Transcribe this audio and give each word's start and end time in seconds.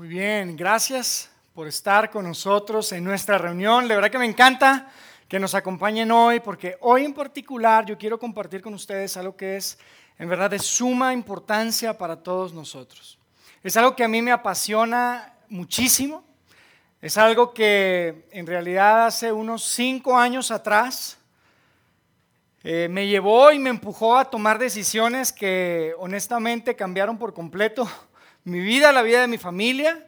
Muy 0.00 0.08
bien, 0.08 0.56
gracias 0.56 1.30
por 1.52 1.68
estar 1.68 2.10
con 2.10 2.24
nosotros 2.24 2.90
en 2.92 3.04
nuestra 3.04 3.36
reunión. 3.36 3.86
La 3.86 3.96
verdad 3.96 4.10
que 4.10 4.16
me 4.16 4.24
encanta 4.24 4.90
que 5.28 5.38
nos 5.38 5.54
acompañen 5.54 6.10
hoy 6.10 6.40
porque 6.40 6.78
hoy 6.80 7.04
en 7.04 7.12
particular 7.12 7.84
yo 7.84 7.98
quiero 7.98 8.18
compartir 8.18 8.62
con 8.62 8.72
ustedes 8.72 9.18
algo 9.18 9.36
que 9.36 9.58
es 9.58 9.78
en 10.18 10.26
verdad 10.30 10.48
de 10.48 10.58
suma 10.58 11.12
importancia 11.12 11.98
para 11.98 12.16
todos 12.16 12.54
nosotros. 12.54 13.18
Es 13.62 13.76
algo 13.76 13.94
que 13.94 14.02
a 14.02 14.08
mí 14.08 14.22
me 14.22 14.32
apasiona 14.32 15.34
muchísimo. 15.50 16.24
Es 17.02 17.18
algo 17.18 17.52
que 17.52 18.26
en 18.30 18.46
realidad 18.46 19.04
hace 19.04 19.30
unos 19.30 19.64
cinco 19.64 20.16
años 20.16 20.50
atrás 20.50 21.18
eh, 22.64 22.88
me 22.90 23.06
llevó 23.06 23.52
y 23.52 23.58
me 23.58 23.68
empujó 23.68 24.16
a 24.16 24.30
tomar 24.30 24.58
decisiones 24.58 25.30
que 25.30 25.92
honestamente 25.98 26.74
cambiaron 26.74 27.18
por 27.18 27.34
completo 27.34 27.86
mi 28.50 28.60
vida, 28.60 28.92
la 28.92 29.02
vida 29.02 29.20
de 29.20 29.28
mi 29.28 29.38
familia. 29.38 30.06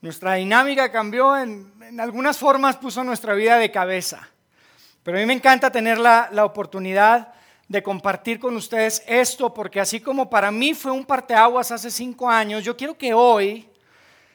Nuestra 0.00 0.34
dinámica 0.34 0.92
cambió, 0.92 1.36
en, 1.36 1.72
algunas 1.98 2.36
formas 2.36 2.76
puso 2.76 3.02
nuestra 3.04 3.34
vida 3.34 3.58
de 3.58 3.70
cabeza. 3.70 4.28
Pero 5.02 5.16
a 5.16 5.20
mí 5.20 5.26
me 5.26 5.32
encanta 5.32 5.70
tener 5.70 5.98
la, 5.98 6.28
la 6.32 6.44
oportunidad 6.44 7.32
de 7.68 7.82
compartir 7.82 8.38
con 8.38 8.56
ustedes 8.56 9.02
esto, 9.06 9.52
porque 9.52 9.80
así 9.80 10.00
como 10.00 10.28
para 10.28 10.50
mí 10.50 10.74
fue 10.74 10.92
un 10.92 11.04
parteaguas 11.04 11.70
hace 11.70 11.90
cinco 11.90 12.28
años, 12.28 12.62
yo 12.64 12.76
quiero 12.76 12.96
que 12.96 13.14
hoy 13.14 13.68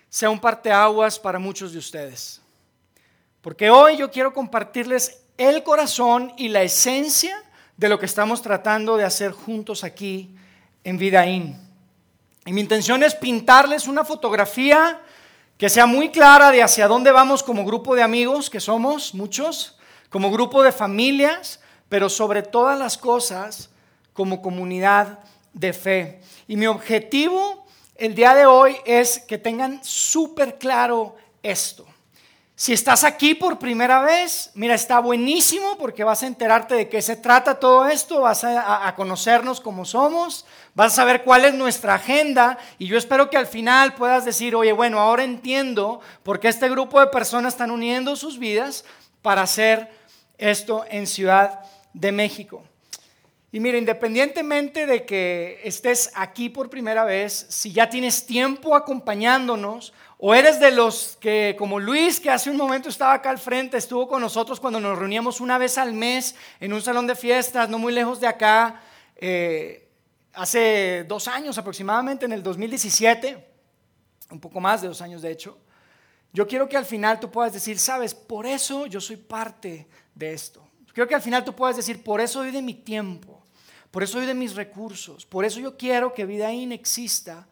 sea 0.10 0.30
un 0.30 0.40
parteaguas 0.40 1.20
para 1.20 1.40
muchos 1.40 1.72
de 1.72 1.80
ustedes. 1.80 2.42
Porque 3.42 3.70
hoy 3.70 3.98
yo 3.98 4.12
quiero 4.12 4.34
compartirles 4.34 5.24
el 5.38 5.64
corazón 5.64 6.34
y 6.38 6.50
la 6.50 6.62
esencia 6.62 7.36
de 7.78 7.90
lo 7.90 7.98
que 7.98 8.06
estamos 8.06 8.42
tratando 8.42 8.98
de 8.98 9.06
hacer 9.06 9.32
juntos 9.32 9.84
aquí 9.84 10.36
en 10.84 10.98
Vidaín. 10.98 11.71
Y 12.46 12.54
mi 12.54 12.62
intención 12.62 13.04
es 13.04 13.14
pintarles 13.14 13.88
una 13.88 14.04
fotografía 14.04 15.00
que 15.58 15.70
sea 15.70 15.86
muy 15.86 16.10
clara 16.10 16.52
de 16.52 16.64
hacia 16.64 16.88
dónde 16.88 17.12
vamos 17.12 17.44
como 17.44 17.66
grupo 17.66 17.96
de 17.96 18.02
amigos, 18.02 18.50
que 18.50 18.60
somos 18.60 19.14
muchos, 19.14 19.78
como 20.10 20.32
grupo 20.32 20.64
de 20.64 20.72
familias, 20.72 21.60
pero 21.88 22.10
sobre 22.10 22.42
todas 22.42 22.80
las 22.80 22.98
cosas 22.98 23.70
como 24.14 24.42
comunidad 24.42 25.20
de 25.54 25.74
fe. 25.74 26.22
Y 26.48 26.56
mi 26.56 26.66
objetivo 26.66 27.62
el 27.96 28.16
día 28.16 28.34
de 28.34 28.48
hoy 28.48 28.76
es 28.84 29.20
que 29.20 29.38
tengan 29.38 29.80
súper 29.84 30.58
claro 30.58 31.16
esto. 31.44 31.86
Si 32.56 32.74
estás 32.74 33.04
aquí 33.04 33.36
por 33.36 33.60
primera 33.60 34.02
vez, 34.02 34.50
mira, 34.56 34.74
está 34.74 35.00
buenísimo 35.00 35.78
porque 35.78 36.04
vas 36.04 36.24
a 36.24 36.28
enterarte 36.28 36.74
de 36.74 36.90
qué 36.90 37.02
se 37.02 37.16
trata 37.16 37.60
todo 37.60 37.86
esto, 37.86 38.22
vas 38.22 38.44
a, 38.44 38.94
conocernos 38.96 39.62
como 39.62 39.86
somos, 39.86 40.46
vas 40.74 40.94
a 40.94 40.96
saber 40.98 41.24
cuál 41.24 41.46
es 41.46 41.54
nuestra 41.54 41.96
agenda 41.96 42.58
y 42.78 42.88
yo 42.88 42.98
espero 42.98 43.30
que 43.30 43.38
al 43.38 43.48
final 43.48 43.94
puedas 43.96 44.26
decir, 44.26 44.56
oye, 44.56 44.72
bueno, 44.72 45.00
ahora 45.00 45.24
entiendo 45.24 46.02
por 46.24 46.40
qué 46.40 46.48
este 46.48 46.70
grupo 46.70 47.00
de 47.00 47.08
personas 47.08 47.54
están 47.54 47.72
uniendo 47.72 48.16
sus 48.16 48.40
vidas 48.40 48.86
para 49.22 49.42
hacer 49.42 49.90
esto 50.38 50.86
en 50.90 51.08
Ciudad 51.08 51.60
de 51.94 52.12
México. 52.12 52.64
Y 53.54 53.60
mira, 53.60 53.78
independientemente 53.78 54.86
de 54.86 55.06
que 55.06 55.60
estés 55.66 56.12
aquí 56.16 56.48
por 56.48 56.70
primera 56.70 57.04
vez, 57.04 57.48
si 57.50 57.74
ya 57.74 57.90
tienes 57.90 58.26
tiempo 58.26 58.76
acompañándonos, 58.76 59.94
o 60.18 60.34
eres 60.34 60.60
de 60.60 60.72
los 60.72 61.18
que, 61.20 61.56
como 61.58 61.80
Luis, 61.80 62.20
que 62.20 62.30
hace 62.30 62.50
un 62.50 62.56
momento 62.56 62.88
estaba 62.88 63.14
acá 63.14 63.30
al 63.30 63.40
frente, 63.40 63.76
estuvo 63.76 64.08
con 64.08 64.22
nosotros 64.22 64.60
cuando 64.60 64.80
nos 64.80 64.98
reuníamos 64.98 65.42
una 65.42 65.58
vez 65.58 65.78
al 65.78 65.94
mes 65.94 66.36
en 66.60 66.72
un 66.72 66.82
salón 66.82 67.08
de 67.08 67.16
fiestas, 67.16 67.68
no 67.70 67.78
muy 67.78 67.92
lejos 67.92 68.22
de 68.22 68.28
acá, 68.28 68.82
eh, 69.18 69.81
hace 70.34 71.06
dos 71.08 71.28
años 71.28 71.58
aproximadamente, 71.58 72.26
en 72.26 72.32
el 72.32 72.44
2017, 72.44 73.48
un 74.32 74.40
poco 74.40 74.60
más 74.60 74.82
de 74.82 74.88
dos 74.88 75.02
años 75.02 75.22
de 75.22 75.32
hecho. 75.32 75.58
Yo 76.34 76.48
quiero 76.48 76.70
que 76.70 76.78
al 76.78 76.86
final 76.86 77.20
tú 77.20 77.30
puedas 77.30 77.54
decir, 77.54 77.78
sabes, 77.78 78.14
por 78.14 78.46
eso 78.46 78.86
yo 78.86 79.02
soy 79.02 79.18
parte 79.18 79.88
de 80.16 80.34
esto. 80.34 80.66
Quiero 80.94 81.08
que 81.08 81.16
al 81.16 81.22
final 81.22 81.44
tú 81.44 81.54
puedas 81.54 81.76
decir, 81.76 82.04
por 82.04 82.22
eso 82.22 82.40
doy 82.40 82.52
de 82.52 82.62
mi 82.62 82.74
tiempo, 82.74 83.42
por 83.92 84.04
eso 84.04 84.18
doy 84.18 84.28
de 84.28 84.34
mis 84.34 84.56
recursos, 84.56 85.26
por 85.26 85.44
eso 85.44 85.60
yo 85.60 85.78
quiero 85.78 86.14
que 86.14 86.26
Vida 86.26 86.52
exista 86.52 87.48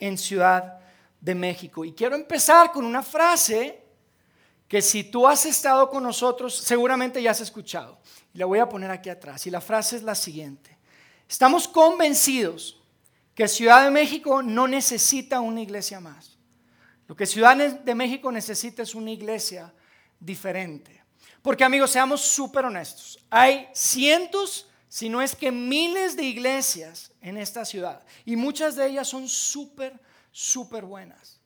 en 0.00 0.18
Ciudad 0.18 0.80
de 1.20 1.34
México. 1.34 1.84
Y 1.84 1.92
quiero 1.92 2.16
empezar 2.16 2.72
con 2.72 2.84
una 2.84 3.02
frase 3.02 3.82
que 4.68 4.82
si 4.82 5.04
tú 5.04 5.26
has 5.26 5.46
estado 5.46 5.88
con 5.88 6.02
nosotros, 6.02 6.56
seguramente 6.56 7.22
ya 7.22 7.30
has 7.30 7.40
escuchado. 7.40 7.98
La 8.34 8.46
voy 8.46 8.58
a 8.58 8.68
poner 8.68 8.90
aquí 8.90 9.08
atrás. 9.08 9.46
Y 9.46 9.50
la 9.50 9.60
frase 9.60 9.96
es 9.96 10.02
la 10.02 10.14
siguiente. 10.14 10.75
Estamos 11.28 11.66
convencidos 11.68 12.80
que 13.34 13.48
Ciudad 13.48 13.84
de 13.84 13.90
México 13.90 14.42
no 14.42 14.68
necesita 14.68 15.40
una 15.40 15.60
iglesia 15.60 16.00
más. 16.00 16.38
Lo 17.08 17.16
que 17.16 17.26
Ciudad 17.26 17.56
de 17.56 17.94
México 17.94 18.32
necesita 18.32 18.82
es 18.82 18.94
una 18.94 19.10
iglesia 19.10 19.72
diferente. 20.18 21.02
Porque 21.42 21.64
amigos, 21.64 21.90
seamos 21.90 22.22
súper 22.22 22.64
honestos. 22.64 23.18
Hay 23.30 23.68
cientos, 23.72 24.68
si 24.88 25.08
no 25.08 25.22
es 25.22 25.36
que 25.36 25.52
miles 25.52 26.16
de 26.16 26.24
iglesias 26.24 27.12
en 27.20 27.36
esta 27.36 27.64
ciudad. 27.64 28.02
Y 28.24 28.36
muchas 28.36 28.74
de 28.76 28.86
ellas 28.86 29.08
son 29.08 29.28
súper 29.28 30.00
súper 30.36 30.84
buenas. 30.84 31.40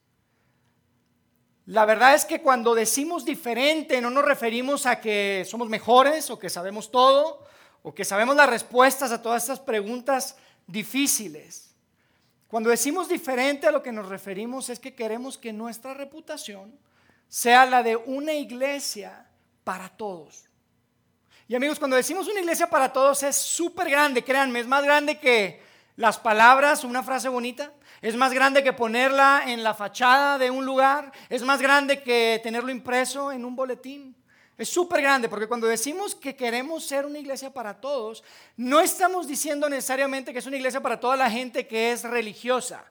La 1.66 1.84
verdad 1.84 2.16
es 2.16 2.24
que 2.24 2.42
cuando 2.42 2.74
decimos 2.74 3.24
diferente 3.24 4.00
no 4.00 4.10
nos 4.10 4.24
referimos 4.24 4.84
a 4.84 5.00
que 5.00 5.46
somos 5.48 5.68
mejores 5.68 6.28
o 6.28 6.40
que 6.40 6.50
sabemos 6.50 6.90
todo 6.90 7.44
o 7.82 7.94
que 7.94 8.04
sabemos 8.04 8.36
las 8.36 8.48
respuestas 8.48 9.12
a 9.12 9.22
todas 9.22 9.42
estas 9.42 9.60
preguntas 9.60 10.36
difíciles. 10.66 11.74
Cuando 12.48 12.70
decimos 12.70 13.08
diferente 13.08 13.66
a 13.66 13.70
lo 13.70 13.82
que 13.82 13.92
nos 13.92 14.08
referimos 14.08 14.68
es 14.68 14.80
que 14.80 14.94
queremos 14.94 15.38
que 15.38 15.52
nuestra 15.52 15.94
reputación 15.94 16.76
sea 17.28 17.64
la 17.64 17.82
de 17.82 17.96
una 17.96 18.32
iglesia 18.32 19.26
para 19.62 19.88
todos. 19.88 20.44
Y 21.46 21.54
amigos, 21.54 21.78
cuando 21.78 21.96
decimos 21.96 22.28
una 22.28 22.40
iglesia 22.40 22.68
para 22.68 22.92
todos 22.92 23.22
es 23.22 23.36
súper 23.36 23.88
grande, 23.88 24.22
créanme, 24.24 24.60
es 24.60 24.66
más 24.66 24.84
grande 24.84 25.18
que 25.18 25.62
las 25.96 26.18
palabras, 26.18 26.84
una 26.84 27.02
frase 27.02 27.28
bonita, 27.28 27.72
es 28.02 28.16
más 28.16 28.32
grande 28.32 28.62
que 28.62 28.72
ponerla 28.72 29.42
en 29.46 29.62
la 29.62 29.74
fachada 29.74 30.38
de 30.38 30.50
un 30.50 30.64
lugar, 30.64 31.12
es 31.28 31.42
más 31.42 31.60
grande 31.60 32.02
que 32.02 32.40
tenerlo 32.42 32.70
impreso 32.70 33.30
en 33.32 33.44
un 33.44 33.54
boletín. 33.54 34.16
Es 34.60 34.68
súper 34.68 35.00
grande 35.00 35.26
porque 35.30 35.46
cuando 35.48 35.66
decimos 35.66 36.14
que 36.14 36.36
queremos 36.36 36.84
ser 36.84 37.06
una 37.06 37.18
iglesia 37.18 37.50
para 37.50 37.80
todos, 37.80 38.22
no 38.58 38.82
estamos 38.82 39.26
diciendo 39.26 39.70
necesariamente 39.70 40.34
que 40.34 40.40
es 40.40 40.44
una 40.44 40.58
iglesia 40.58 40.82
para 40.82 41.00
toda 41.00 41.16
la 41.16 41.30
gente 41.30 41.66
que 41.66 41.92
es 41.92 42.04
religiosa. 42.04 42.84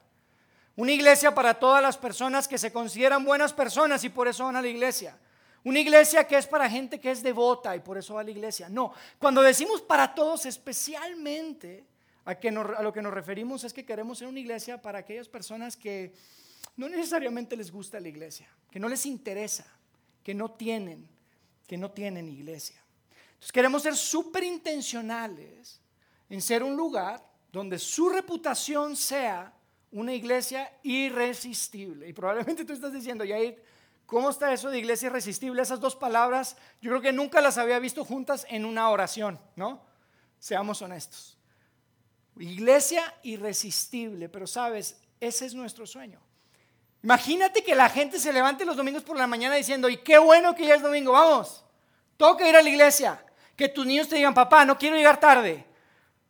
Una 0.76 0.94
iglesia 0.94 1.36
para 1.36 1.60
todas 1.60 1.84
las 1.84 1.96
personas 1.96 2.48
que 2.48 2.58
se 2.58 2.74
consideran 2.74 3.24
buenas 3.24 3.54
personas 3.54 4.04
y 4.04 4.10
por 4.10 4.28
eso 4.28 4.46
van 4.46 4.56
a 4.56 4.64
la 4.64 4.68
iglesia. 4.68 5.16
Una 5.64 5.80
iglesia 5.80 6.24
que 6.24 6.38
es 6.38 6.48
para 6.48 6.68
gente 6.68 7.00
que 7.00 7.12
es 7.12 7.22
devota 7.22 7.76
y 7.76 7.82
por 7.82 8.00
eso 8.00 8.16
va 8.16 8.22
a 8.22 8.24
la 8.24 8.32
iglesia. 8.32 8.68
No, 8.68 8.92
cuando 9.20 9.44
decimos 9.44 9.80
para 9.80 10.16
todos 10.16 10.48
especialmente, 10.48 11.86
a, 12.26 12.34
lo 12.82 12.92
que 12.92 13.02
nos 13.04 13.14
referimos 13.14 13.64
es 13.64 13.74
que 13.74 13.86
queremos 13.86 14.18
ser 14.18 14.28
una 14.28 14.40
iglesia 14.40 14.82
para 14.82 14.98
aquellas 14.98 15.30
personas 15.30 15.78
que 15.78 16.16
no 16.78 16.90
necesariamente 16.90 17.56
les 17.56 17.72
gusta 17.72 18.00
la 18.00 18.08
iglesia, 18.08 18.50
que 18.72 18.80
no 18.80 18.90
les 18.90 19.06
interesa, 19.06 19.68
que 20.24 20.34
no 20.34 20.50
tienen, 20.50 21.19
que 21.70 21.78
no 21.78 21.92
tienen 21.92 22.28
iglesia. 22.28 22.82
Entonces 23.34 23.52
queremos 23.52 23.84
ser 23.84 23.96
súper 23.96 24.44
intencionales 24.44 25.80
en 26.28 26.42
ser 26.42 26.64
un 26.64 26.76
lugar 26.76 27.24
donde 27.52 27.78
su 27.78 28.10
reputación 28.10 28.96
sea 28.96 29.54
una 29.92 30.16
iglesia 30.16 30.74
irresistible. 30.82 32.10
Y 32.10 32.14
probablemente 32.14 32.66
tú 32.66 32.74
estás 32.74 32.92
diciendo, 32.92 33.24
Yair, 33.24 33.64
¿cómo 34.08 34.32
está 34.32 34.52
eso 34.52 34.72
de 34.72 34.80
iglesia 34.80 35.10
irresistible? 35.10 35.62
Esas 35.62 35.80
dos 35.80 35.96
palabras, 35.96 36.58
yo 36.82 36.90
creo 36.90 37.02
que 37.02 37.14
nunca 37.14 37.40
las 37.40 37.60
había 37.60 37.78
visto 37.78 38.04
juntas 38.04 38.48
en 38.50 38.66
una 38.66 38.90
oración, 38.90 39.40
¿no? 39.56 39.86
Seamos 40.40 40.82
honestos. 40.82 41.38
Iglesia 42.40 43.14
irresistible, 43.22 44.28
pero 44.28 44.48
sabes, 44.48 45.00
ese 45.20 45.46
es 45.46 45.54
nuestro 45.54 45.86
sueño. 45.86 46.20
Imagínate 47.02 47.64
que 47.64 47.76
la 47.76 47.90
gente 47.90 48.20
se 48.20 48.34
levante 48.34 48.66
los 48.66 48.76
domingos 48.76 49.04
por 49.04 49.18
la 49.18 49.28
mañana 49.28 49.56
diciendo, 49.56 49.90
y 49.90 49.98
qué 49.98 50.18
bueno 50.18 50.54
que 50.54 50.66
ya 50.66 50.76
es 50.76 50.82
domingo, 50.82 51.14
vamos, 51.14 51.64
toca 52.18 52.48
ir 52.48 52.56
a 52.56 52.62
la 52.62 52.70
iglesia. 52.70 53.24
Que 53.56 53.70
tus 53.70 53.86
niños 53.86 54.08
te 54.08 54.16
digan, 54.16 54.34
papá, 54.34 54.66
no 54.66 54.78
quiero 54.78 54.96
llegar 54.96 55.20
tarde, 55.20 55.66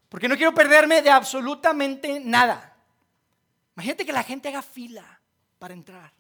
porque 0.10 0.28
no 0.28 0.36
quiero 0.36 0.54
perderme 0.54 1.02
de 1.02 1.10
absolutamente 1.10 2.20
nada. 2.20 2.76
Imagínate 3.76 4.06
que 4.06 4.14
la 4.14 4.24
gente 4.24 4.50
haga 4.50 4.62
fila 4.62 5.22
para 5.58 5.74
entrar. 5.74 6.12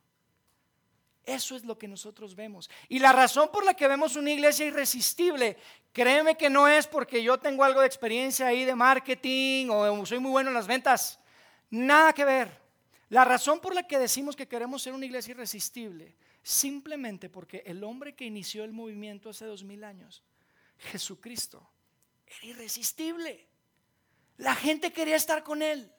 Eso 1.26 1.56
es 1.56 1.64
lo 1.64 1.78
que 1.78 1.88
nosotros 1.88 2.36
vemos. 2.36 2.70
Y 2.88 2.98
la 2.98 3.12
razón 3.12 3.50
por 3.52 3.64
la 3.64 3.76
que 3.76 3.88
vemos 3.88 4.16
una 4.16 4.32
iglesia 4.32 4.66
irresistible, 4.66 5.58
créeme 5.94 6.36
que 6.36 6.50
no 6.50 6.68
es 6.68 6.88
porque 6.88 7.22
yo 7.22 7.38
tengo 7.38 7.64
algo 7.64 7.82
de 7.82 7.88
experiencia 7.88 8.48
ahí 8.48 8.66
de 8.66 8.74
marketing 8.74 9.68
o 9.70 10.06
soy 10.06 10.20
muy 10.20 10.32
bueno 10.32 10.50
en 10.50 10.56
las 10.56 10.66
ventas. 10.66 11.20
Nada 11.70 12.14
que 12.14 12.26
ver. 12.26 12.69
La 13.10 13.26
razón 13.26 13.60
por 13.60 13.74
la 13.74 13.88
que 13.88 13.98
decimos 13.98 14.36
que 14.36 14.48
queremos 14.48 14.82
ser 14.82 14.94
una 14.94 15.06
iglesia 15.06 15.32
irresistible, 15.32 16.16
simplemente 16.44 17.30
porque 17.30 17.64
el 17.66 17.84
hombre 17.84 18.14
que 18.14 18.26
inició 18.26 18.64
el 18.64 18.72
movimiento 18.72 19.30
hace 19.30 19.46
dos 19.46 19.64
mil 19.64 19.84
años, 19.84 20.24
Jesucristo, 20.78 21.68
era 22.26 22.46
irresistible. 22.46 23.48
La 24.38 24.56
gente 24.56 24.94
quería 24.94 25.16
estar 25.16 25.44
con 25.44 25.62
él. 25.62 25.92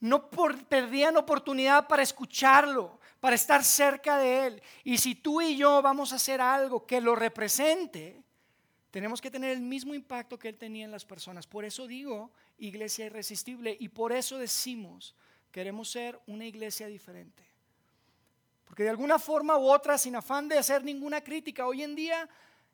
No 0.00 0.30
perdían 0.30 1.16
oportunidad 1.16 1.86
para 1.86 2.02
escucharlo. 2.02 2.98
para 3.20 3.36
estar 3.36 3.62
cerca 3.62 4.16
de 4.16 4.46
Él. 4.46 4.62
Y 4.82 4.96
si 4.96 5.14
tú 5.14 5.42
y 5.42 5.54
yo 5.54 5.82
vamos 5.82 6.12
a 6.12 6.16
hacer 6.16 6.40
algo 6.40 6.86
que 6.86 7.02
lo 7.02 7.14
represente, 7.14 8.24
tenemos 8.90 9.20
que 9.20 9.30
tener 9.30 9.50
el 9.50 9.60
mismo 9.60 9.94
impacto 9.94 10.38
que 10.38 10.48
Él 10.48 10.56
tenía 10.56 10.86
en 10.86 10.90
las 10.90 11.04
personas. 11.04 11.46
Por 11.46 11.66
eso 11.66 11.86
digo 11.86 12.30
iglesia 12.58 13.04
irresistible 13.04 13.76
y 13.78 13.88
por 13.88 14.12
eso 14.12 14.38
decimos, 14.38 15.14
queremos 15.50 15.90
ser 15.90 16.20
una 16.26 16.46
iglesia 16.46 16.86
diferente. 16.86 17.44
Porque 18.64 18.84
de 18.84 18.90
alguna 18.90 19.18
forma 19.18 19.56
u 19.58 19.68
otra, 19.68 19.98
sin 19.98 20.14
afán 20.16 20.48
de 20.48 20.58
hacer 20.58 20.84
ninguna 20.84 21.22
crítica, 21.22 21.66
hoy 21.66 21.82
en 21.82 21.94
día 21.94 22.28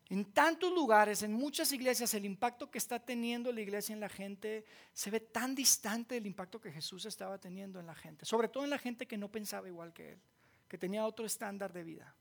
en 0.08 0.32
tantos 0.32 0.72
lugares, 0.72 1.22
en 1.22 1.32
muchas 1.32 1.72
iglesias, 1.72 2.14
el 2.14 2.24
impacto 2.24 2.70
que 2.70 2.78
está 2.78 3.00
teniendo 3.00 3.50
la 3.50 3.60
iglesia 3.60 3.92
en 3.92 3.98
la 3.98 4.08
gente 4.08 4.64
se 4.92 5.10
ve 5.10 5.18
tan 5.18 5.54
distante 5.54 6.14
del 6.14 6.26
impacto 6.26 6.60
que 6.60 6.70
Jesús 6.70 7.06
estaba 7.06 7.38
teniendo 7.38 7.80
en 7.80 7.86
la 7.86 7.94
gente, 7.94 8.24
sobre 8.24 8.48
todo 8.48 8.62
en 8.62 8.70
la 8.70 8.78
gente 8.78 9.06
que 9.06 9.16
no 9.16 9.32
pensaba 9.32 9.66
igual 9.66 9.92
que 9.92 10.12
Él, 10.12 10.20
que 10.68 10.78
tenía 10.78 11.04
otro 11.04 11.26
estándar 11.26 11.72
de 11.72 11.82
vida. 11.82 12.14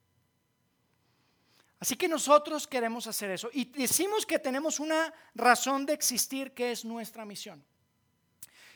Así 1.80 1.96
que 1.96 2.08
nosotros 2.08 2.66
queremos 2.66 3.06
hacer 3.06 3.30
eso 3.30 3.50
y 3.54 3.66
decimos 3.66 4.26
que 4.26 4.40
tenemos 4.40 4.80
una 4.80 5.14
razón 5.36 5.86
de 5.86 5.94
existir 5.94 6.54
que 6.54 6.72
es 6.72 6.86
nuestra 6.86 7.26
misión. 7.26 7.64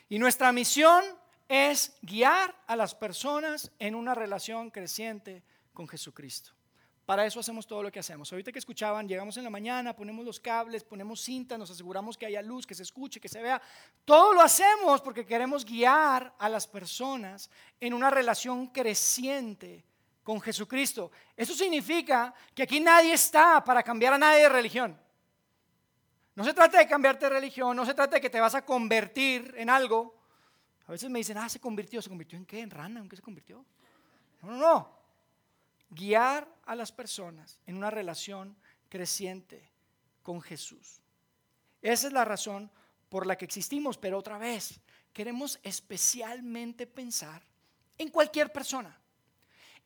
Y 0.08 0.18
nuestra 0.18 0.52
misión 0.52 1.04
es 1.50 1.98
guiar 2.00 2.54
a 2.68 2.76
las 2.76 2.94
personas 2.94 3.72
en 3.80 3.96
una 3.96 4.14
relación 4.14 4.70
creciente 4.70 5.42
con 5.72 5.88
Jesucristo. 5.88 6.52
Para 7.04 7.26
eso 7.26 7.40
hacemos 7.40 7.66
todo 7.66 7.82
lo 7.82 7.90
que 7.90 7.98
hacemos. 7.98 8.30
Ahorita 8.30 8.52
que 8.52 8.60
escuchaban, 8.60 9.08
llegamos 9.08 9.36
en 9.36 9.42
la 9.42 9.50
mañana, 9.50 9.96
ponemos 9.96 10.24
los 10.24 10.38
cables, 10.38 10.84
ponemos 10.84 11.20
cinta, 11.20 11.58
nos 11.58 11.68
aseguramos 11.68 12.16
que 12.16 12.24
haya 12.24 12.40
luz, 12.40 12.68
que 12.68 12.76
se 12.76 12.84
escuche, 12.84 13.18
que 13.18 13.28
se 13.28 13.42
vea. 13.42 13.60
Todo 14.04 14.32
lo 14.32 14.42
hacemos 14.42 15.00
porque 15.00 15.26
queremos 15.26 15.64
guiar 15.64 16.32
a 16.38 16.48
las 16.48 16.68
personas 16.68 17.50
en 17.80 17.94
una 17.94 18.10
relación 18.10 18.68
creciente 18.68 19.84
con 20.22 20.40
Jesucristo. 20.40 21.10
Eso 21.36 21.52
significa 21.52 22.32
que 22.54 22.62
aquí 22.62 22.78
nadie 22.78 23.14
está 23.14 23.64
para 23.64 23.82
cambiar 23.82 24.12
a 24.12 24.18
nadie 24.18 24.42
de 24.42 24.50
religión. 24.50 24.96
No 26.36 26.44
se 26.44 26.54
trata 26.54 26.78
de 26.78 26.86
cambiarte 26.86 27.24
de 27.24 27.30
religión, 27.30 27.76
no 27.76 27.84
se 27.84 27.94
trata 27.94 28.14
de 28.14 28.20
que 28.20 28.30
te 28.30 28.38
vas 28.38 28.54
a 28.54 28.64
convertir 28.64 29.52
en 29.56 29.68
algo. 29.68 30.19
A 30.90 30.92
veces 30.92 31.08
me 31.08 31.20
dicen, 31.20 31.38
ah, 31.38 31.48
se 31.48 31.60
convirtió, 31.60 32.02
¿se 32.02 32.08
convirtió 32.08 32.36
en 32.36 32.44
qué? 32.44 32.58
¿En 32.60 32.70
rana? 32.70 32.98
¿En 32.98 33.08
qué 33.08 33.14
se 33.14 33.22
convirtió? 33.22 33.64
No, 34.42 34.50
no, 34.50 34.56
no 34.56 35.00
guiar 35.90 36.48
a 36.64 36.74
las 36.74 36.90
personas 36.90 37.60
en 37.64 37.76
una 37.76 37.90
relación 37.90 38.56
creciente 38.88 39.70
con 40.24 40.40
Jesús. 40.40 41.00
Esa 41.80 42.06
es 42.06 42.12
la 42.12 42.24
razón 42.24 42.70
por 43.08 43.24
la 43.24 43.36
que 43.36 43.44
existimos, 43.44 43.98
pero 43.98 44.18
otra 44.18 44.36
vez, 44.36 44.80
queremos 45.12 45.60
especialmente 45.62 46.88
pensar 46.88 47.40
en 47.96 48.08
cualquier 48.08 48.52
persona, 48.52 48.96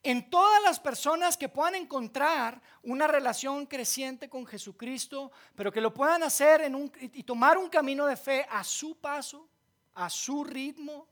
en 0.03 0.31
todas 0.31 0.63
las 0.63 0.81
personas 0.81 1.37
que 1.37 1.51
puedan 1.51 1.75
encontrar 1.75 2.63
una 2.83 3.07
relación 3.07 3.67
creciente 3.67 4.31
con 4.31 4.47
Jesucristo, 4.47 5.33
pero 5.55 5.71
que 5.71 5.83
lo 5.83 5.93
puedan 5.93 6.23
hacer 6.23 6.63
en 6.63 6.75
un, 6.75 6.91
y 6.99 7.23
tomar 7.25 7.59
un 7.59 7.69
camino 7.69 8.07
de 8.07 8.17
fe 8.17 8.47
a 8.51 8.65
su 8.65 8.97
paso, 8.97 9.51
a 9.95 10.11
su 10.11 10.45
ritmo, 10.45 11.07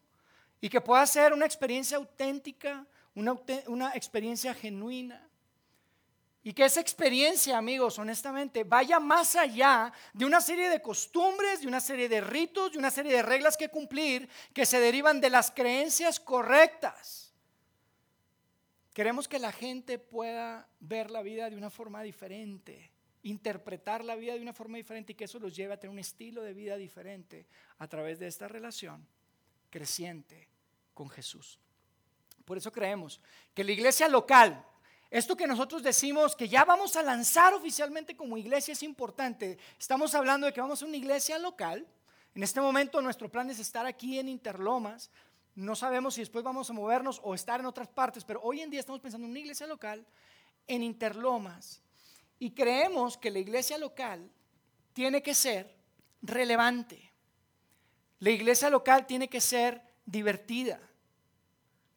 y 0.61 0.69
que 0.69 0.81
pueda 0.81 1.05
ser 1.07 1.33
una 1.33 1.47
experiencia 1.47 1.97
auténtica 1.97 2.87
una, 3.15 3.93
experiencia 3.95 4.55
genuina. 4.55 5.29
Y 6.45 6.53
que 6.53 6.65
esa 6.65 6.81
experiencia, 6.81 7.57
amigos, 7.57 7.99
honestamente, 7.99 8.65
vaya 8.65 8.99
más 8.99 9.37
allá 9.37 9.93
de 10.13 10.25
una 10.25 10.41
serie 10.41 10.69
de 10.69 10.83
costumbres, 10.83 11.61
de 11.61 11.69
una 11.69 11.81
serie 11.81 12.09
de 12.09 12.21
ritos, 12.21 12.73
de 12.73 12.79
una 12.79 12.91
serie 12.91 13.13
de 13.13 13.23
reglas 13.23 13.57
que 13.57 13.69
cumplir 13.69 14.29
que 14.53 14.67
se 14.67 14.81
derivan 14.81 15.21
de 15.21 15.31
las 15.31 15.53
creencias 15.53 16.19
correctas. 16.19 17.33
Queremos 18.93 19.29
que 19.29 19.39
la 19.39 19.53
gente 19.53 19.99
pueda 19.99 20.69
ver 20.81 21.11
la 21.11 21.23
vida 21.23 21.49
de 21.49 21.57
una 21.57 21.71
forma 21.71 22.03
diferente, 22.03 22.92
interpretar 23.23 24.05
la 24.05 24.17
vida 24.17 24.35
de 24.35 24.43
una 24.43 24.53
forma 24.53 24.77
diferente 24.77 25.13
y 25.13 25.15
que 25.15 25.25
eso 25.25 25.39
los 25.39 25.55
lleve 25.55 25.75
a 25.75 25.81
tener 25.81 25.93
un 25.93 25.99
estilo 25.99 26.43
de 26.43 26.55
vida 26.55 26.77
diferente 26.77 27.47
a 27.79 27.87
través 27.87 28.19
de 28.19 28.27
esta 28.27 28.49
relación 28.49 29.07
creciente 29.71 30.49
con 30.95 31.09
Jesús. 31.09 31.59
Por 32.45 32.59
eso 32.59 32.73
creemos 32.73 33.21
que 33.55 33.65
la 33.65 33.73
iglesia 33.73 34.09
local, 34.09 34.65
esto 35.11 35.37
que 35.37 35.47
nosotros 35.47 35.83
decimos 35.83 36.35
que 36.35 36.49
ya 36.49 36.65
vamos 36.65 36.97
a 36.97 37.03
lanzar 37.03 37.55
oficialmente 37.55 38.17
como 38.17 38.37
iglesia 38.37 38.73
es 38.73 38.83
importante. 38.83 39.59
Estamos 39.79 40.15
hablando 40.15 40.47
de 40.47 40.53
que 40.53 40.61
vamos 40.61 40.83
a 40.83 40.87
una 40.87 40.97
iglesia 40.97 41.39
local. 41.39 41.87
En 42.35 42.43
este 42.43 42.61
momento 42.61 43.01
nuestro 43.01 43.31
plan 43.31 43.49
es 43.51 43.59
estar 43.59 43.87
aquí 43.87 44.19
en 44.19 44.29
Interlomas. 44.29 45.11
No 45.55 45.77
sabemos 45.77 46.15
si 46.15 46.23
después 46.23 46.43
vamos 46.43 46.71
a 46.71 46.73
movernos 46.73 47.21
o 47.23 47.35
estar 47.35 47.61
en 47.61 47.67
otras 47.67 47.89
partes, 47.89 48.25
pero 48.25 48.41
hoy 48.43 48.63
en 48.63 48.71
día 48.71 48.81
estamos 48.81 49.01
pensando 49.01 49.27
en 49.27 49.33
una 49.33 49.41
iglesia 49.41 49.67
local 49.67 50.05
en 50.67 50.83
Interlomas. 50.83 51.82
Y 52.43 52.51
creemos 52.51 53.17
que 53.17 53.31
la 53.31 53.39
iglesia 53.39 53.79
local 53.79 54.29
tiene 54.93 55.23
que 55.23 55.33
ser 55.33 55.73
relevante. 56.23 57.13
La 58.19 58.31
iglesia 58.31 58.69
local 58.69 59.07
tiene 59.07 59.29
que 59.29 59.41
ser 59.41 59.81
divertida. 60.05 60.81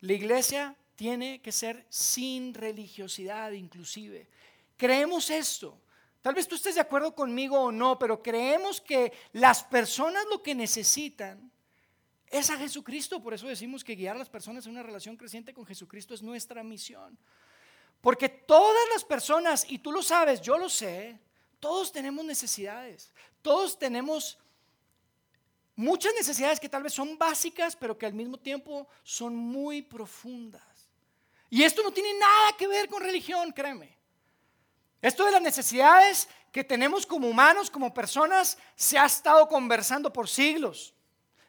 La 0.02 0.14
iglesia 0.14 0.76
tiene 0.94 1.42
que 1.42 1.52
ser 1.52 1.88
sin 1.90 2.54
religiosidad 2.54 3.54
inclusive. 3.54 4.30
Creemos 4.78 5.32
esto. 5.32 5.82
Tal 6.22 6.36
vez 6.36 6.48
tú 6.48 6.54
estés 6.54 6.76
de 6.76 6.82
acuerdo 6.82 7.16
conmigo 7.16 7.60
o 7.60 7.72
no, 7.72 7.98
pero 7.98 8.22
creemos 8.22 8.80
que 8.80 9.14
las 9.34 9.64
personas 9.64 10.26
lo 10.30 10.44
que 10.44 10.54
necesitan 10.54 11.52
es 12.28 12.52
a 12.52 12.58
Jesucristo. 12.60 13.20
Por 13.20 13.34
eso 13.34 13.48
decimos 13.48 13.84
que 13.84 13.96
guiar 13.96 14.16
a 14.16 14.20
las 14.20 14.30
personas 14.30 14.68
en 14.68 14.74
una 14.74 14.84
relación 14.84 15.18
creciente 15.18 15.56
con 15.56 15.66
Jesucristo 15.66 16.14
es 16.14 16.22
nuestra 16.22 16.64
misión. 16.64 17.18
Porque 18.06 18.30
todas 18.30 18.84
las 18.94 19.04
personas, 19.04 19.66
y 19.68 19.80
tú 19.80 19.92
lo 19.92 20.04
sabes, 20.04 20.40
yo 20.40 20.60
lo 20.60 20.70
sé, 20.70 21.20
todos 21.60 21.92
tenemos 21.92 22.24
necesidades, 22.24 23.12
todos 23.42 23.80
tenemos 23.80 24.38
muchas 25.76 26.14
necesidades 26.14 26.60
que 26.60 26.70
tal 26.70 26.84
vez 26.84 26.94
son 26.94 27.18
básicas, 27.18 27.76
pero 27.76 27.98
que 27.98 28.06
al 28.06 28.14
mismo 28.14 28.38
tiempo 28.38 28.88
son 29.02 29.36
muy 29.36 29.82
profundas. 29.82 30.62
Y 31.50 31.64
esto 31.64 31.82
no 31.82 31.90
tiene 31.90 32.14
nada 32.14 32.56
que 32.56 32.68
ver 32.68 32.88
con 32.88 33.02
religión, 33.02 33.52
créeme. 33.52 33.98
Esto 35.02 35.26
de 35.26 35.32
las 35.32 35.42
necesidades 35.42 36.30
que 36.52 36.64
tenemos 36.64 37.08
como 37.08 37.28
humanos, 37.28 37.72
como 37.72 37.92
personas, 37.92 38.56
se 38.76 39.00
ha 39.00 39.08
estado 39.08 39.48
conversando 39.48 40.14
por 40.14 40.30
siglos. 40.30 40.94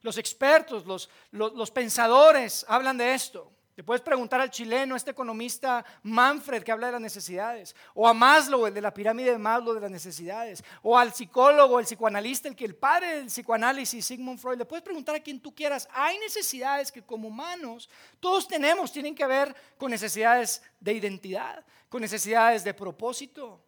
Los 0.00 0.16
expertos, 0.16 0.86
los, 0.86 1.10
los, 1.32 1.70
pensadores 1.70 2.64
hablan 2.66 2.96
de 2.96 3.12
esto. 3.12 3.52
Le 3.76 3.84
puedes 3.84 4.00
preguntar 4.00 4.40
al 4.40 4.50
chileno, 4.50 4.96
este 4.96 5.10
economista 5.10 5.84
Manfred 6.02 6.62
que 6.62 6.72
habla 6.72 6.86
de 6.86 6.94
las 6.94 7.00
necesidades, 7.02 7.76
o 7.92 8.08
a 8.08 8.14
Maslow, 8.14 8.66
el 8.66 8.72
de 8.72 8.80
la 8.80 8.94
pirámide 8.94 9.32
de 9.32 9.38
Maslow 9.38 9.74
de 9.74 9.82
las 9.82 9.90
necesidades, 9.90 10.64
o 10.80 10.96
al 10.96 11.12
psicólogo, 11.12 11.78
el 11.78 11.84
psicoanalista, 11.84 12.48
el 12.48 12.56
que 12.56 12.64
el 12.64 12.74
padre 12.74 13.16
del 13.16 13.26
psicoanálisis, 13.26 14.06
Sigmund 14.06 14.38
Freud. 14.38 14.56
Le 14.56 14.64
puedes 14.64 14.82
preguntar 14.82 15.14
a 15.14 15.20
quien 15.20 15.40
tú 15.40 15.54
quieras. 15.54 15.86
Hay 15.92 16.18
necesidades 16.20 16.90
que 16.90 17.02
como 17.02 17.28
humanos 17.28 17.90
todos 18.18 18.48
tenemos, 18.48 18.90
tienen 18.90 19.14
que 19.14 19.26
ver 19.26 19.54
con 19.76 19.90
necesidades 19.90 20.62
de 20.80 20.94
identidad, 20.94 21.62
con 21.90 22.00
necesidades 22.00 22.64
de 22.64 22.72
propósito, 22.72 23.62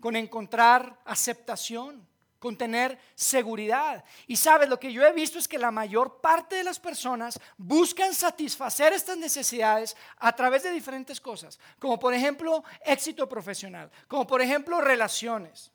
con 0.00 0.16
encontrar 0.16 0.98
aceptación 1.04 2.08
con 2.42 2.56
tener 2.56 2.98
seguridad. 3.14 4.04
Y 4.26 4.34
sabes, 4.34 4.68
lo 4.68 4.80
que 4.80 4.92
yo 4.92 5.06
he 5.06 5.12
visto 5.12 5.38
es 5.38 5.46
que 5.46 5.58
la 5.58 5.70
mayor 5.70 6.20
parte 6.20 6.56
de 6.56 6.64
las 6.64 6.80
personas 6.80 7.38
buscan 7.56 8.12
satisfacer 8.12 8.92
estas 8.92 9.16
necesidades 9.16 9.96
a 10.16 10.34
través 10.34 10.64
de 10.64 10.72
diferentes 10.72 11.20
cosas, 11.20 11.60
como 11.78 12.00
por 12.00 12.12
ejemplo 12.12 12.64
éxito 12.84 13.28
profesional, 13.28 13.92
como 14.08 14.26
por 14.26 14.42
ejemplo 14.42 14.80
relaciones, 14.80 15.70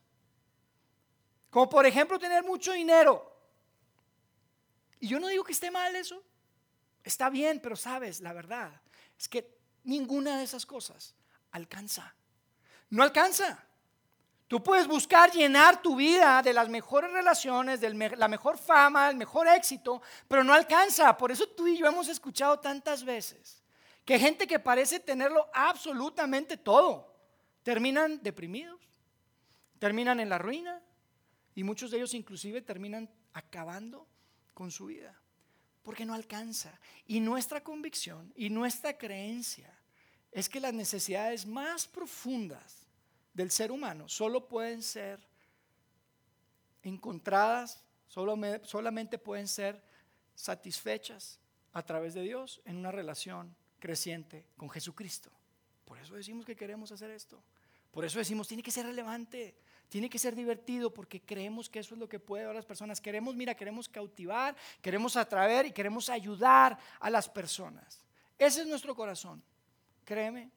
como 1.50 1.70
por 1.70 1.86
ejemplo 1.86 2.20
tener 2.20 2.44
mucho 2.44 2.74
dinero. 2.74 3.34
Y 5.00 5.08
yo 5.08 5.22
no 5.22 5.30
digo 5.30 5.46
que 5.46 5.54
esté 5.54 5.72
mal 5.72 5.96
eso, 5.96 6.22
está 7.02 7.30
bien, 7.30 7.62
pero 7.64 7.78
sabes, 7.78 8.20
la 8.20 8.34
verdad 8.34 8.74
es 9.18 9.30
que 9.30 9.58
ninguna 9.86 10.38
de 10.38 10.44
esas 10.44 10.66
cosas 10.66 11.16
alcanza. 11.52 12.14
No 12.90 13.04
alcanza. 13.04 13.64
Tú 14.48 14.64
puedes 14.64 14.88
buscar 14.88 15.32
llenar 15.32 15.82
tu 15.82 15.98
vida 15.98 16.42
de 16.42 16.54
las 16.54 16.70
mejores 16.70 17.12
relaciones, 17.12 17.82
de 17.82 17.94
la 18.16 18.30
mejor 18.30 18.58
fama, 18.58 19.10
el 19.10 19.18
mejor 19.18 19.46
éxito, 19.48 20.02
pero 20.28 20.42
no 20.44 20.54
alcanza. 20.54 21.18
Por 21.18 21.32
eso 21.32 21.50
tú 21.50 21.68
y 21.68 21.78
yo 21.78 21.86
hemos 21.86 22.08
escuchado 22.08 22.58
tantas 22.60 23.04
veces 23.04 23.62
que 24.06 24.18
gente 24.18 24.48
que 24.48 24.58
parece 24.58 25.02
tenerlo 25.02 25.50
absolutamente 25.54 26.56
todo, 26.56 27.14
terminan 27.62 28.24
deprimidos, 28.24 28.80
terminan 29.80 30.22
en 30.22 30.30
la 30.30 30.38
ruina 30.38 30.82
y 31.54 31.64
muchos 31.64 31.92
de 31.92 31.98
ellos 31.98 32.14
inclusive 32.14 32.62
terminan 32.62 33.10
acabando 33.34 34.08
con 34.54 34.72
su 34.72 34.86
vida, 34.86 35.14
porque 35.84 36.06
no 36.06 36.14
alcanza. 36.14 36.80
Y 37.06 37.20
nuestra 37.20 37.62
convicción 37.62 38.32
y 38.38 38.50
nuestra 38.50 38.98
creencia 38.98 39.78
es 40.32 40.48
que 40.48 40.62
las 40.62 40.74
necesidades 40.74 41.46
más 41.46 41.86
profundas 41.86 42.87
del 43.38 43.52
ser 43.52 43.72
humano 43.72 44.10
solo 44.10 44.48
pueden 44.48 44.82
ser 44.82 45.20
encontradas, 46.82 47.84
solamente 48.08 49.20
pueden 49.20 49.48
ser 49.48 49.80
satisfechas 50.34 51.40
a 51.72 51.84
través 51.84 52.16
de 52.16 52.24
Dios 52.24 52.62
en 52.66 52.78
una 52.78 52.92
relación 52.92 53.56
creciente 53.80 54.48
con 54.58 54.72
Jesucristo. 54.72 55.30
Por 55.86 56.00
eso 56.00 56.16
decimos 56.16 56.48
que 56.48 56.56
queremos 56.56 56.92
hacer 56.92 57.12
esto. 57.12 57.40
Por 57.92 58.06
eso 58.06 58.18
decimos, 58.18 58.48
tiene 58.48 58.64
que 58.64 58.72
ser 58.72 58.88
relevante, 58.88 59.56
tiene 59.88 60.10
que 60.10 60.18
ser 60.18 60.36
divertido, 60.36 60.92
porque 60.92 61.22
creemos 61.22 61.70
que 61.70 61.78
eso 61.78 61.94
es 61.94 62.00
lo 62.00 62.10
que 62.10 62.20
puede 62.20 62.44
dar 62.44 62.54
a 62.54 62.56
las 62.56 62.66
personas. 62.66 63.00
Queremos, 63.00 63.36
mira, 63.36 63.54
queremos 63.54 63.88
cautivar, 63.88 64.56
queremos 64.82 65.16
atraer 65.16 65.68
y 65.68 65.72
queremos 65.72 66.10
ayudar 66.10 66.78
a 67.00 67.10
las 67.12 67.30
personas. 67.30 68.02
Ese 68.40 68.62
es 68.62 68.68
nuestro 68.68 68.96
corazón. 68.96 69.44
Créeme, 70.06 70.50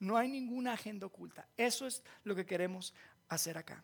no 0.00 0.16
hay 0.16 0.28
ninguna 0.28 0.74
agenda 0.74 1.06
oculta. 1.06 1.46
Eso 1.56 1.86
es 1.86 2.02
lo 2.24 2.34
que 2.34 2.46
queremos 2.46 2.94
hacer 3.28 3.58
acá. 3.58 3.82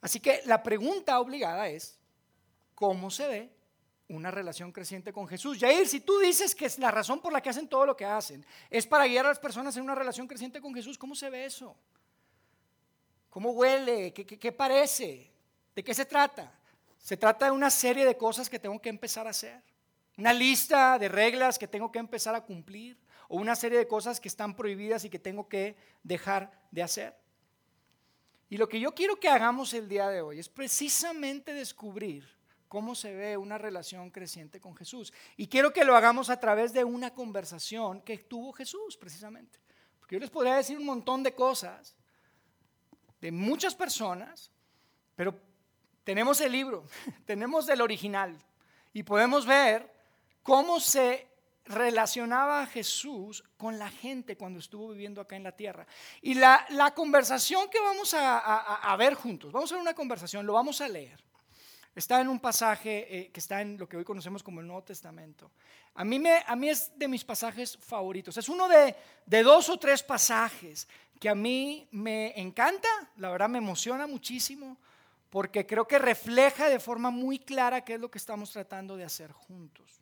Así 0.00 0.20
que 0.20 0.42
la 0.46 0.62
pregunta 0.62 1.20
obligada 1.20 1.68
es, 1.68 1.98
¿cómo 2.74 3.10
se 3.10 3.28
ve 3.28 3.50
una 4.08 4.30
relación 4.30 4.72
creciente 4.72 5.12
con 5.12 5.28
Jesús? 5.28 5.58
Jair, 5.58 5.86
si 5.86 6.00
tú 6.00 6.18
dices 6.18 6.54
que 6.54 6.66
es 6.66 6.78
la 6.78 6.90
razón 6.90 7.20
por 7.20 7.32
la 7.32 7.40
que 7.40 7.50
hacen 7.50 7.68
todo 7.68 7.86
lo 7.86 7.96
que 7.96 8.04
hacen 8.04 8.44
es 8.70 8.86
para 8.86 9.06
guiar 9.06 9.26
a 9.26 9.30
las 9.30 9.38
personas 9.38 9.76
en 9.76 9.82
una 9.82 9.94
relación 9.94 10.26
creciente 10.26 10.60
con 10.60 10.74
Jesús, 10.74 10.96
¿cómo 10.96 11.14
se 11.14 11.28
ve 11.28 11.44
eso? 11.44 11.76
¿Cómo 13.28 13.50
huele? 13.50 14.12
¿Qué, 14.12 14.24
qué 14.24 14.52
parece? 14.52 15.30
¿De 15.74 15.84
qué 15.84 15.94
se 15.94 16.04
trata? 16.04 16.52
Se 16.98 17.16
trata 17.16 17.46
de 17.46 17.52
una 17.52 17.70
serie 17.70 18.04
de 18.04 18.16
cosas 18.16 18.48
que 18.48 18.58
tengo 18.58 18.80
que 18.80 18.88
empezar 18.88 19.26
a 19.26 19.30
hacer. 19.30 19.62
Una 20.16 20.32
lista 20.32 20.98
de 20.98 21.08
reglas 21.08 21.58
que 21.58 21.68
tengo 21.68 21.92
que 21.92 21.98
empezar 21.98 22.34
a 22.34 22.42
cumplir 22.42 22.98
o 23.30 23.36
una 23.36 23.54
serie 23.54 23.78
de 23.78 23.86
cosas 23.86 24.18
que 24.18 24.26
están 24.26 24.56
prohibidas 24.56 25.04
y 25.04 25.08
que 25.08 25.20
tengo 25.20 25.48
que 25.48 25.76
dejar 26.02 26.50
de 26.72 26.82
hacer. 26.82 27.16
Y 28.48 28.56
lo 28.56 28.68
que 28.68 28.80
yo 28.80 28.92
quiero 28.92 29.20
que 29.20 29.28
hagamos 29.28 29.72
el 29.72 29.88
día 29.88 30.08
de 30.08 30.20
hoy 30.20 30.40
es 30.40 30.48
precisamente 30.48 31.54
descubrir 31.54 32.28
cómo 32.66 32.96
se 32.96 33.14
ve 33.14 33.36
una 33.36 33.56
relación 33.56 34.10
creciente 34.10 34.60
con 34.60 34.74
Jesús. 34.74 35.12
Y 35.36 35.46
quiero 35.46 35.72
que 35.72 35.84
lo 35.84 35.94
hagamos 35.94 36.28
a 36.28 36.40
través 36.40 36.72
de 36.72 36.82
una 36.82 37.14
conversación 37.14 38.02
que 38.02 38.18
tuvo 38.18 38.52
Jesús, 38.52 38.96
precisamente. 38.96 39.60
Porque 40.00 40.16
yo 40.16 40.20
les 40.20 40.30
podría 40.30 40.56
decir 40.56 40.76
un 40.76 40.86
montón 40.86 41.22
de 41.22 41.32
cosas 41.32 41.94
de 43.20 43.30
muchas 43.30 43.76
personas, 43.76 44.50
pero 45.14 45.40
tenemos 46.02 46.40
el 46.40 46.50
libro, 46.50 46.84
tenemos 47.26 47.68
el 47.68 47.80
original 47.80 48.36
y 48.92 49.04
podemos 49.04 49.46
ver 49.46 49.88
cómo 50.42 50.80
se 50.80 51.29
relacionaba 51.64 52.62
a 52.62 52.66
Jesús 52.66 53.44
con 53.56 53.78
la 53.78 53.90
gente 53.90 54.36
cuando 54.36 54.58
estuvo 54.58 54.90
viviendo 54.90 55.20
acá 55.20 55.36
en 55.36 55.44
la 55.44 55.52
tierra. 55.52 55.86
Y 56.20 56.34
la, 56.34 56.66
conversación 56.94 57.68
que 57.68 57.80
vamos 57.80 58.14
a, 58.14 58.96
ver 58.98 59.14
juntos, 59.14 59.52
vamos 59.52 59.70
a 59.70 59.76
ver 59.76 59.82
una 59.82 59.94
conversación, 59.94 60.46
lo 60.46 60.54
vamos 60.54 60.80
a 60.80 60.88
leer. 60.88 61.22
Está 61.94 62.20
en 62.20 62.28
un 62.28 62.38
pasaje 62.38 63.18
eh, 63.18 63.30
que 63.32 63.40
está 63.40 63.60
en 63.60 63.76
lo 63.76 63.88
que 63.88 63.96
hoy 63.96 64.04
conocemos 64.04 64.42
como 64.42 64.60
el 64.60 64.66
Nuevo 64.66 64.84
Testamento. 64.84 65.50
A 65.94 66.04
mí, 66.04 66.20
me, 66.20 66.42
a 66.46 66.54
mí 66.54 66.68
es 66.68 66.96
de 66.96 67.08
mis 67.08 67.24
pasajes 67.24 67.76
favoritos. 67.78 68.36
Es 68.36 68.48
uno 68.48 68.68
de, 68.68 68.94
de 69.26 69.42
dos 69.42 69.68
o 69.68 69.76
tres 69.76 70.02
pasajes 70.02 70.86
que 71.18 71.28
a 71.28 71.34
mí 71.34 71.88
me 71.90 72.32
encanta, 72.40 72.88
la 73.16 73.30
verdad 73.30 73.48
me 73.48 73.58
emociona 73.58 74.06
muchísimo, 74.06 74.78
porque 75.28 75.66
creo 75.66 75.86
que 75.86 75.98
refleja 75.98 76.68
de 76.68 76.80
forma 76.80 77.10
muy 77.10 77.38
clara 77.38 77.84
qué 77.84 77.94
es 77.94 78.00
lo 78.00 78.10
que 78.10 78.18
estamos 78.18 78.50
tratando 78.50 78.96
de 78.96 79.04
hacer 79.04 79.32
juntos. 79.32 80.00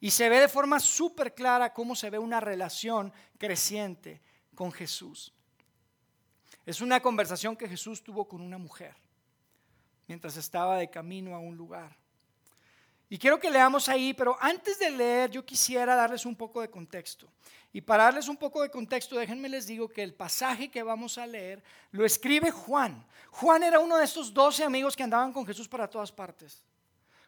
Y 0.00 0.10
se 0.10 0.28
ve 0.28 0.40
de 0.40 0.48
forma 0.48 0.80
súper 0.80 1.34
clara 1.34 1.74
cómo 1.74 1.94
se 1.94 2.10
ve 2.10 2.18
una 2.18 2.40
relación 2.40 3.12
creciente 3.38 4.22
con 4.54 4.72
Jesús. 4.72 5.32
Es 6.64 6.80
una 6.80 7.00
conversación 7.00 7.56
que 7.56 7.68
Jesús 7.68 8.02
tuvo 8.02 8.26
con 8.26 8.40
una 8.40 8.58
mujer 8.58 8.94
mientras 10.06 10.36
estaba 10.36 10.78
de 10.78 10.90
camino 10.90 11.34
a 11.34 11.38
un 11.38 11.56
lugar. 11.56 11.96
Y 13.08 13.18
quiero 13.18 13.38
que 13.40 13.50
leamos 13.50 13.88
ahí, 13.88 14.14
pero 14.14 14.36
antes 14.40 14.78
de 14.78 14.90
leer 14.90 15.30
yo 15.30 15.44
quisiera 15.44 15.94
darles 15.94 16.24
un 16.24 16.36
poco 16.36 16.60
de 16.60 16.70
contexto. 16.70 17.28
Y 17.72 17.80
para 17.80 18.04
darles 18.04 18.28
un 18.28 18.36
poco 18.36 18.62
de 18.62 18.70
contexto, 18.70 19.16
déjenme 19.16 19.48
les 19.48 19.66
digo 19.66 19.88
que 19.88 20.02
el 20.02 20.14
pasaje 20.14 20.68
que 20.68 20.82
vamos 20.82 21.18
a 21.18 21.26
leer 21.26 21.62
lo 21.90 22.04
escribe 22.04 22.50
Juan. 22.50 23.06
Juan 23.30 23.62
era 23.62 23.78
uno 23.78 23.96
de 23.96 24.04
estos 24.04 24.32
doce 24.32 24.64
amigos 24.64 24.96
que 24.96 25.02
andaban 25.02 25.32
con 25.32 25.46
Jesús 25.46 25.68
para 25.68 25.88
todas 25.88 26.10
partes. 26.10 26.62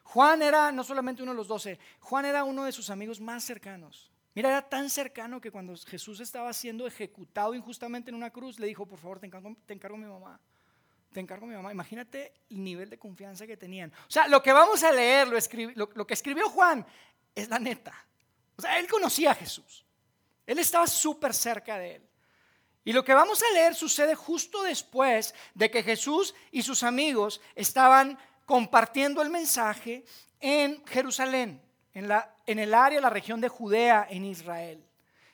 Juan 0.03 0.41
era 0.41 0.71
no 0.71 0.83
solamente 0.83 1.23
uno 1.23 1.31
de 1.31 1.37
los 1.37 1.47
doce, 1.47 1.79
Juan 1.99 2.25
era 2.25 2.43
uno 2.43 2.65
de 2.65 2.71
sus 2.71 2.89
amigos 2.89 3.19
más 3.19 3.43
cercanos. 3.43 4.11
Mira, 4.35 4.49
era 4.49 4.61
tan 4.61 4.89
cercano 4.89 5.39
que 5.39 5.51
cuando 5.51 5.75
Jesús 5.77 6.19
estaba 6.19 6.51
siendo 6.53 6.87
ejecutado 6.87 7.53
injustamente 7.53 8.09
en 8.09 8.15
una 8.15 8.31
cruz, 8.31 8.59
le 8.59 8.67
dijo, 8.67 8.85
por 8.85 8.99
favor, 8.99 9.19
te 9.19 9.27
encargo, 9.27 9.55
encargo 9.67 9.97
mi 9.97 10.05
mamá. 10.05 10.39
Te 11.11 11.19
encargo 11.19 11.45
mi 11.45 11.53
mamá. 11.53 11.71
Imagínate 11.71 12.33
el 12.49 12.63
nivel 12.63 12.89
de 12.89 12.97
confianza 12.97 13.45
que 13.45 13.55
tenían. 13.55 13.91
O 14.07 14.11
sea, 14.11 14.27
lo 14.27 14.41
que 14.41 14.51
vamos 14.51 14.83
a 14.83 14.91
leer, 14.91 15.27
lo, 15.27 15.89
lo 15.93 16.07
que 16.07 16.15
escribió 16.15 16.49
Juan, 16.49 16.83
es 17.35 17.47
la 17.49 17.59
neta. 17.59 17.93
O 18.57 18.61
sea, 18.61 18.79
él 18.79 18.87
conocía 18.87 19.31
a 19.31 19.35
Jesús. 19.35 19.85
Él 20.47 20.57
estaba 20.57 20.87
súper 20.87 21.33
cerca 21.35 21.77
de 21.77 21.95
él. 21.97 22.09
Y 22.85 22.91
lo 22.91 23.03
que 23.03 23.13
vamos 23.13 23.41
a 23.41 23.53
leer 23.53 23.75
sucede 23.75 24.15
justo 24.15 24.63
después 24.63 25.33
de 25.53 25.71
que 25.71 25.83
Jesús 25.83 26.35
y 26.51 26.63
sus 26.63 26.83
amigos 26.83 27.39
estaban 27.55 28.17
compartiendo 28.45 29.21
el 29.21 29.29
mensaje 29.29 30.03
en 30.39 30.85
Jerusalén, 30.85 31.61
en, 31.93 32.07
la, 32.07 32.35
en 32.45 32.59
el 32.59 32.73
área, 32.73 32.99
la 33.01 33.09
región 33.09 33.39
de 33.41 33.49
Judea, 33.49 34.07
en 34.09 34.25
Israel. 34.25 34.83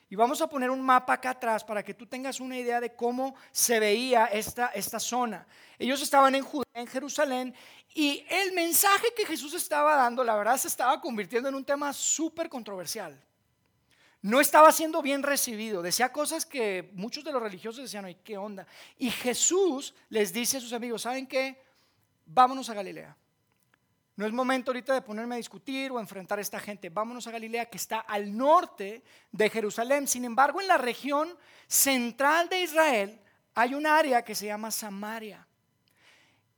Y 0.08 0.16
vamos 0.16 0.42
a 0.42 0.48
poner 0.48 0.70
un 0.70 0.80
mapa 0.80 1.12
acá 1.12 1.30
atrás 1.30 1.62
para 1.62 1.84
que 1.84 1.94
tú 1.94 2.04
tengas 2.04 2.40
una 2.40 2.56
idea 2.56 2.80
de 2.80 2.94
cómo 2.96 3.36
se 3.52 3.78
veía 3.78 4.26
esta, 4.26 4.66
esta 4.68 4.98
zona. 4.98 5.46
Ellos 5.78 6.02
estaban 6.02 6.34
en 6.34 6.42
Judea, 6.42 6.66
en 6.74 6.88
Jerusalén, 6.88 7.54
y 7.94 8.24
el 8.28 8.52
mensaje 8.52 9.06
que 9.16 9.24
Jesús 9.24 9.54
estaba 9.54 9.94
dando, 9.94 10.24
la 10.24 10.34
verdad, 10.34 10.56
se 10.56 10.66
estaba 10.66 11.00
convirtiendo 11.00 11.48
en 11.48 11.54
un 11.54 11.64
tema 11.64 11.92
súper 11.92 12.48
controversial. 12.48 13.20
No 14.22 14.40
estaba 14.40 14.70
siendo 14.72 15.00
bien 15.00 15.22
recibido. 15.22 15.80
Decía 15.80 16.12
cosas 16.12 16.44
que 16.44 16.90
muchos 16.94 17.22
de 17.24 17.32
los 17.32 17.40
religiosos 17.40 17.82
decían, 17.82 18.04
ay, 18.04 18.16
¿qué 18.22 18.36
onda? 18.36 18.66
Y 18.98 19.10
Jesús 19.10 19.94
les 20.08 20.32
dice 20.32 20.58
a 20.58 20.60
sus 20.60 20.72
amigos, 20.72 21.02
¿saben 21.02 21.26
qué? 21.26 21.69
Vámonos 22.32 22.68
a 22.70 22.74
Galilea. 22.74 23.16
No 24.16 24.26
es 24.26 24.32
momento 24.32 24.70
ahorita 24.70 24.92
de 24.92 25.02
ponerme 25.02 25.36
a 25.36 25.38
discutir 25.38 25.90
o 25.90 25.98
enfrentar 25.98 26.38
a 26.38 26.42
esta 26.42 26.60
gente. 26.60 26.90
Vámonos 26.90 27.26
a 27.26 27.30
Galilea, 27.30 27.66
que 27.66 27.78
está 27.78 28.00
al 28.00 28.36
norte 28.36 29.02
de 29.32 29.48
Jerusalén. 29.48 30.06
Sin 30.06 30.24
embargo, 30.24 30.60
en 30.60 30.68
la 30.68 30.76
región 30.76 31.36
central 31.66 32.48
de 32.48 32.60
Israel 32.60 33.20
hay 33.54 33.74
un 33.74 33.86
área 33.86 34.22
que 34.22 34.34
se 34.34 34.46
llama 34.46 34.70
Samaria. 34.70 35.46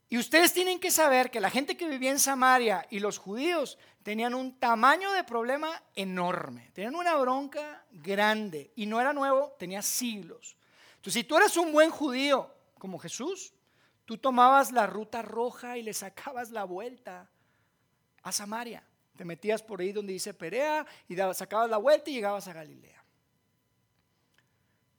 Y 0.08 0.18
ustedes 0.18 0.52
tienen 0.52 0.78
que 0.80 0.90
saber 0.90 1.30
que 1.30 1.40
la 1.40 1.50
gente 1.50 1.76
que 1.76 1.88
vivía 1.88 2.10
en 2.10 2.18
Samaria 2.18 2.86
y 2.90 2.98
los 2.98 3.16
judíos 3.16 3.78
tenían 4.02 4.34
un 4.34 4.58
tamaño 4.58 5.12
de 5.12 5.24
problema 5.24 5.82
enorme. 5.94 6.70
Tenían 6.74 6.96
una 6.96 7.14
bronca 7.14 7.84
grande. 7.92 8.72
Y 8.74 8.86
no 8.86 9.00
era 9.00 9.12
nuevo, 9.12 9.54
tenía 9.58 9.82
siglos. 9.82 10.56
Entonces, 10.96 11.14
si 11.14 11.24
tú 11.24 11.36
eras 11.36 11.56
un 11.56 11.72
buen 11.72 11.90
judío 11.90 12.52
como 12.76 12.98
Jesús, 12.98 13.54
Tú 14.04 14.18
tomabas 14.18 14.72
la 14.72 14.86
ruta 14.86 15.22
roja 15.22 15.78
y 15.78 15.82
le 15.82 15.94
sacabas 15.94 16.50
la 16.50 16.64
vuelta 16.64 17.30
a 18.22 18.32
Samaria. 18.32 18.84
Te 19.16 19.24
metías 19.24 19.62
por 19.62 19.80
ahí 19.80 19.92
donde 19.92 20.12
dice 20.12 20.34
Perea 20.34 20.86
y 21.08 21.16
sacabas 21.34 21.70
la 21.70 21.76
vuelta 21.76 22.10
y 22.10 22.14
llegabas 22.14 22.48
a 22.48 22.52
Galilea. 22.52 23.04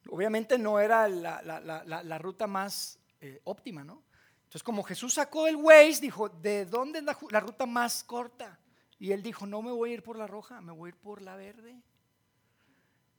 Obviamente 0.09 0.57
no 0.57 0.79
era 0.79 1.07
la, 1.07 2.17
ruta 2.19 2.47
más 2.47 2.99
eh, 3.21 3.41
óptima, 3.45 3.83
¿no? 3.83 4.03
Entonces 4.43 4.63
como 4.63 4.83
Jesús 4.83 5.15
sacó 5.15 5.47
el 5.47 5.55
Waze, 5.55 6.01
dijo, 6.01 6.29
¿de 6.29 6.65
dónde 6.65 6.99
es 6.99 7.05
la 7.31 7.39
ruta 7.39 7.65
más 7.65 8.03
corta? 8.03 8.59
Y 8.99 9.11
él 9.11 9.23
dijo, 9.23 9.45
no 9.45 9.61
me 9.61 9.71
voy 9.71 9.91
a 9.91 9.93
ir 9.95 10.03
por 10.03 10.17
la 10.17 10.27
roja, 10.27 10.61
me 10.61 10.71
voy 10.71 10.87
a 10.87 10.89
ir 10.89 10.97
por 10.97 11.21
la 11.21 11.35
verde. 11.35 11.81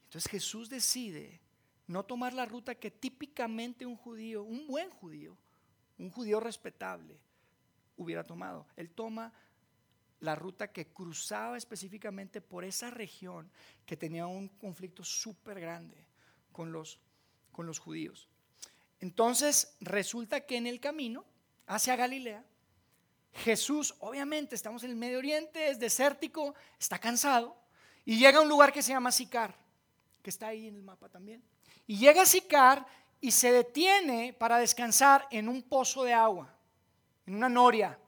Entonces 0.04 0.30
Jesús 0.30 0.68
decide 0.68 1.40
no 1.86 2.04
tomar 2.04 2.32
la 2.32 2.46
ruta 2.46 2.74
que 2.76 2.90
típicamente 2.90 3.84
un 3.84 3.96
judío, 3.96 4.44
un 4.44 4.66
buen 4.66 4.88
judío, 4.90 5.36
un 5.98 6.10
judío 6.10 6.40
respetable 6.40 7.18
hubiera 7.96 8.24
tomado. 8.24 8.66
Él 8.76 8.90
toma 8.90 9.32
la 10.20 10.34
ruta 10.34 10.72
que 10.72 10.86
cruzaba 10.86 11.56
específicamente 11.56 12.40
por 12.40 12.64
esa 12.64 12.90
región 12.90 13.50
que 13.84 13.96
tenía 13.96 14.26
un 14.26 14.48
conflicto 14.48 15.04
súper 15.04 15.60
grande 15.60 16.06
con 16.52 16.72
los, 16.72 16.98
con 17.52 17.66
los 17.66 17.78
judíos. 17.78 18.28
Entonces 19.00 19.76
resulta 19.80 20.40
que 20.40 20.56
en 20.56 20.66
el 20.66 20.80
camino 20.80 21.24
hacia 21.66 21.96
Galilea, 21.96 22.44
Jesús, 23.34 23.94
obviamente 23.98 24.54
estamos 24.54 24.84
en 24.84 24.90
el 24.90 24.96
Medio 24.96 25.18
Oriente, 25.18 25.68
es 25.68 25.78
desértico, 25.78 26.54
está 26.78 26.98
cansado, 26.98 27.56
y 28.04 28.18
llega 28.18 28.38
a 28.38 28.42
un 28.42 28.48
lugar 28.48 28.72
que 28.72 28.82
se 28.82 28.92
llama 28.92 29.12
Sicar, 29.12 29.54
que 30.22 30.30
está 30.30 30.48
ahí 30.48 30.68
en 30.68 30.76
el 30.76 30.82
mapa 30.82 31.08
también. 31.08 31.42
Y 31.86 31.98
llega 31.98 32.22
a 32.22 32.26
Sicar 32.26 32.86
y 33.24 33.30
se 33.30 33.50
detiene 33.50 34.34
para 34.34 34.58
descansar 34.58 35.26
en 35.30 35.48
un 35.48 35.62
pozo 35.62 36.04
de 36.04 36.12
agua, 36.12 36.54
en 37.24 37.36
una 37.36 37.48
noria. 37.48 37.98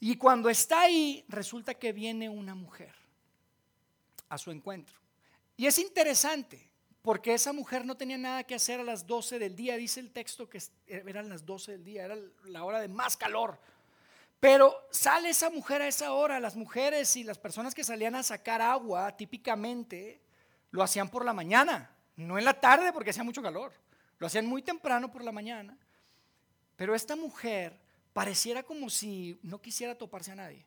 Y 0.00 0.16
cuando 0.16 0.50
está 0.50 0.80
ahí, 0.80 1.24
resulta 1.28 1.74
que 1.74 1.92
viene 1.92 2.28
una 2.28 2.56
mujer 2.56 2.92
a 4.28 4.36
su 4.36 4.50
encuentro. 4.50 4.96
Y 5.56 5.66
es 5.66 5.78
interesante, 5.78 6.68
porque 7.02 7.32
esa 7.32 7.52
mujer 7.52 7.86
no 7.86 7.96
tenía 7.96 8.18
nada 8.18 8.42
que 8.42 8.56
hacer 8.56 8.80
a 8.80 8.82
las 8.82 9.06
12 9.06 9.38
del 9.38 9.54
día, 9.54 9.76
dice 9.76 10.00
el 10.00 10.10
texto 10.10 10.50
que 10.50 10.60
eran 10.88 11.28
las 11.28 11.46
12 11.46 11.70
del 11.70 11.84
día, 11.84 12.06
era 12.06 12.16
la 12.46 12.64
hora 12.64 12.80
de 12.80 12.88
más 12.88 13.16
calor. 13.16 13.60
Pero 14.40 14.74
sale 14.90 15.28
esa 15.28 15.50
mujer 15.50 15.82
a 15.82 15.86
esa 15.86 16.14
hora. 16.14 16.40
Las 16.40 16.56
mujeres 16.56 17.14
y 17.14 17.22
las 17.22 17.38
personas 17.38 17.76
que 17.76 17.84
salían 17.84 18.16
a 18.16 18.24
sacar 18.24 18.60
agua 18.60 19.16
típicamente 19.16 20.20
lo 20.72 20.82
hacían 20.82 21.08
por 21.08 21.24
la 21.24 21.32
mañana, 21.32 21.94
no 22.20 22.38
en 22.38 22.44
la 22.44 22.60
tarde 22.60 22.92
porque 22.92 23.10
hacía 23.10 23.24
mucho 23.24 23.42
calor. 23.42 23.72
Lo 24.18 24.26
hacían 24.26 24.46
muy 24.46 24.62
temprano 24.62 25.10
por 25.10 25.24
la 25.24 25.32
mañana. 25.32 25.76
Pero 26.76 26.94
esta 26.94 27.16
mujer 27.16 27.78
pareciera 28.12 28.62
como 28.62 28.90
si 28.90 29.38
no 29.42 29.60
quisiera 29.60 29.96
toparse 29.96 30.32
a 30.32 30.36
nadie. 30.36 30.64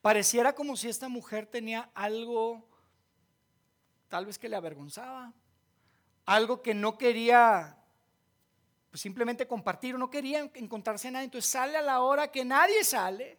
Pareciera 0.00 0.54
como 0.54 0.76
si 0.76 0.88
esta 0.88 1.08
mujer 1.08 1.46
tenía 1.46 1.90
algo 1.94 2.68
tal 4.08 4.26
vez 4.26 4.38
que 4.38 4.48
le 4.48 4.56
avergonzaba, 4.56 5.32
algo 6.26 6.60
que 6.60 6.74
no 6.74 6.98
quería 6.98 7.78
pues 8.90 9.00
simplemente 9.00 9.46
compartir, 9.46 9.98
no 9.98 10.10
quería 10.10 10.50
encontrarse 10.52 11.08
a 11.08 11.12
nadie, 11.12 11.24
entonces 11.24 11.50
sale 11.50 11.78
a 11.78 11.82
la 11.82 12.00
hora 12.02 12.30
que 12.30 12.44
nadie 12.44 12.84
sale 12.84 13.38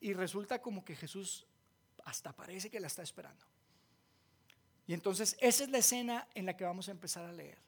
y 0.00 0.12
resulta 0.14 0.60
como 0.60 0.84
que 0.84 0.96
Jesús 0.96 1.46
hasta 2.04 2.32
parece 2.32 2.70
que 2.70 2.80
la 2.80 2.88
está 2.88 3.02
esperando. 3.02 3.46
Y 4.86 4.94
entonces 4.94 5.36
esa 5.40 5.64
es 5.64 5.70
la 5.70 5.78
escena 5.78 6.28
en 6.34 6.46
la 6.46 6.56
que 6.56 6.64
vamos 6.64 6.88
a 6.88 6.90
empezar 6.90 7.24
a 7.24 7.32
leer. 7.32 7.58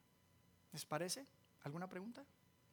¿Les 0.72 0.84
parece? 0.84 1.26
¿Alguna 1.62 1.88
pregunta? 1.88 2.24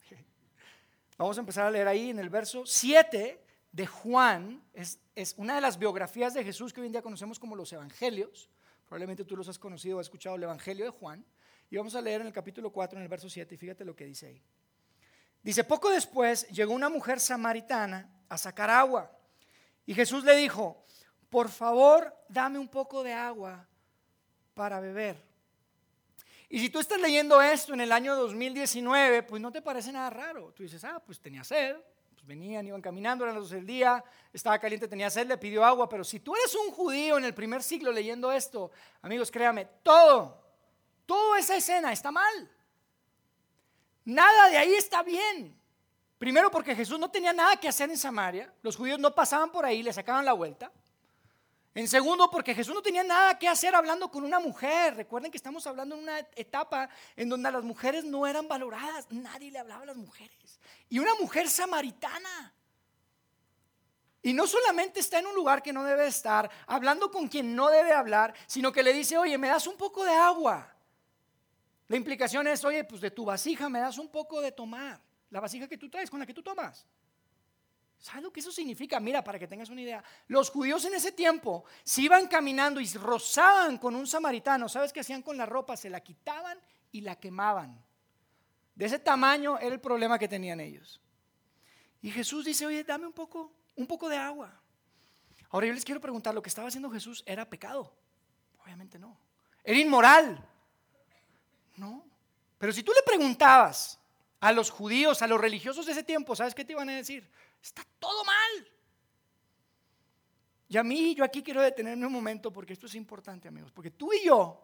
Vamos 1.17 1.37
a 1.37 1.39
empezar 1.39 1.65
a 1.65 1.71
leer 1.71 1.87
ahí 1.87 2.09
en 2.09 2.19
el 2.19 2.29
verso 2.29 2.65
7 2.65 3.39
de 3.71 3.87
Juan, 3.87 4.61
es, 4.73 4.99
es, 5.15 5.33
una 5.37 5.55
de 5.55 5.61
las 5.61 5.79
biografías 5.79 6.33
de 6.33 6.43
Jesús 6.43 6.73
que 6.73 6.81
hoy 6.81 6.87
en 6.87 6.91
día 6.91 7.01
conocemos 7.01 7.39
como 7.39 7.55
los 7.55 7.71
evangelios. 7.71 8.49
Probablemente 8.85 9.23
tú 9.23 9.35
los 9.35 9.47
has 9.47 9.57
conocido 9.57 9.97
o 9.97 9.99
has 9.99 10.07
escuchado 10.07 10.35
el 10.35 10.43
evangelio 10.43 10.85
de 10.85 10.91
Juan. 10.91 11.25
Y 11.71 11.77
vamos 11.77 11.95
a 11.95 12.01
leer 12.01 12.21
en 12.21 12.27
el 12.27 12.33
capítulo 12.33 12.71
4, 12.71 12.99
en 12.99 13.03
el 13.03 13.09
verso 13.09 13.29
7, 13.29 13.55
y 13.55 13.57
fíjate 13.57 13.85
lo 13.85 13.95
que 13.95 14.05
dice 14.05 14.27
ahí. 14.27 14.41
Dice, 15.41 15.63
poco 15.63 15.89
después 15.89 16.47
llegó 16.49 16.73
una 16.73 16.89
mujer 16.89 17.19
samaritana 17.19 18.11
a 18.29 18.37
sacar 18.37 18.69
agua. 18.69 19.11
Y 19.85 19.93
Jesús 19.93 20.23
le 20.23 20.35
dijo, 20.35 20.85
por 21.29 21.49
favor, 21.49 22.15
dame 22.29 22.59
un 22.59 22.67
poco 22.67 23.01
de 23.03 23.13
agua 23.13 23.67
para 24.53 24.79
beber. 24.79 25.21
Y 26.49 26.59
si 26.59 26.69
tú 26.69 26.79
estás 26.79 26.99
leyendo 26.99 27.41
esto 27.41 27.73
en 27.73 27.81
el 27.81 27.91
año 27.91 28.15
2019, 28.15 29.23
pues 29.23 29.41
no 29.41 29.51
te 29.51 29.61
parece 29.61 29.91
nada 29.91 30.09
raro. 30.09 30.51
Tú 30.53 30.63
dices, 30.63 30.83
ah, 30.83 31.01
pues 31.03 31.19
tenía 31.19 31.43
sed, 31.43 31.75
pues 32.11 32.25
venían, 32.25 32.67
iban 32.67 32.81
caminando, 32.81 33.23
eran 33.23 33.37
12 33.37 33.55
del 33.55 33.65
día, 33.65 34.03
estaba 34.31 34.59
caliente, 34.59 34.87
tenía 34.87 35.09
sed, 35.09 35.27
le 35.27 35.37
pidió 35.37 35.65
agua. 35.65 35.89
Pero 35.89 36.03
si 36.03 36.19
tú 36.19 36.35
eres 36.35 36.53
un 36.55 36.71
judío 36.71 37.17
en 37.17 37.25
el 37.25 37.33
primer 37.33 37.63
siglo 37.63 37.91
leyendo 37.91 38.31
esto, 38.31 38.71
amigos, 39.01 39.31
créame, 39.31 39.65
todo 39.81 40.43
Toda 41.05 41.39
esa 41.39 41.55
escena 41.55 41.91
está 41.91 42.11
mal. 42.11 42.49
Nada 44.05 44.49
de 44.49 44.57
ahí 44.57 44.73
está 44.73 45.03
bien. 45.03 45.59
Primero 46.17 46.49
porque 46.49 46.75
Jesús 46.75 46.99
no 46.99 47.11
tenía 47.11 47.33
nada 47.33 47.57
que 47.57 47.67
hacer 47.67 47.89
en 47.89 47.97
Samaria. 47.97 48.53
Los 48.61 48.77
judíos 48.77 48.99
no 48.99 49.13
pasaban 49.13 49.51
por 49.51 49.65
ahí, 49.65 49.83
le 49.83 49.91
sacaban 49.91 50.25
la 50.25 50.33
vuelta. 50.33 50.71
En 51.75 51.87
segundo, 51.87 52.29
porque 52.29 52.53
Jesús 52.53 52.75
no 52.75 52.83
tenía 52.83 53.03
nada 53.03 53.39
que 53.39 53.47
hacer 53.47 53.73
hablando 53.73 54.11
con 54.11 54.23
una 54.23 54.39
mujer. 54.39 54.95
Recuerden 54.95 55.31
que 55.31 55.37
estamos 55.37 55.65
hablando 55.65 55.95
en 55.95 56.03
una 56.03 56.19
etapa 56.35 56.87
en 57.15 57.29
donde 57.29 57.51
las 57.51 57.63
mujeres 57.63 58.03
no 58.05 58.27
eran 58.27 58.47
valoradas. 58.47 59.07
Nadie 59.09 59.49
le 59.49 59.57
hablaba 59.57 59.81
a 59.81 59.87
las 59.87 59.97
mujeres. 59.97 60.59
Y 60.89 60.99
una 60.99 61.15
mujer 61.15 61.49
samaritana. 61.49 62.53
Y 64.21 64.33
no 64.33 64.45
solamente 64.45 64.99
está 64.99 65.19
en 65.19 65.25
un 65.27 65.35
lugar 65.35 65.63
que 65.63 65.73
no 65.73 65.83
debe 65.83 66.07
estar, 66.07 66.49
hablando 66.67 67.11
con 67.11 67.27
quien 67.27 67.55
no 67.55 67.69
debe 67.69 67.91
hablar, 67.91 68.33
sino 68.47 68.71
que 68.71 68.83
le 68.83 68.93
dice, 68.93 69.17
oye, 69.17 69.37
me 69.37 69.49
das 69.49 69.67
un 69.67 69.75
poco 69.75 70.05
de 70.05 70.13
agua. 70.13 70.73
La 71.87 71.97
implicación 71.97 72.47
es, 72.47 72.63
oye, 72.63 72.85
pues 72.85 73.01
de 73.01 73.11
tu 73.11 73.25
vasija 73.25 73.67
me 73.67 73.79
das 73.79 73.97
un 73.97 74.09
poco 74.09 74.39
de 74.39 74.51
tomar. 74.51 75.01
La 75.29 75.39
vasija 75.39 75.67
que 75.67 75.77
tú 75.77 75.89
traes, 75.89 76.09
con 76.09 76.19
la 76.19 76.25
que 76.25 76.33
tú 76.33 76.41
tomas. 76.41 76.85
¿Sabes 78.03 78.21
lo 78.21 78.33
que 78.33 78.41
eso 78.41 78.51
significa? 78.51 78.99
Mira, 78.99 79.23
para 79.23 79.39
que 79.39 79.47
tengas 79.47 79.69
una 79.69 79.79
idea. 79.79 80.03
Los 80.27 80.49
judíos 80.49 80.83
en 80.83 80.93
ese 80.93 81.13
tiempo, 81.13 81.63
si 81.85 82.03
iban 82.03 82.27
caminando 82.27 82.81
y 82.81 82.85
rozaban 82.95 83.77
con 83.77 83.95
un 83.95 84.05
samaritano, 84.05 84.67
¿sabes 84.67 84.91
qué 84.91 84.99
hacían 84.99 85.21
con 85.21 85.37
la 85.37 85.45
ropa? 85.45 85.77
Se 85.77 85.89
la 85.89 86.01
quitaban 86.01 86.59
y 86.91 86.99
la 86.99 87.15
quemaban. 87.15 87.81
De 88.75 88.87
ese 88.87 88.99
tamaño 88.99 89.57
era 89.57 89.73
el 89.73 89.79
problema 89.79 90.19
que 90.19 90.27
tenían 90.27 90.59
ellos. 90.59 90.99
Y 92.01 92.11
Jesús 92.11 92.43
dice, 92.43 92.65
oye, 92.65 92.83
dame 92.83 93.07
un 93.07 93.13
poco, 93.13 93.53
un 93.77 93.87
poco 93.87 94.09
de 94.09 94.17
agua. 94.17 94.53
Ahora 95.49 95.67
yo 95.67 95.73
les 95.73 95.85
quiero 95.85 96.01
preguntar, 96.01 96.35
¿lo 96.35 96.41
que 96.41 96.49
estaba 96.49 96.67
haciendo 96.67 96.91
Jesús 96.91 97.23
era 97.25 97.49
pecado? 97.49 97.95
Obviamente 98.65 98.99
no. 98.99 99.17
Era 99.63 99.79
inmoral. 99.79 100.45
No. 101.77 102.03
Pero 102.57 102.73
si 102.73 102.83
tú 102.83 102.91
le 102.91 103.01
preguntabas 103.03 103.97
a 104.43 104.51
los 104.51 104.69
judíos, 104.69 105.21
a 105.21 105.27
los 105.27 105.39
religiosos 105.39 105.85
de 105.85 105.93
ese 105.93 106.03
tiempo, 106.03 106.35
¿sabes 106.35 106.53
qué 106.53 106.65
te 106.65 106.73
iban 106.73 106.89
a 106.89 106.95
decir? 106.97 107.25
Está 107.61 107.81
todo 107.97 108.25
mal. 108.25 108.67
Y 110.67 110.75
a 110.75 110.83
mí, 110.83 111.15
yo 111.15 111.23
aquí 111.23 111.41
quiero 111.41 111.61
detenerme 111.61 112.05
un 112.05 112.11
momento 112.11 112.51
porque 112.51 112.73
esto 112.73 112.87
es 112.87 112.95
importante, 112.95 113.47
amigos, 113.47 113.71
porque 113.71 113.89
tú 113.89 114.11
y 114.11 114.25
yo 114.25 114.61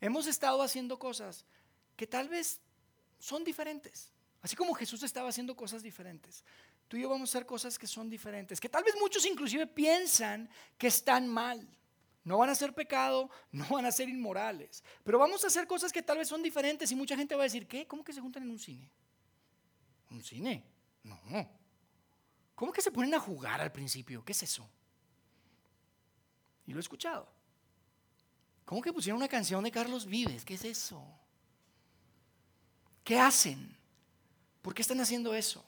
hemos 0.00 0.28
estado 0.28 0.62
haciendo 0.62 1.00
cosas 1.00 1.44
que 1.96 2.06
tal 2.06 2.28
vez 2.28 2.60
son 3.18 3.42
diferentes. 3.42 4.12
Así 4.40 4.54
como 4.54 4.72
Jesús 4.74 5.02
estaba 5.02 5.30
haciendo 5.30 5.56
cosas 5.56 5.82
diferentes. 5.82 6.44
Tú 6.86 6.96
y 6.96 7.02
yo 7.02 7.08
vamos 7.08 7.30
a 7.30 7.32
hacer 7.32 7.46
cosas 7.46 7.76
que 7.76 7.88
son 7.88 8.08
diferentes, 8.08 8.60
que 8.60 8.68
tal 8.68 8.84
vez 8.84 8.94
muchos 9.00 9.26
inclusive 9.26 9.66
piensan 9.66 10.48
que 10.78 10.86
están 10.86 11.26
mal. 11.26 11.66
No 12.24 12.38
van 12.38 12.48
a 12.50 12.54
ser 12.54 12.74
pecado, 12.74 13.30
no 13.52 13.68
van 13.68 13.86
a 13.86 13.92
ser 13.92 14.08
inmorales. 14.08 14.82
Pero 15.04 15.18
vamos 15.18 15.44
a 15.44 15.46
hacer 15.46 15.66
cosas 15.66 15.92
que 15.92 16.02
tal 16.02 16.18
vez 16.18 16.28
son 16.28 16.42
diferentes 16.42 16.90
y 16.90 16.94
mucha 16.94 17.16
gente 17.16 17.34
va 17.34 17.42
a 17.42 17.44
decir, 17.44 17.68
¿qué? 17.68 17.86
¿Cómo 17.86 18.02
que 18.02 18.12
se 18.12 18.20
juntan 18.20 18.42
en 18.42 18.50
un 18.50 18.58
cine? 18.58 18.90
¿Un 20.10 20.22
cine? 20.22 20.64
No. 21.02 21.20
¿Cómo 22.54 22.72
que 22.72 22.80
se 22.80 22.90
ponen 22.90 23.14
a 23.14 23.20
jugar 23.20 23.60
al 23.60 23.72
principio? 23.72 24.24
¿Qué 24.24 24.32
es 24.32 24.42
eso? 24.42 24.68
Y 26.66 26.72
lo 26.72 26.78
he 26.78 26.80
escuchado. 26.80 27.28
¿Cómo 28.64 28.80
que 28.80 28.92
pusieron 28.92 29.18
una 29.18 29.28
canción 29.28 29.62
de 29.62 29.70
Carlos 29.70 30.06
Vives? 30.06 30.44
¿Qué 30.44 30.54
es 30.54 30.64
eso? 30.64 31.04
¿Qué 33.02 33.18
hacen? 33.18 33.76
¿Por 34.62 34.72
qué 34.72 34.80
están 34.80 35.00
haciendo 35.00 35.34
eso? 35.34 35.62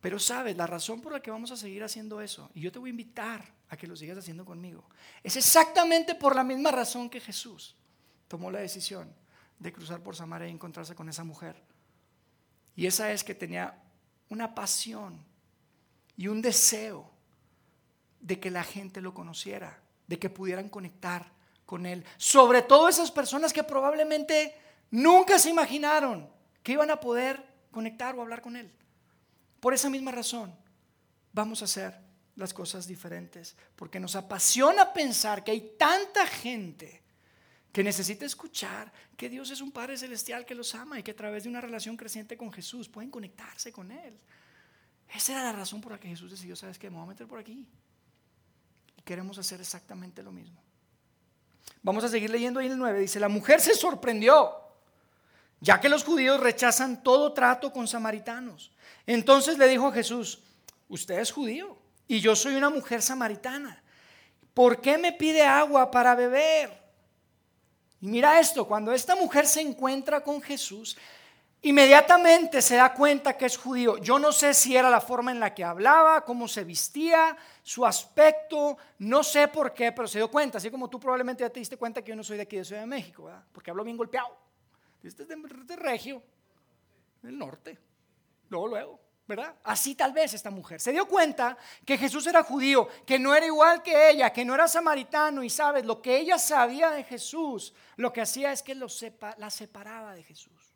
Pero 0.00 0.18
sabes, 0.18 0.56
la 0.56 0.66
razón 0.66 1.00
por 1.00 1.12
la 1.12 1.20
que 1.20 1.30
vamos 1.30 1.52
a 1.52 1.56
seguir 1.56 1.84
haciendo 1.84 2.20
eso, 2.20 2.50
y 2.54 2.60
yo 2.60 2.72
te 2.72 2.78
voy 2.80 2.88
a 2.88 2.90
invitar 2.90 3.57
a 3.70 3.76
que 3.76 3.86
lo 3.86 3.96
sigas 3.96 4.18
haciendo 4.18 4.44
conmigo. 4.44 4.84
Es 5.22 5.36
exactamente 5.36 6.14
por 6.14 6.34
la 6.34 6.44
misma 6.44 6.70
razón 6.70 7.10
que 7.10 7.20
Jesús 7.20 7.76
tomó 8.26 8.50
la 8.50 8.60
decisión 8.60 9.12
de 9.58 9.72
cruzar 9.72 10.02
por 10.02 10.16
Samaria 10.16 10.48
y 10.48 10.52
encontrarse 10.52 10.94
con 10.94 11.08
esa 11.08 11.24
mujer. 11.24 11.60
Y 12.76 12.86
esa 12.86 13.10
es 13.10 13.24
que 13.24 13.34
tenía 13.34 13.82
una 14.28 14.54
pasión 14.54 15.24
y 16.16 16.28
un 16.28 16.40
deseo 16.40 17.10
de 18.20 18.40
que 18.40 18.50
la 18.50 18.64
gente 18.64 19.00
lo 19.00 19.14
conociera, 19.14 19.80
de 20.06 20.18
que 20.18 20.30
pudieran 20.30 20.68
conectar 20.68 21.30
con 21.66 21.86
él. 21.86 22.04
Sobre 22.16 22.62
todo 22.62 22.88
esas 22.88 23.10
personas 23.10 23.52
que 23.52 23.64
probablemente 23.64 24.54
nunca 24.90 25.38
se 25.38 25.50
imaginaron 25.50 26.28
que 26.62 26.72
iban 26.72 26.90
a 26.90 27.00
poder 27.00 27.44
conectar 27.70 28.14
o 28.14 28.22
hablar 28.22 28.40
con 28.40 28.56
él. 28.56 28.72
Por 29.60 29.74
esa 29.74 29.90
misma 29.90 30.12
razón, 30.12 30.54
vamos 31.32 31.62
a 31.62 31.66
hacer 31.66 32.07
las 32.38 32.54
cosas 32.54 32.86
diferentes, 32.86 33.56
porque 33.74 33.98
nos 33.98 34.14
apasiona 34.14 34.92
pensar 34.92 35.42
que 35.42 35.50
hay 35.50 35.74
tanta 35.76 36.24
gente 36.24 37.02
que 37.72 37.82
necesita 37.82 38.24
escuchar 38.24 38.92
que 39.16 39.28
Dios 39.28 39.50
es 39.50 39.60
un 39.60 39.72
Padre 39.72 39.98
Celestial 39.98 40.46
que 40.46 40.54
los 40.54 40.72
ama 40.76 41.00
y 41.00 41.02
que 41.02 41.10
a 41.10 41.16
través 41.16 41.42
de 41.42 41.48
una 41.48 41.60
relación 41.60 41.96
creciente 41.96 42.36
con 42.36 42.52
Jesús 42.52 42.88
pueden 42.88 43.10
conectarse 43.10 43.72
con 43.72 43.90
Él. 43.90 44.16
Esa 45.12 45.32
era 45.32 45.42
la 45.42 45.52
razón 45.52 45.80
por 45.80 45.90
la 45.90 45.98
que 45.98 46.08
Jesús 46.08 46.30
decidió, 46.30 46.54
¿sabes 46.54 46.78
qué? 46.78 46.88
Me 46.88 46.96
voy 46.96 47.06
a 47.06 47.08
meter 47.08 47.26
por 47.26 47.40
aquí. 47.40 47.66
Y 48.96 49.02
queremos 49.02 49.36
hacer 49.38 49.60
exactamente 49.60 50.22
lo 50.22 50.30
mismo. 50.30 50.62
Vamos 51.82 52.04
a 52.04 52.08
seguir 52.08 52.30
leyendo 52.30 52.60
ahí 52.60 52.68
el 52.68 52.78
9. 52.78 53.00
Dice, 53.00 53.18
la 53.18 53.28
mujer 53.28 53.60
se 53.60 53.74
sorprendió, 53.74 54.54
ya 55.60 55.80
que 55.80 55.88
los 55.88 56.04
judíos 56.04 56.38
rechazan 56.38 57.02
todo 57.02 57.32
trato 57.32 57.72
con 57.72 57.88
samaritanos. 57.88 58.70
Entonces 59.06 59.58
le 59.58 59.66
dijo 59.66 59.88
a 59.88 59.92
Jesús, 59.92 60.40
usted 60.88 61.18
es 61.18 61.32
judío 61.32 61.87
y 62.08 62.20
yo 62.20 62.34
soy 62.34 62.56
una 62.56 62.70
mujer 62.70 63.02
samaritana. 63.02 63.82
¿Por 64.54 64.80
qué 64.80 64.98
me 64.98 65.12
pide 65.12 65.42
agua 65.42 65.90
para 65.90 66.14
beber? 66.14 66.76
Y 68.00 68.08
mira 68.08 68.40
esto, 68.40 68.66
cuando 68.66 68.92
esta 68.92 69.14
mujer 69.14 69.46
se 69.46 69.60
encuentra 69.60 70.22
con 70.22 70.40
Jesús, 70.40 70.96
inmediatamente 71.62 72.62
se 72.62 72.76
da 72.76 72.94
cuenta 72.94 73.36
que 73.36 73.46
es 73.46 73.58
judío. 73.58 73.98
Yo 73.98 74.18
no 74.18 74.32
sé 74.32 74.54
si 74.54 74.74
era 74.74 74.88
la 74.88 75.00
forma 75.00 75.30
en 75.30 75.38
la 75.38 75.54
que 75.54 75.62
hablaba, 75.62 76.24
cómo 76.24 76.48
se 76.48 76.64
vestía, 76.64 77.36
su 77.62 77.84
aspecto, 77.84 78.78
no 78.98 79.22
sé 79.22 79.48
por 79.48 79.74
qué, 79.74 79.92
pero 79.92 80.08
se 80.08 80.18
dio 80.18 80.30
cuenta, 80.30 80.58
así 80.58 80.70
como 80.70 80.88
tú 80.88 80.98
probablemente 80.98 81.42
ya 81.42 81.50
te 81.50 81.60
diste 81.60 81.76
cuenta 81.76 82.02
que 82.02 82.10
yo 82.10 82.16
no 82.16 82.24
soy 82.24 82.38
de 82.38 82.44
aquí 82.44 82.56
de 82.56 82.64
Ciudad 82.64 82.80
de 82.80 82.86
México, 82.86 83.24
¿verdad? 83.24 83.44
porque 83.52 83.70
hablo 83.70 83.84
bien 83.84 83.96
golpeado. 83.96 84.34
Este 85.02 85.22
es 85.22 85.28
de, 85.28 85.36
de 85.36 85.76
Regio, 85.76 86.22
del 87.22 87.38
norte, 87.38 87.78
luego, 88.48 88.68
luego. 88.68 89.07
¿Verdad? 89.28 89.54
Así 89.62 89.94
tal 89.94 90.14
vez 90.14 90.32
esta 90.32 90.50
mujer. 90.50 90.80
Se 90.80 90.90
dio 90.90 91.06
cuenta 91.06 91.58
que 91.84 91.98
Jesús 91.98 92.26
era 92.26 92.42
judío, 92.42 92.88
que 93.04 93.18
no 93.18 93.34
era 93.34 93.44
igual 93.44 93.82
que 93.82 94.10
ella, 94.10 94.32
que 94.32 94.42
no 94.42 94.54
era 94.54 94.66
samaritano 94.66 95.42
y 95.42 95.50
sabes, 95.50 95.84
lo 95.84 96.00
que 96.00 96.16
ella 96.16 96.38
sabía 96.38 96.90
de 96.90 97.04
Jesús, 97.04 97.74
lo 97.96 98.10
que 98.10 98.22
hacía 98.22 98.50
es 98.52 98.62
que 98.62 98.74
la 98.74 99.50
separaba 99.50 100.14
de 100.14 100.22
Jesús. 100.22 100.74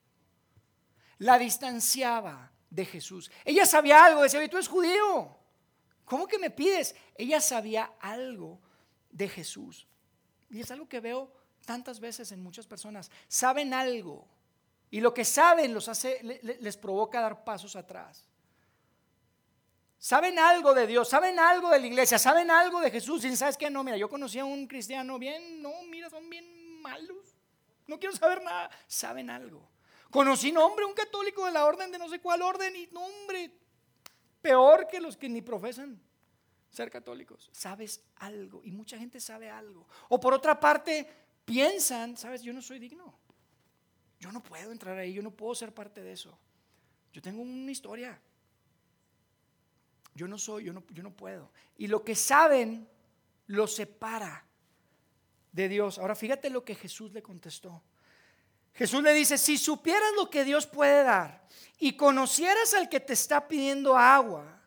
La 1.17 1.39
distanciaba 1.39 2.53
de 2.69 2.85
Jesús. 2.85 3.31
Ella 3.43 3.65
sabía 3.65 4.05
algo, 4.05 4.23
decía, 4.23 4.47
tú 4.51 4.59
eres 4.59 4.69
judío. 4.69 5.35
¿Cómo 6.05 6.27
que 6.27 6.39
me 6.39 6.51
pides? 6.51 6.95
Ella 7.15 7.41
sabía 7.41 7.95
algo 8.01 8.61
de 9.11 9.31
Jesús. 9.31 9.89
Y 10.51 10.61
es 10.61 10.71
algo 10.71 10.87
que 10.87 11.01
veo 11.01 11.33
tantas 11.65 12.01
veces 12.01 12.33
en 12.33 12.43
muchas 12.43 12.67
personas. 12.67 13.11
Saben 13.29 13.73
algo. 13.73 14.29
Y 14.91 15.01
lo 15.01 15.15
que 15.15 15.25
saben 15.25 15.73
los 15.73 15.89
hace, 15.89 16.21
les 16.43 16.77
provoca 16.77 17.23
dar 17.23 17.45
pasos 17.45 17.77
atrás. 17.77 18.27
Saben 20.03 20.37
algo 20.37 20.75
de 20.75 20.89
Dios, 20.89 21.09
saben 21.09 21.39
algo 21.39 21.71
de 21.71 21.79
la 21.79 21.87
iglesia, 21.87 22.19
saben 22.19 22.51
algo 22.51 22.81
de 22.81 22.91
Jesús. 22.91 23.25
Y 23.25 23.37
sabes 23.37 23.57
que 23.57 23.71
no, 23.71 23.85
mira, 23.85 23.97
yo 23.97 24.09
conocí 24.09 24.37
a 24.37 24.45
un 24.45 24.67
cristiano 24.67 25.17
bien, 25.17 25.63
no, 25.63 25.71
mira, 25.89 26.11
son 26.11 26.29
bien 26.29 26.83
malos. 26.83 27.37
No 27.87 28.01
quiero 28.01 28.17
saber 28.17 28.43
nada. 28.43 28.69
Saben 28.89 29.31
algo. 29.31 29.71
Conocí, 30.11 30.51
nombre 30.51 30.85
un 30.85 30.93
católico 30.93 31.47
de 31.47 31.53
la 31.53 31.65
orden 31.65 31.93
de 31.93 31.99
no 31.99 32.09
sé 32.09 32.19
cuál 32.19 32.43
orden 32.43 32.75
y 32.75 32.89
nombre, 32.89 33.57
peor 34.41 34.89
que 34.89 35.01
los 35.01 35.17
que 35.17 35.29
ni 35.29 35.41
profesan 35.41 36.03
ser 36.69 36.91
católicos. 36.91 37.49
Sabes 37.53 38.03
algo 38.17 38.61
y 38.65 38.73
mucha 38.73 38.99
gente 38.99 39.21
sabe 39.21 39.51
algo. 39.51 39.87
O 40.09 40.19
por 40.19 40.35
otra 40.35 40.59
parte, 40.59 41.07
piensan, 41.45 42.17
sabes, 42.17 42.43
yo 42.43 42.53
no 42.53 42.61
soy 42.61 42.81
digno. 42.81 43.17
Yo 44.19 44.33
no 44.33 44.43
puedo 44.43 44.73
entrar 44.73 44.99
ahí, 44.99 45.13
yo 45.13 45.23
no 45.23 45.31
puedo 45.31 45.55
ser 45.55 45.73
parte 45.73 46.03
de 46.03 46.11
eso. 46.11 46.37
Yo 47.13 47.23
tengo 47.23 47.41
una 47.41 47.71
historia. 47.71 48.21
Yo 50.15 50.29
no 50.29 50.39
soy, 50.39 50.65
yo 50.65 50.73
no, 50.73 50.83
yo 50.91 51.03
no 51.03 51.11
puedo. 51.11 51.51
Y 51.77 51.87
lo 51.87 52.05
que 52.05 52.15
saben 52.15 52.89
lo 53.47 53.67
separa 53.67 54.45
de 55.53 55.69
Dios. 55.69 55.99
Ahora 55.99 56.15
fíjate 56.15 56.51
lo 56.51 56.65
que 56.65 56.75
Jesús 56.75 57.13
le 57.13 57.23
contestó. 57.23 57.83
Jesús 58.75 59.03
le 59.03 59.13
dice, 59.13 59.37
si 59.37 59.59
supieras 59.59 60.11
lo 60.17 60.31
que 60.31 60.45
Dios 60.45 60.67
puede 60.67 61.03
dar 61.05 61.47
y 61.79 61.97
conocieras 61.97 62.73
al 62.75 62.89
que 62.89 63.01
te 63.01 63.13
está 63.13 63.47
pidiendo 63.47 63.97
agua, 63.97 64.63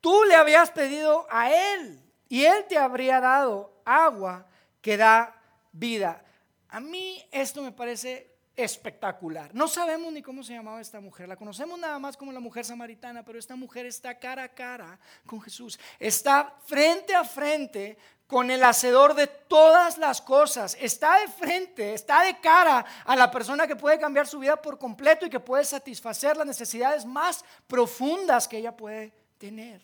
tú 0.00 0.24
le 0.24 0.34
habías 0.34 0.70
pedido 0.70 1.26
a 1.30 1.52
Él 1.52 2.02
y 2.28 2.44
Él 2.44 2.64
te 2.68 2.78
habría 2.78 3.20
dado 3.20 3.82
agua 3.84 4.48
que 4.80 4.96
da 4.96 5.38
vida. 5.72 6.24
A 6.68 6.80
mí 6.80 7.22
esto 7.30 7.62
me 7.62 7.72
parece 7.72 8.35
espectacular. 8.56 9.54
No 9.54 9.68
sabemos 9.68 10.12
ni 10.12 10.22
cómo 10.22 10.42
se 10.42 10.54
llamaba 10.54 10.80
esta 10.80 11.00
mujer, 11.00 11.28
la 11.28 11.36
conocemos 11.36 11.78
nada 11.78 11.98
más 11.98 12.16
como 12.16 12.32
la 12.32 12.40
mujer 12.40 12.64
samaritana, 12.64 13.22
pero 13.22 13.38
esta 13.38 13.54
mujer 13.54 13.84
está 13.84 14.18
cara 14.18 14.44
a 14.44 14.48
cara 14.48 14.98
con 15.26 15.40
Jesús, 15.42 15.78
está 15.98 16.56
frente 16.64 17.14
a 17.14 17.24
frente 17.24 17.98
con 18.26 18.50
el 18.50 18.64
hacedor 18.64 19.14
de 19.14 19.26
todas 19.26 19.98
las 19.98 20.20
cosas, 20.20 20.76
está 20.80 21.20
de 21.20 21.28
frente, 21.28 21.94
está 21.94 22.22
de 22.22 22.40
cara 22.40 22.84
a 23.04 23.14
la 23.14 23.30
persona 23.30 23.66
que 23.66 23.76
puede 23.76 23.98
cambiar 23.98 24.26
su 24.26 24.38
vida 24.38 24.60
por 24.60 24.78
completo 24.78 25.26
y 25.26 25.30
que 25.30 25.38
puede 25.38 25.64
satisfacer 25.64 26.36
las 26.36 26.46
necesidades 26.46 27.04
más 27.04 27.44
profundas 27.66 28.48
que 28.48 28.58
ella 28.58 28.76
puede 28.76 29.12
tener. 29.38 29.82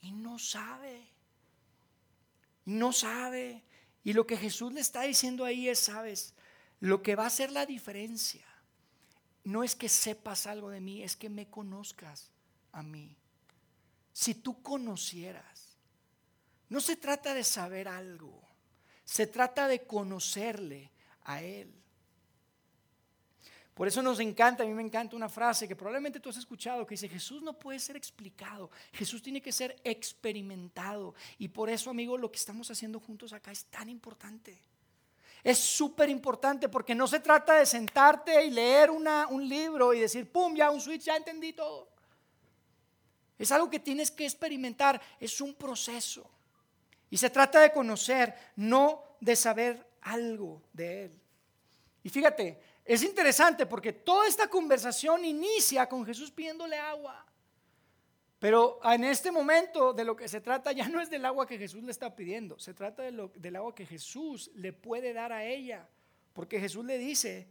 Y 0.00 0.12
no 0.12 0.38
sabe, 0.38 1.08
no 2.64 2.92
sabe. 2.92 3.62
Y 4.02 4.12
lo 4.12 4.26
que 4.26 4.36
Jesús 4.36 4.72
le 4.72 4.80
está 4.80 5.02
diciendo 5.02 5.44
ahí 5.44 5.68
es, 5.68 5.78
sabes, 5.78 6.34
lo 6.80 7.02
que 7.02 7.16
va 7.16 7.24
a 7.24 7.28
hacer 7.28 7.50
la 7.50 7.66
diferencia 7.66 8.46
no 9.44 9.64
es 9.64 9.74
que 9.74 9.88
sepas 9.88 10.46
algo 10.46 10.70
de 10.70 10.80
mí, 10.80 11.02
es 11.02 11.16
que 11.16 11.28
me 11.28 11.48
conozcas 11.48 12.30
a 12.72 12.82
mí. 12.82 13.16
Si 14.12 14.34
tú 14.34 14.62
conocieras, 14.62 15.78
no 16.68 16.80
se 16.80 16.96
trata 16.96 17.34
de 17.34 17.44
saber 17.44 17.88
algo, 17.88 18.42
se 19.04 19.26
trata 19.26 19.66
de 19.68 19.86
conocerle 19.86 20.90
a 21.24 21.42
Él. 21.42 21.72
Por 23.78 23.86
eso 23.86 24.02
nos 24.02 24.18
encanta, 24.18 24.64
a 24.64 24.66
mí 24.66 24.74
me 24.74 24.82
encanta 24.82 25.14
una 25.14 25.28
frase 25.28 25.68
que 25.68 25.76
probablemente 25.76 26.18
tú 26.18 26.30
has 26.30 26.36
escuchado 26.36 26.84
que 26.84 26.94
dice, 26.94 27.08
Jesús 27.08 27.42
no 27.42 27.56
puede 27.56 27.78
ser 27.78 27.96
explicado, 27.96 28.70
Jesús 28.92 29.22
tiene 29.22 29.40
que 29.40 29.52
ser 29.52 29.80
experimentado. 29.84 31.14
Y 31.38 31.48
por 31.48 31.70
eso, 31.70 31.88
amigo, 31.88 32.18
lo 32.18 32.30
que 32.30 32.38
estamos 32.38 32.70
haciendo 32.70 32.98
juntos 32.98 33.32
acá 33.32 33.52
es 33.52 33.66
tan 33.66 33.88
importante. 33.88 34.60
Es 35.42 35.58
súper 35.58 36.08
importante 36.08 36.68
porque 36.68 36.94
no 36.94 37.06
se 37.06 37.20
trata 37.20 37.54
de 37.54 37.66
sentarte 37.66 38.44
y 38.44 38.50
leer 38.50 38.90
un 38.90 39.48
libro 39.48 39.94
y 39.94 40.00
decir, 40.00 40.30
¡pum! 40.30 40.54
Ya 40.54 40.70
un 40.70 40.80
switch, 40.80 41.04
ya 41.04 41.16
entendí 41.16 41.52
todo. 41.52 41.88
Es 43.38 43.52
algo 43.52 43.70
que 43.70 43.78
tienes 43.78 44.10
que 44.10 44.24
experimentar, 44.24 45.00
es 45.20 45.40
un 45.40 45.54
proceso. 45.54 46.28
Y 47.08 47.16
se 47.16 47.30
trata 47.30 47.60
de 47.60 47.72
conocer, 47.72 48.34
no 48.56 49.02
de 49.20 49.36
saber 49.36 49.86
algo 50.02 50.62
de 50.72 51.04
Él. 51.04 51.20
Y 52.02 52.08
fíjate, 52.08 52.60
es 52.84 53.02
interesante 53.02 53.66
porque 53.66 53.92
toda 53.92 54.26
esta 54.26 54.48
conversación 54.48 55.24
inicia 55.24 55.88
con 55.88 56.04
Jesús 56.04 56.30
pidiéndole 56.30 56.76
agua. 56.76 57.24
Pero 58.38 58.78
en 58.84 59.04
este 59.04 59.32
momento 59.32 59.92
de 59.92 60.04
lo 60.04 60.14
que 60.14 60.28
se 60.28 60.40
trata 60.40 60.70
ya 60.72 60.88
no 60.88 61.00
es 61.00 61.10
del 61.10 61.24
agua 61.24 61.46
que 61.46 61.58
Jesús 61.58 61.82
le 61.82 61.90
está 61.90 62.14
pidiendo, 62.14 62.58
se 62.58 62.72
trata 62.72 63.02
del 63.02 63.56
agua 63.56 63.74
que 63.74 63.84
Jesús 63.84 64.50
le 64.54 64.72
puede 64.72 65.12
dar 65.12 65.32
a 65.32 65.44
ella. 65.44 65.88
Porque 66.32 66.60
Jesús 66.60 66.84
le 66.84 66.98
dice, 66.98 67.48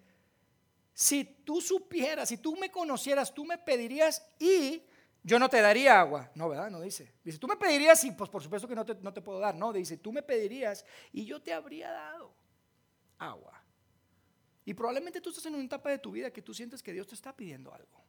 si 0.94 1.26
tú 1.26 1.60
supieras, 1.60 2.30
si 2.30 2.38
tú 2.38 2.56
me 2.56 2.72
conocieras, 2.72 3.34
tú 3.34 3.44
me 3.44 3.58
pedirías 3.58 4.26
y 4.40 4.82
yo 5.24 5.40
no 5.40 5.50
te 5.50 5.62
daría 5.62 6.00
agua. 6.00 6.32
No, 6.36 6.48
¿verdad? 6.48 6.72
No 6.72 6.80
dice. 6.80 7.12
Dice, 7.22 7.38
tú 7.38 7.48
me 7.48 7.58
pedirías 7.58 8.02
y 8.06 8.12
pues 8.12 8.30
por 8.30 8.42
supuesto 8.42 8.66
que 8.66 8.76
no 8.76 8.86
te, 8.86 8.96
no 8.96 9.14
te 9.14 9.22
puedo 9.22 9.40
dar. 9.40 9.56
No, 9.56 9.74
dice, 9.74 9.98
tú 9.98 10.14
me 10.14 10.24
pedirías 10.24 10.86
y 11.12 11.26
yo 11.26 11.42
te 11.42 11.52
habría 11.52 11.92
dado 11.92 12.34
agua. 13.18 13.62
Y 14.64 14.74
probablemente 14.74 15.20
tú 15.20 15.30
estás 15.30 15.46
en 15.48 15.56
una 15.56 15.66
etapa 15.66 15.90
de 15.90 15.98
tu 15.98 16.12
vida 16.12 16.32
que 16.32 16.42
tú 16.42 16.54
sientes 16.54 16.82
que 16.82 16.94
Dios 16.94 17.08
te 17.08 17.16
está 17.16 17.36
pidiendo 17.36 17.74
algo. 17.74 18.07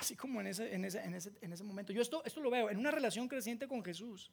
Así 0.00 0.16
como 0.16 0.40
en 0.40 0.46
ese, 0.46 0.74
en 0.74 0.82
ese, 0.86 0.98
en 1.02 1.12
ese, 1.12 1.30
en 1.42 1.52
ese 1.52 1.62
momento. 1.62 1.92
Yo 1.92 2.00
esto, 2.00 2.22
esto 2.24 2.40
lo 2.40 2.48
veo 2.48 2.70
en 2.70 2.78
una 2.78 2.90
relación 2.90 3.28
creciente 3.28 3.68
con 3.68 3.84
Jesús. 3.84 4.30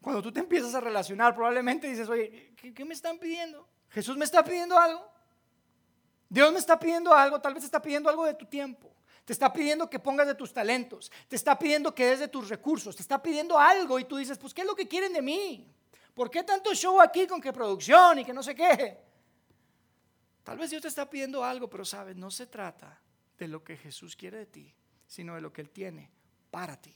Cuando 0.00 0.20
tú 0.20 0.32
te 0.32 0.40
empiezas 0.40 0.74
a 0.74 0.80
relacionar, 0.80 1.36
probablemente 1.36 1.86
dices, 1.86 2.08
oye, 2.08 2.52
¿qué, 2.56 2.84
me 2.84 2.94
están 2.94 3.20
pidiendo? 3.20 3.68
¿Jesús 3.90 4.16
me 4.16 4.24
está 4.24 4.42
pidiendo 4.42 4.76
algo? 4.76 5.08
Dios 6.28 6.52
me 6.52 6.58
está 6.58 6.80
pidiendo 6.80 7.14
algo, 7.14 7.40
tal 7.40 7.54
vez 7.54 7.62
está 7.62 7.80
pidiendo 7.80 8.10
algo 8.10 8.24
de 8.24 8.34
tu 8.34 8.44
tiempo. 8.44 8.92
Te 9.24 9.32
está 9.32 9.52
pidiendo 9.52 9.88
que 9.88 10.00
pongas 10.00 10.26
de 10.26 10.34
tus 10.34 10.52
talentos. 10.52 11.12
Te 11.28 11.36
está 11.36 11.56
pidiendo 11.56 11.94
que 11.94 12.04
des 12.04 12.18
de 12.18 12.26
tus 12.26 12.48
recursos. 12.48 12.96
Te 12.96 13.02
está 13.02 13.22
pidiendo 13.22 13.56
algo 13.56 14.00
y 14.00 14.04
tú 14.04 14.16
dices, 14.16 14.36
pues, 14.36 14.52
¿qué 14.52 14.62
es 14.62 14.66
lo 14.66 14.74
que 14.74 14.88
quieren 14.88 15.12
de 15.12 15.22
mí? 15.22 15.72
¿Por 16.12 16.28
qué 16.28 16.42
tanto 16.42 16.74
show 16.74 17.00
aquí 17.00 17.28
con 17.28 17.40
que 17.40 17.52
producción 17.52 18.18
y 18.18 18.24
que 18.24 18.32
no 18.32 18.42
sé 18.42 18.56
qué? 18.56 18.98
Tal 20.42 20.58
vez 20.58 20.70
Dios 20.70 20.82
te 20.82 20.88
está 20.88 21.08
pidiendo 21.08 21.44
algo, 21.44 21.70
pero 21.70 21.84
sabes, 21.84 22.16
no 22.16 22.32
se 22.32 22.48
trata 22.48 23.00
de 23.42 23.48
lo 23.48 23.64
que 23.64 23.76
Jesús 23.76 24.14
quiere 24.14 24.38
de 24.38 24.46
ti, 24.46 24.72
sino 25.08 25.34
de 25.34 25.40
lo 25.40 25.52
que 25.52 25.62
Él 25.62 25.70
tiene 25.70 26.08
para 26.52 26.80
ti. 26.80 26.94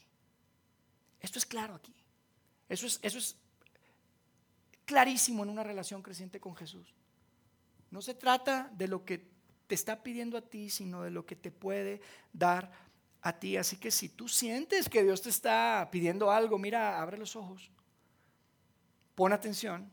Esto 1.18 1.40
es 1.40 1.46
claro 1.46 1.74
aquí. 1.74 1.92
Eso 2.68 2.86
es, 2.86 3.00
eso 3.02 3.18
es 3.18 3.36
clarísimo 4.84 5.42
en 5.42 5.50
una 5.50 5.64
relación 5.64 6.02
creciente 6.02 6.38
con 6.38 6.54
Jesús. 6.54 6.94
No 7.90 8.00
se 8.00 8.14
trata 8.14 8.70
de 8.72 8.86
lo 8.86 9.04
que 9.04 9.28
te 9.66 9.74
está 9.74 10.04
pidiendo 10.04 10.38
a 10.38 10.42
ti, 10.42 10.70
sino 10.70 11.02
de 11.02 11.10
lo 11.10 11.26
que 11.26 11.34
te 11.34 11.50
puede 11.50 12.00
dar 12.32 12.70
a 13.22 13.32
ti. 13.32 13.56
Así 13.56 13.76
que 13.76 13.90
si 13.90 14.08
tú 14.08 14.28
sientes 14.28 14.88
que 14.88 15.02
Dios 15.02 15.22
te 15.22 15.30
está 15.30 15.88
pidiendo 15.90 16.30
algo, 16.30 16.58
mira, 16.58 17.02
abre 17.02 17.18
los 17.18 17.34
ojos, 17.34 17.72
pon 19.16 19.32
atención, 19.32 19.90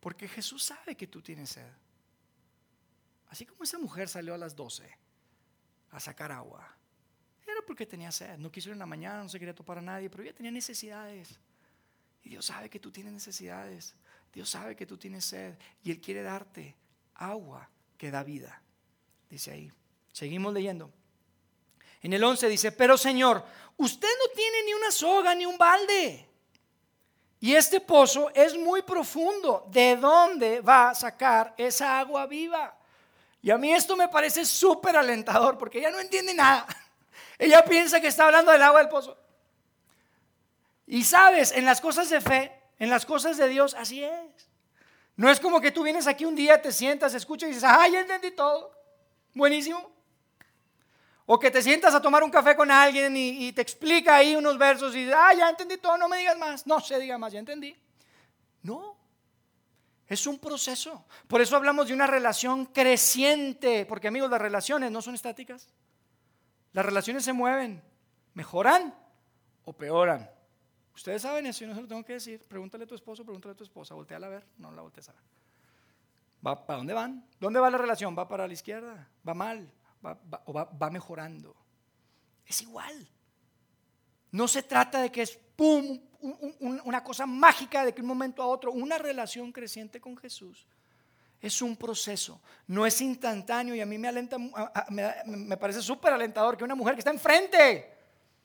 porque 0.00 0.28
Jesús 0.28 0.64
sabe 0.64 0.96
que 0.96 1.06
tú 1.06 1.20
tienes 1.20 1.50
sed. 1.50 1.83
Así 3.34 3.44
como 3.44 3.64
esa 3.64 3.78
mujer 3.78 4.08
salió 4.08 4.32
a 4.32 4.38
las 4.38 4.54
12 4.54 4.88
a 5.90 5.98
sacar 5.98 6.30
agua. 6.30 6.72
Era 7.44 7.62
porque 7.66 7.84
tenía 7.84 8.12
sed. 8.12 8.38
No 8.38 8.48
quiso 8.48 8.68
ir 8.68 8.74
en 8.74 8.78
la 8.78 8.86
mañana, 8.86 9.24
no 9.24 9.28
se 9.28 9.40
quería 9.40 9.52
topar 9.52 9.78
a 9.78 9.82
nadie, 9.82 10.08
pero 10.08 10.22
ella 10.22 10.32
tenía 10.32 10.52
necesidades. 10.52 11.40
Y 12.22 12.28
Dios 12.28 12.46
sabe 12.46 12.70
que 12.70 12.78
tú 12.78 12.92
tienes 12.92 13.12
necesidades. 13.12 13.96
Dios 14.32 14.48
sabe 14.48 14.76
que 14.76 14.86
tú 14.86 14.96
tienes 14.96 15.24
sed. 15.24 15.58
Y 15.82 15.90
Él 15.90 16.00
quiere 16.00 16.22
darte 16.22 16.76
agua 17.16 17.68
que 17.98 18.12
da 18.12 18.22
vida. 18.22 18.62
Dice 19.28 19.50
ahí. 19.50 19.72
Seguimos 20.12 20.54
leyendo. 20.54 20.92
En 22.02 22.12
el 22.12 22.22
11 22.22 22.48
dice, 22.48 22.70
pero 22.70 22.96
Señor, 22.96 23.44
usted 23.78 24.06
no 24.06 24.32
tiene 24.32 24.62
ni 24.64 24.74
una 24.74 24.92
soga 24.92 25.34
ni 25.34 25.44
un 25.44 25.58
balde. 25.58 26.24
Y 27.40 27.56
este 27.56 27.80
pozo 27.80 28.30
es 28.32 28.56
muy 28.56 28.82
profundo. 28.82 29.66
¿De 29.72 29.96
dónde 29.96 30.60
va 30.60 30.90
a 30.90 30.94
sacar 30.94 31.52
esa 31.58 31.98
agua 31.98 32.28
viva? 32.28 32.78
Y 33.44 33.50
a 33.50 33.58
mí 33.58 33.74
esto 33.74 33.94
me 33.94 34.08
parece 34.08 34.46
súper 34.46 34.96
alentador 34.96 35.58
porque 35.58 35.78
ella 35.78 35.90
no 35.90 36.00
entiende 36.00 36.32
nada. 36.32 36.66
Ella 37.38 37.62
piensa 37.62 38.00
que 38.00 38.06
está 38.06 38.24
hablando 38.24 38.50
del 38.50 38.62
agua 38.62 38.80
del 38.80 38.88
pozo. 38.88 39.18
Y 40.86 41.04
sabes, 41.04 41.52
en 41.52 41.66
las 41.66 41.78
cosas 41.78 42.08
de 42.08 42.22
fe, 42.22 42.58
en 42.78 42.88
las 42.88 43.04
cosas 43.04 43.36
de 43.36 43.46
Dios, 43.48 43.74
así 43.74 44.02
es. 44.02 44.48
No 45.16 45.28
es 45.28 45.40
como 45.40 45.60
que 45.60 45.72
tú 45.72 45.82
vienes 45.82 46.06
aquí 46.06 46.24
un 46.24 46.34
día, 46.34 46.62
te 46.62 46.72
sientas, 46.72 47.12
escuchas 47.12 47.50
y 47.50 47.52
dices, 47.52 47.68
ah, 47.68 47.86
ya 47.86 48.00
entendí 48.00 48.30
todo. 48.30 48.72
Buenísimo. 49.34 49.92
O 51.26 51.38
que 51.38 51.50
te 51.50 51.60
sientas 51.60 51.94
a 51.94 52.00
tomar 52.00 52.22
un 52.22 52.30
café 52.30 52.56
con 52.56 52.70
alguien 52.70 53.14
y, 53.14 53.52
te 53.52 53.60
explica 53.60 54.16
ahí 54.16 54.34
unos 54.36 54.56
versos 54.56 54.94
y 54.94 55.00
dices, 55.00 55.14
ah, 55.18 55.34
ya 55.34 55.50
entendí 55.50 55.76
todo, 55.76 55.98
no 55.98 56.08
me 56.08 56.16
digas 56.16 56.38
más. 56.38 56.66
No 56.66 56.80
se 56.80 56.98
diga 56.98 57.18
más, 57.18 57.34
ya 57.34 57.40
entendí. 57.40 57.76
No. 58.62 58.96
Es 60.14 60.28
un 60.28 60.38
proceso. 60.38 61.04
Por 61.26 61.40
eso 61.40 61.56
hablamos 61.56 61.88
de 61.88 61.92
una 61.92 62.06
relación 62.06 62.66
creciente, 62.66 63.84
porque 63.84 64.06
amigos, 64.06 64.30
las 64.30 64.40
relaciones 64.40 64.92
no 64.92 65.02
son 65.02 65.16
estáticas. 65.16 65.68
Las 66.72 66.86
relaciones 66.86 67.24
se 67.24 67.32
mueven, 67.32 67.82
mejoran 68.32 68.94
o 69.64 69.72
peoran. 69.72 70.30
Ustedes 70.94 71.22
saben 71.22 71.46
eso, 71.46 71.62
yo 71.62 71.66
no 71.66 71.74
se 71.74 71.82
lo 71.82 71.88
tengo 71.88 72.04
que 72.04 72.12
decir. 72.12 72.40
Pregúntale 72.46 72.84
a 72.84 72.86
tu 72.86 72.94
esposo, 72.94 73.24
pregúntale 73.24 73.54
a 73.54 73.56
tu 73.56 73.64
esposa, 73.64 73.94
volteala 73.94 74.28
a 74.28 74.30
ver, 74.30 74.46
no 74.58 74.70
la 74.70 74.82
voltees 74.82 75.08
a 75.08 75.14
ver. 75.14 75.22
¿Va, 76.46 76.64
¿Para 76.64 76.76
dónde 76.76 76.94
van? 76.94 77.26
¿Dónde 77.40 77.58
va 77.58 77.68
la 77.70 77.78
relación? 77.78 78.16
¿Va 78.16 78.28
para 78.28 78.46
la 78.46 78.52
izquierda? 78.52 79.10
¿Va 79.28 79.34
mal? 79.34 79.68
¿Va, 80.06 80.16
o 80.44 80.52
va 80.52 80.90
mejorando? 80.90 81.56
Es 82.46 82.62
igual. 82.62 83.08
No 84.30 84.46
se 84.46 84.62
trata 84.62 85.02
de 85.02 85.10
que 85.10 85.22
es 85.22 85.36
pum, 85.56 85.98
una 86.94 87.02
cosa 87.02 87.26
mágica 87.26 87.84
de 87.84 87.92
que 87.92 88.02
un 88.02 88.06
momento 88.06 88.40
a 88.40 88.46
otro, 88.46 88.70
una 88.70 88.98
relación 88.98 89.50
creciente 89.50 90.00
con 90.00 90.16
Jesús. 90.16 90.64
Es 91.40 91.60
un 91.60 91.76
proceso, 91.76 92.40
no 92.68 92.86
es 92.86 93.00
instantáneo 93.00 93.74
y 93.74 93.80
a 93.80 93.86
mí 93.86 93.98
me, 93.98 94.06
alenta, 94.06 94.38
me, 94.38 95.56
parece 95.56 95.82
súper 95.82 96.12
alentador 96.12 96.56
que 96.56 96.62
una 96.62 96.76
mujer 96.76 96.94
que 96.94 97.00
está 97.00 97.10
enfrente 97.10 97.92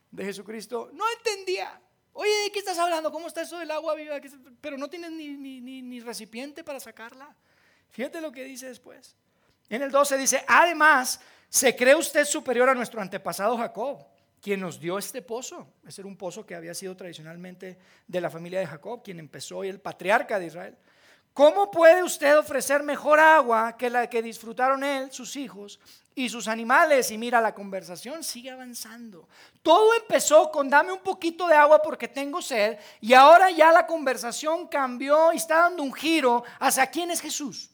de 0.10 0.26
Jesucristo 0.26 0.90
no 0.94 1.06
entendía. 1.18 1.80
Oye, 2.12 2.32
¿de 2.46 2.52
qué 2.52 2.58
estás 2.58 2.80
hablando? 2.80 3.12
¿Cómo 3.12 3.28
está 3.28 3.44
eso 3.44 3.60
del 3.60 3.70
agua 3.70 3.94
viva? 3.94 4.20
Pero 4.60 4.76
no 4.76 4.90
tienes 4.90 5.12
ni, 5.12 5.30
ni, 5.38 5.82
ni 5.84 6.00
recipiente 6.00 6.64
para 6.64 6.80
sacarla. 6.80 7.34
Fíjate 7.92 8.20
lo 8.20 8.32
que 8.32 8.44
dice 8.44 8.68
después. 8.68 9.16
En 9.70 9.84
el 9.84 9.92
12 9.92 10.18
dice, 10.18 10.44
además, 10.48 11.22
¿se 11.48 11.76
cree 11.76 11.94
usted 11.94 12.26
superior 12.26 12.68
a 12.68 12.74
nuestro 12.74 13.00
antepasado 13.00 13.56
Jacob? 13.58 14.04
Quien 14.42 14.60
nos 14.60 14.80
dio 14.80 14.98
este 14.98 15.22
pozo. 15.22 15.68
Ese 15.88 16.02
era 16.02 16.08
un 16.08 16.18
pozo 16.18 16.46
que 16.46 16.56
había 16.56 16.74
sido 16.74 16.96
tradicionalmente 16.96 17.78
de 18.08 18.22
la 18.22 18.30
familia 18.30 18.60
de 18.60 18.68
Jacob, 18.68 19.02
quien 19.04 19.20
empezó 19.20 19.64
y 19.64 19.70
el 19.70 19.80
patriarca 19.80 20.40
de 20.40 20.48
Israel. 20.48 20.78
¿Cómo 21.34 21.72
puede 21.72 22.04
usted 22.04 22.38
ofrecer 22.38 22.84
mejor 22.84 23.20
agua 23.20 23.78
que 23.78 23.90
la 23.90 24.10
que 24.10 24.22
disfrutaron 24.22 24.84
él, 24.84 25.12
sus 25.12 25.36
hijos 25.36 25.80
y 26.16 26.28
sus 26.28 26.48
animales? 26.48 27.12
Y 27.12 27.18
mira, 27.18 27.40
la 27.40 27.54
conversación 27.54 28.24
sigue 28.24 28.50
avanzando. 28.50 29.28
Todo 29.62 29.94
empezó 29.94 30.52
con 30.52 30.70
dame 30.70 30.92
un 30.92 31.00
poquito 31.00 31.48
de 31.48 31.56
agua 31.56 31.82
porque 31.82 32.08
tengo 32.08 32.42
sed 32.42 32.78
y 33.00 33.14
ahora 33.14 33.52
ya 33.52 33.72
la 33.72 33.88
conversación 33.88 34.68
cambió 34.68 35.32
y 35.32 35.38
está 35.38 35.62
dando 35.62 35.84
un 35.84 35.94
giro 35.94 36.44
hacia 36.60 36.88
quién 36.88 37.12
es 37.12 37.22
Jesús. 37.22 37.70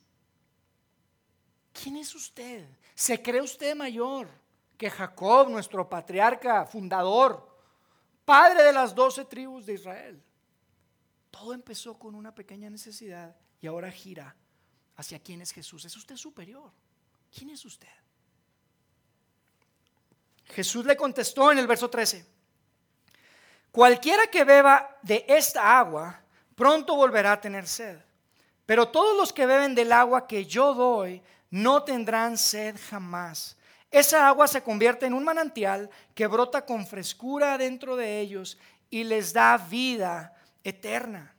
¿Quién 1.74 1.98
es 1.98 2.14
usted? 2.14 2.66
¿Se 2.94 3.22
cree 3.22 3.42
usted 3.42 3.76
mayor? 3.76 4.28
Que 4.78 4.90
Jacob, 4.90 5.50
nuestro 5.50 5.88
patriarca, 5.90 6.66
fundador, 6.66 7.48
padre 8.26 8.64
de 8.64 8.74
las 8.74 8.94
doce 8.94 9.26
tribus 9.26 9.66
de 9.66 9.74
Israel. 9.74 10.22
Todo 11.32 11.54
empezó 11.54 11.98
con 11.98 12.16
una 12.16 12.34
pequeña 12.34 12.70
necesidad 12.70 13.36
y 13.62 13.68
ahora 13.68 13.92
gira 13.92 14.36
hacia 14.96 15.20
quién 15.20 15.42
es 15.42 15.52
Jesús. 15.52 15.86
Es 15.86 15.96
usted 15.96 16.16
superior. 16.16 16.72
¿Quién 17.34 17.50
es 17.50 17.66
usted? 17.66 17.88
Jesús 20.46 20.86
le 20.86 20.96
contestó 20.96 21.52
en 21.52 21.58
el 21.58 21.68
verso 21.68 21.90
13, 21.90 22.26
cualquiera 23.72 24.28
que 24.28 24.44
beba 24.44 24.98
de 25.02 25.26
esta 25.28 25.80
agua, 25.80 26.22
pronto 26.56 26.96
volverá 26.96 27.34
a 27.34 27.42
tener 27.42 27.68
sed. 27.68 27.98
Pero 28.66 28.90
todos 28.90 29.18
los 29.18 29.34
que 29.34 29.46
beben 29.46 29.76
del 29.76 29.92
agua 29.92 30.28
que 30.28 30.46
yo 30.46 30.74
doy, 30.74 31.22
no 31.50 31.84
tendrán 31.84 32.38
sed 32.38 32.78
jamás 32.90 33.58
esa 33.98 34.28
agua 34.28 34.48
se 34.48 34.62
convierte 34.62 35.06
en 35.06 35.14
un 35.14 35.24
manantial 35.24 35.90
que 36.14 36.28
brota 36.28 36.66
con 36.66 36.86
frescura 36.86 37.58
dentro 37.58 37.96
de 37.96 38.20
ellos 38.20 38.58
y 38.90 39.04
les 39.04 39.34
da 39.34 39.58
vida 39.58 40.34
eterna. 40.64 41.36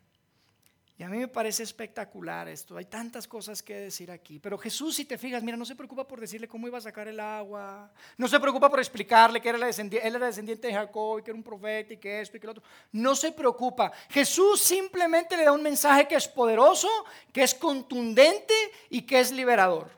Y 0.99 1.03
a 1.03 1.09
mí 1.09 1.19
me 1.19 1.29
parece 1.29 1.63
espectacular 1.63 2.49
esto. 2.49 2.79
Hay 2.79 2.87
tantas 2.87 3.29
cosas 3.29 3.63
que 3.63 3.75
decir 3.75 4.11
aquí. 4.11 4.39
Pero 4.39 4.57
Jesús, 4.57 4.97
si 4.97 5.05
te 5.05 5.19
fijas, 5.19 5.43
mira, 5.43 5.57
no 5.59 5.67
se 5.67 5.75
preocupa 5.75 6.09
por 6.09 6.19
decirle 6.19 6.49
cómo 6.49 6.67
iba 6.67 6.79
a 6.79 6.81
sacar 6.81 7.07
el 7.07 7.21
agua. 7.21 7.93
No 8.17 8.27
se 8.27 8.41
preocupa 8.41 8.71
por 8.71 8.79
explicarle 8.79 9.43
que 9.43 9.51
era 9.51 9.59
él 9.59 10.17
era 10.17 10.27
descendiente 10.27 10.69
de 10.69 10.73
Jacob 10.73 11.19
y 11.19 11.23
que 11.23 11.31
era 11.31 11.37
un 11.37 11.45
profeta 11.45 11.93
y 11.93 11.99
que 11.99 12.23
esto 12.23 12.39
y 12.39 12.41
que 12.41 12.47
lo 12.47 12.53
otro. 12.53 12.65
No 12.93 13.15
se 13.15 13.31
preocupa. 13.31 13.93
Jesús 14.09 14.63
simplemente 14.63 15.37
le 15.37 15.45
da 15.45 15.53
un 15.53 15.63
mensaje 15.63 16.09
que 16.09 16.15
es 16.15 16.27
poderoso, 16.27 16.89
que 17.31 17.43
es 17.43 17.55
contundente 17.55 18.55
y 18.89 19.03
que 19.03 19.21
es 19.21 19.33
liberador. 19.33 19.91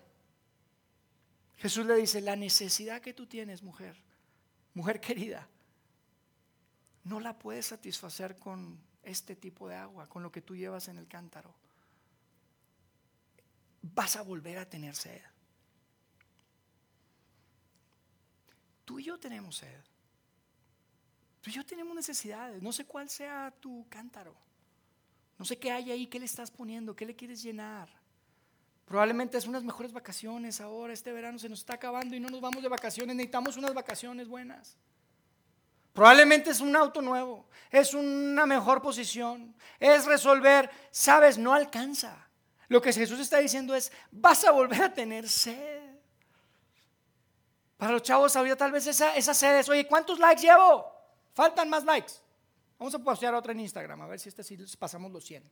Jesús 1.59 1.85
le 1.87 1.97
dice, 1.97 2.21
la 2.21 2.37
necesidad 2.37 3.03
que 3.03 3.13
tú 3.13 3.27
tienes, 3.27 3.63
mujer, 3.63 3.97
mujer 4.75 5.01
querida, 5.01 5.49
no 7.05 7.21
la 7.21 7.37
puedes 7.37 7.67
satisfacer 7.67 8.37
con 8.37 8.79
este 9.03 9.35
tipo 9.35 9.69
de 9.69 9.75
agua, 9.75 10.09
con 10.09 10.23
lo 10.23 10.31
que 10.31 10.41
tú 10.41 10.55
llevas 10.55 10.89
en 10.89 10.99
el 10.99 11.09
cántaro. 11.09 11.53
Vas 13.83 14.17
a 14.17 14.23
volver 14.23 14.59
a 14.59 14.69
tener 14.69 14.95
sed. 14.95 15.21
Tú 18.85 19.01
y 19.01 19.05
yo 19.05 19.19
tenemos 19.19 19.57
sed. 19.57 19.83
Tú 21.41 21.51
y 21.51 21.53
yo 21.55 21.67
tenemos 21.67 21.95
necesidades. 21.95 22.63
No 22.63 22.73
sé 22.73 22.85
cuál 22.85 23.09
sea 23.09 23.53
tu 23.61 23.87
cántaro. 23.89 24.35
No 25.39 25.45
sé 25.45 25.59
qué 25.59 25.73
hay 25.73 25.91
ahí, 25.91 26.07
qué 26.07 26.19
le 26.19 26.27
estás 26.27 26.51
poniendo, 26.51 26.95
qué 26.95 27.05
le 27.07 27.17
quieres 27.17 27.43
llenar. 27.43 27.89
Probablemente 28.89 29.37
es 29.37 29.47
unas 29.47 29.63
mejores 29.63 29.93
vacaciones 29.93 30.63
ahora, 30.63 30.95
este 30.95 31.13
verano 31.13 31.39
se 31.39 31.51
nos 31.51 31.59
está 31.59 31.75
acabando 31.75 32.17
y 32.17 32.21
no 32.21 32.31
nos 32.31 32.41
vamos 32.41 32.63
de 32.63 32.71
vacaciones, 32.71 33.15
necesitamos 33.15 33.59
unas 33.59 33.75
vacaciones 33.75 34.27
buenas. 34.29 34.79
Probablemente 35.93 36.49
es 36.49 36.61
un 36.63 36.75
auto 36.75 37.03
nuevo, 37.03 37.47
es 37.71 37.93
una 37.93 38.47
mejor 38.47 38.81
posición, 38.81 39.55
es 39.79 40.07
resolver, 40.07 40.71
sabes, 40.91 41.37
no 41.37 41.53
alcanza. 41.53 42.31
Lo 42.69 42.81
que 42.81 42.95
Jesús 42.95 43.21
está 43.21 43.41
diciendo 43.41 43.75
es, 43.75 43.93
vas 44.11 44.43
a 44.45 44.53
volver 44.53 44.81
a 44.81 44.95
tener 44.95 45.29
sed. 45.29 45.83
Para 47.77 47.93
los 47.93 48.03
chavos 48.03 48.35
ahorita 48.37 48.57
tal 48.57 48.73
vez 48.73 48.87
esa, 48.87 49.15
esa 49.17 49.35
sed 49.35 49.59
es, 49.59 49.69
oye, 49.69 49.87
¿cuántos 49.87 50.19
likes 50.19 50.41
llevo? 50.41 50.91
Faltan 51.35 51.69
más 51.69 51.85
likes. 51.85 52.15
Vamos 52.79 52.95
a 52.95 52.99
postear 53.01 53.35
otra 53.35 53.53
en 53.53 53.61
Instagram, 53.61 54.01
a 54.01 54.07
ver 54.07 54.19
si 54.19 54.31
esta 54.31 54.43
sí 54.43 54.57
pasamos 54.79 55.13
los 55.13 55.27
100 55.27 55.43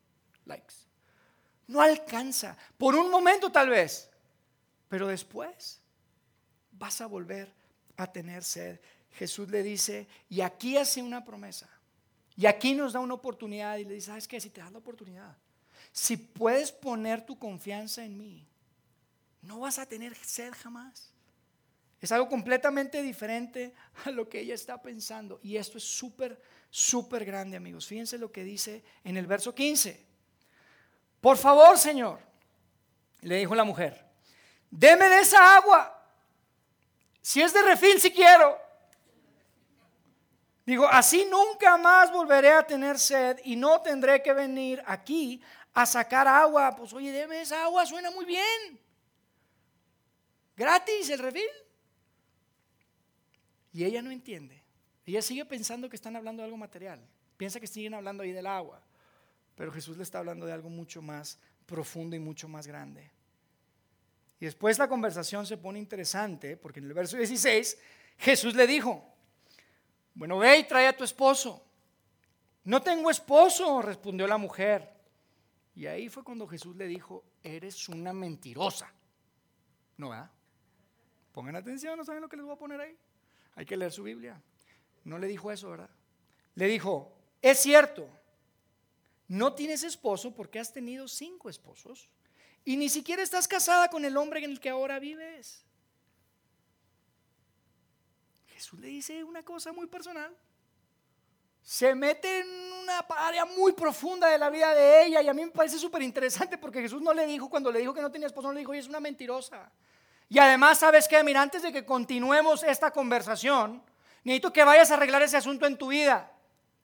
likes. 0.47 0.75
No 1.67 1.81
alcanza. 1.81 2.57
Por 2.79 2.95
un 2.95 3.11
momento 3.11 3.51
tal 3.51 3.71
vez. 3.71 4.09
Pero 4.89 5.09
después 5.09 5.81
vas 6.73 7.01
a 7.01 7.07
volver 7.07 7.53
a 7.97 8.11
tener 8.11 8.45
sed. 8.45 8.79
Jesús 9.13 9.49
le 9.51 9.63
dice, 9.63 10.07
y 10.29 10.43
aquí 10.43 10.77
hace 10.77 11.03
una 11.03 11.25
promesa. 11.25 11.69
Y 12.37 12.47
aquí 12.47 12.75
nos 12.75 12.93
da 12.93 13.01
una 13.01 13.15
oportunidad 13.15 13.79
y 13.79 13.85
le 13.85 13.95
dice, 13.95 14.09
¿sabes 14.09 14.29
qué? 14.29 14.41
Si 14.41 14.51
te 14.51 14.61
das 14.61 14.71
la 14.71 14.79
oportunidad, 14.79 15.37
si 15.91 16.19
puedes 16.19 16.71
poner 16.71 17.25
tu 17.25 17.39
confianza 17.39 18.05
en 18.05 18.19
mí, 18.19 18.47
no 19.41 19.61
vas 19.61 19.79
a 19.79 19.87
tener 19.87 20.15
sed 20.17 20.53
jamás. 20.53 21.13
Es 22.01 22.13
algo 22.13 22.29
completamente 22.29 23.03
diferente 23.03 23.73
a 24.05 24.11
lo 24.11 24.29
que 24.29 24.41
ella 24.41 24.55
está 24.55 24.83
pensando. 24.83 25.41
Y 25.43 25.57
esto 25.57 25.79
es 25.79 25.85
súper, 25.85 26.41
súper 26.71 27.25
grande, 27.25 27.57
amigos. 27.57 27.87
Fíjense 27.87 28.19
lo 28.19 28.31
que 28.31 28.45
dice 28.45 28.85
en 29.03 29.17
el 29.17 29.27
verso 29.27 29.55
15. 29.55 30.05
Por 31.21 31.37
favor, 31.37 31.79
Señor, 31.79 32.21
le 33.23 33.39
dijo 33.39 33.55
la 33.55 33.65
mujer, 33.65 34.05
deme 34.71 35.09
de 35.09 35.21
esa 35.21 35.57
agua. 35.57 35.93
Si 37.21 37.43
es 37.43 37.53
de 37.53 37.63
refil, 37.63 38.01
si 38.01 38.13
quiero. 38.13 38.57
Digo, 40.65 40.87
así 40.89 41.25
nunca 41.31 41.77
más 41.77 42.13
volveré 42.13 42.53
a 42.53 42.67
tener 42.67 42.99
sed 42.99 43.39
y 43.45 43.57
no 43.57 43.81
tendré 43.83 44.23
que 44.23 44.33
venir 44.33 44.83
aquí 44.87 45.41
a 45.73 45.87
sacar 45.87 46.27
agua. 46.27 46.75
Pues 46.75 46.93
oye, 46.93 47.13
deme 47.13 47.41
esa 47.41 47.65
agua, 47.65 47.87
suena 47.87 48.11
muy 48.11 48.25
bien. 48.25 48.81
Gratis 50.57 51.11
el 51.11 51.19
refil. 51.21 51.49
Y 53.73 53.85
ella 53.85 54.03
no 54.03 54.11
entiende. 54.11 54.63
Ella 55.05 55.23
sigue 55.23 55.45
pensando 55.45 55.89
que 55.89 55.97
están 55.97 56.17
hablando 56.17 56.43
de 56.43 56.47
algo 56.47 56.57
material. 56.57 57.01
Piensa 57.37 57.61
que 57.61 57.67
siguen 57.67 57.95
hablando 57.95 58.23
ahí 58.23 58.33
del 58.33 58.47
agua. 58.47 58.83
Pero 59.57 59.73
Jesús 59.73 59.97
le 59.97 60.05
está 60.05 60.19
hablando 60.19 60.47
de 60.47 60.53
algo 60.53 60.69
mucho 60.69 61.03
más 61.03 61.41
profundo 61.65 62.15
y 62.15 62.21
mucho 62.21 62.47
más 62.47 62.67
grande. 62.67 63.11
Y 64.39 64.45
después 64.45 64.79
la 64.79 64.87
conversación 64.87 65.47
se 65.47 65.57
pone 65.57 65.79
interesante 65.79 66.57
porque 66.57 66.79
en 66.79 66.87
el 66.87 66.93
verso 66.93 67.17
16 67.17 67.79
Jesús 68.19 68.55
le 68.55 68.67
dijo, 68.67 69.03
bueno, 70.15 70.39
ve 70.39 70.59
y 70.59 70.65
trae 70.65 70.87
a 70.87 70.97
tu 70.97 71.05
esposo. 71.05 71.65
No 72.65 72.83
tengo 72.83 73.11
esposo, 73.11 73.81
respondió 73.81 74.27
la 74.27 74.37
mujer. 74.37 74.95
Y 75.75 75.87
ahí 75.87 76.09
fue 76.09 76.23
cuando 76.23 76.47
Jesús 76.47 76.77
le 76.77 76.87
dijo, 76.87 77.25
eres 77.43 77.89
una 77.89 78.13
mentirosa. 78.13 78.93
¿No, 79.97 80.11
verdad? 80.11 80.31
Pongan 81.33 81.57
atención, 81.57 81.97
no 81.97 82.05
saben 82.05 82.23
lo 82.23 82.29
que 82.29 82.37
les 82.37 82.45
voy 82.45 82.55
a 82.55 82.59
poner 82.59 82.81
ahí. 82.81 82.97
Hay 83.55 83.65
que 83.65 83.77
leer 83.77 83.93
su 83.93 84.03
Biblia. 84.03 84.41
No 85.05 85.19
le 85.19 85.27
dijo 85.27 85.51
eso, 85.51 85.71
¿verdad? 85.71 85.91
Le 86.55 86.67
dijo, 86.67 87.17
es 87.41 87.59
cierto 87.59 88.09
no 89.29 89.55
tienes 89.55 89.83
esposo 89.83 90.35
porque 90.35 90.59
has 90.59 90.73
tenido 90.73 91.09
cinco 91.09 91.49
esposos 91.49 92.09
y 92.65 92.77
ni 92.77 92.89
siquiera 92.89 93.23
estás 93.23 93.49
casada 93.49 93.89
con 93.89 94.05
el 94.05 94.17
hombre 94.17 94.45
en 94.45 94.51
el 94.51 94.61
que 94.61 94.71
ahora 94.71 94.99
vives. 94.99 95.65
Jesús 98.47 98.79
le 98.81 98.89
dice 98.89 99.23
una 99.23 99.45
cosa 99.45 99.73
muy 99.73 99.87
personal. 99.87 100.35
Se 101.63 101.95
mete 101.95 102.41
en 102.41 102.49
una 102.83 102.99
área 103.01 103.45
muy 103.45 103.73
profunda 103.73 104.29
de 104.29 104.39
la 104.39 104.51
vida 104.51 104.73
de 104.75 105.05
ella 105.05 105.23
y 105.23 105.29
a 105.29 105.35
mí 105.35 105.45
me 105.45 105.51
parece 105.51 105.79
súper 105.79 106.03
interesante 106.03 106.57
porque 106.57 106.81
Jesús 106.81 107.03
no 107.03 107.13
le 107.13 107.27
dijo, 107.27 107.51
cuando 107.51 107.71
le 107.73 107.81
dijo 107.81 107.93
que 107.93 108.01
no 108.01 108.11
tenía 108.11 108.29
esposo, 108.29 108.49
no 108.49 108.55
le 108.55 108.61
dijo, 108.61 108.71
oye, 108.71 108.81
es 108.81 108.89
una 108.89 109.01
mentirosa. 109.01 109.71
Y 110.29 110.39
además, 110.39 110.79
¿sabes 110.79 111.07
qué? 111.07 111.23
Mira, 111.23 111.43
antes 111.43 111.63
de 111.63 111.73
que 111.73 111.85
continuemos 111.85 112.63
esta 112.63 112.93
conversación, 112.93 113.83
necesito 114.25 114.53
que 114.53 114.65
vayas 114.65 114.91
a 114.91 114.95
arreglar 114.95 115.23
ese 115.23 115.37
asunto 115.37 115.67
en 115.67 115.77
tu 115.77 115.89
vida. 115.89 116.33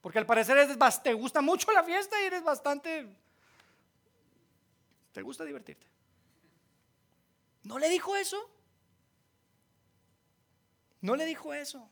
Porque 0.02 0.18
al 0.18 0.26
parecer 0.26 0.58
te 1.02 1.14
gusta 1.14 1.40
mucho 1.40 1.72
la 1.72 1.84
fiesta 1.84 2.20
y 2.20 2.26
eres 2.26 2.42
bastante... 2.42 3.08
Te 5.12 5.22
gusta 5.22 5.44
divertirte. 5.44 5.86
¿No 7.62 7.78
le 7.78 7.88
dijo 7.88 8.16
eso? 8.16 8.50
No 11.00 11.14
le 11.14 11.24
dijo 11.24 11.54
eso. 11.54 11.88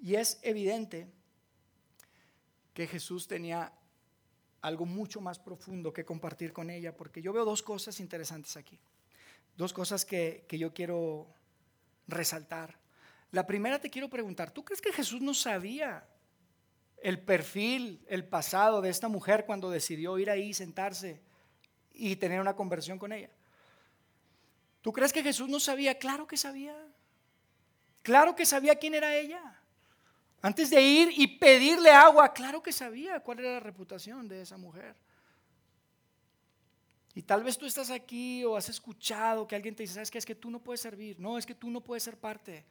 Y 0.00 0.16
es 0.16 0.40
evidente 0.42 1.06
que 2.72 2.88
Jesús 2.88 3.28
tenía 3.28 3.72
algo 4.60 4.84
mucho 4.84 5.20
más 5.20 5.38
profundo 5.38 5.92
que 5.92 6.04
compartir 6.04 6.52
con 6.52 6.68
ella, 6.68 6.96
porque 6.96 7.22
yo 7.22 7.32
veo 7.32 7.44
dos 7.44 7.62
cosas 7.62 8.00
interesantes 8.00 8.56
aquí, 8.56 8.80
dos 9.56 9.72
cosas 9.72 10.04
que, 10.04 10.46
que 10.48 10.58
yo 10.58 10.74
quiero 10.74 11.28
resaltar. 12.08 12.76
La 13.30 13.46
primera 13.46 13.78
te 13.78 13.90
quiero 13.90 14.08
preguntar, 14.08 14.50
¿tú 14.50 14.64
crees 14.64 14.80
que 14.80 14.92
Jesús 14.92 15.20
no 15.20 15.34
sabía 15.34 16.08
el 17.04 17.20
perfil, 17.20 18.02
el 18.08 18.24
pasado 18.24 18.80
de 18.80 18.88
esta 18.88 19.08
mujer 19.08 19.44
cuando 19.44 19.68
decidió 19.68 20.18
ir 20.18 20.30
ahí, 20.30 20.54
sentarse 20.54 21.20
y 21.92 22.16
tener 22.16 22.40
una 22.40 22.56
conversión 22.56 22.98
con 22.98 23.12
ella? 23.12 23.28
¿Tú 24.80 24.90
crees 24.90 25.12
que 25.12 25.22
Jesús 25.22 25.50
no 25.50 25.60
sabía? 25.60 25.98
Claro 25.98 26.26
que 26.26 26.38
sabía. 26.38 26.74
Claro 28.02 28.34
que 28.34 28.46
sabía 28.46 28.76
quién 28.76 28.94
era 28.94 29.14
ella. 29.14 29.60
Antes 30.40 30.70
de 30.70 30.80
ir 30.80 31.10
y 31.14 31.26
pedirle 31.26 31.90
agua, 31.90 32.32
claro 32.32 32.62
que 32.62 32.72
sabía 32.72 33.20
cuál 33.20 33.40
era 33.40 33.52
la 33.52 33.60
reputación 33.60 34.26
de 34.26 34.40
esa 34.40 34.56
mujer. 34.56 34.96
Y 37.14 37.22
tal 37.22 37.42
vez 37.42 37.58
tú 37.58 37.66
estás 37.66 37.90
aquí 37.90 38.46
o 38.46 38.56
has 38.56 38.70
escuchado 38.70 39.46
que 39.46 39.54
alguien 39.54 39.76
te 39.76 39.82
dice, 39.82 39.94
¿sabes 39.94 40.10
qué? 40.10 40.16
Es 40.16 40.26
que 40.26 40.34
tú 40.34 40.50
no 40.50 40.58
puedes 40.58 40.80
servir. 40.80 41.20
No, 41.20 41.36
es 41.36 41.44
que 41.44 41.54
tú 41.54 41.68
no 41.68 41.82
puedes 41.82 42.02
ser 42.02 42.16
parte. 42.16 42.64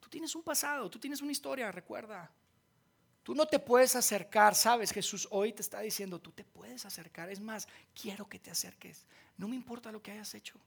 Tú 0.00 0.08
tienes 0.08 0.34
un 0.34 0.42
pasado, 0.42 0.88
tú 0.88 0.98
tienes 0.98 1.20
una 1.20 1.32
historia, 1.32 1.70
recuerda. 1.70 2.30
Tú 3.24 3.34
no 3.34 3.46
te 3.46 3.58
puedes 3.58 3.96
acercar, 3.96 4.54
sabes, 4.54 4.92
Jesús 4.92 5.26
hoy 5.30 5.54
te 5.54 5.62
está 5.62 5.80
diciendo, 5.80 6.20
tú 6.20 6.30
te 6.30 6.44
puedes 6.44 6.84
acercar. 6.84 7.30
Es 7.30 7.40
más, 7.40 7.66
quiero 8.00 8.28
que 8.28 8.38
te 8.38 8.50
acerques. 8.50 9.06
No 9.38 9.48
me 9.48 9.56
importa 9.56 9.90
lo 9.90 10.02
que 10.02 10.12
hayas 10.12 10.34
hecho. 10.34 10.60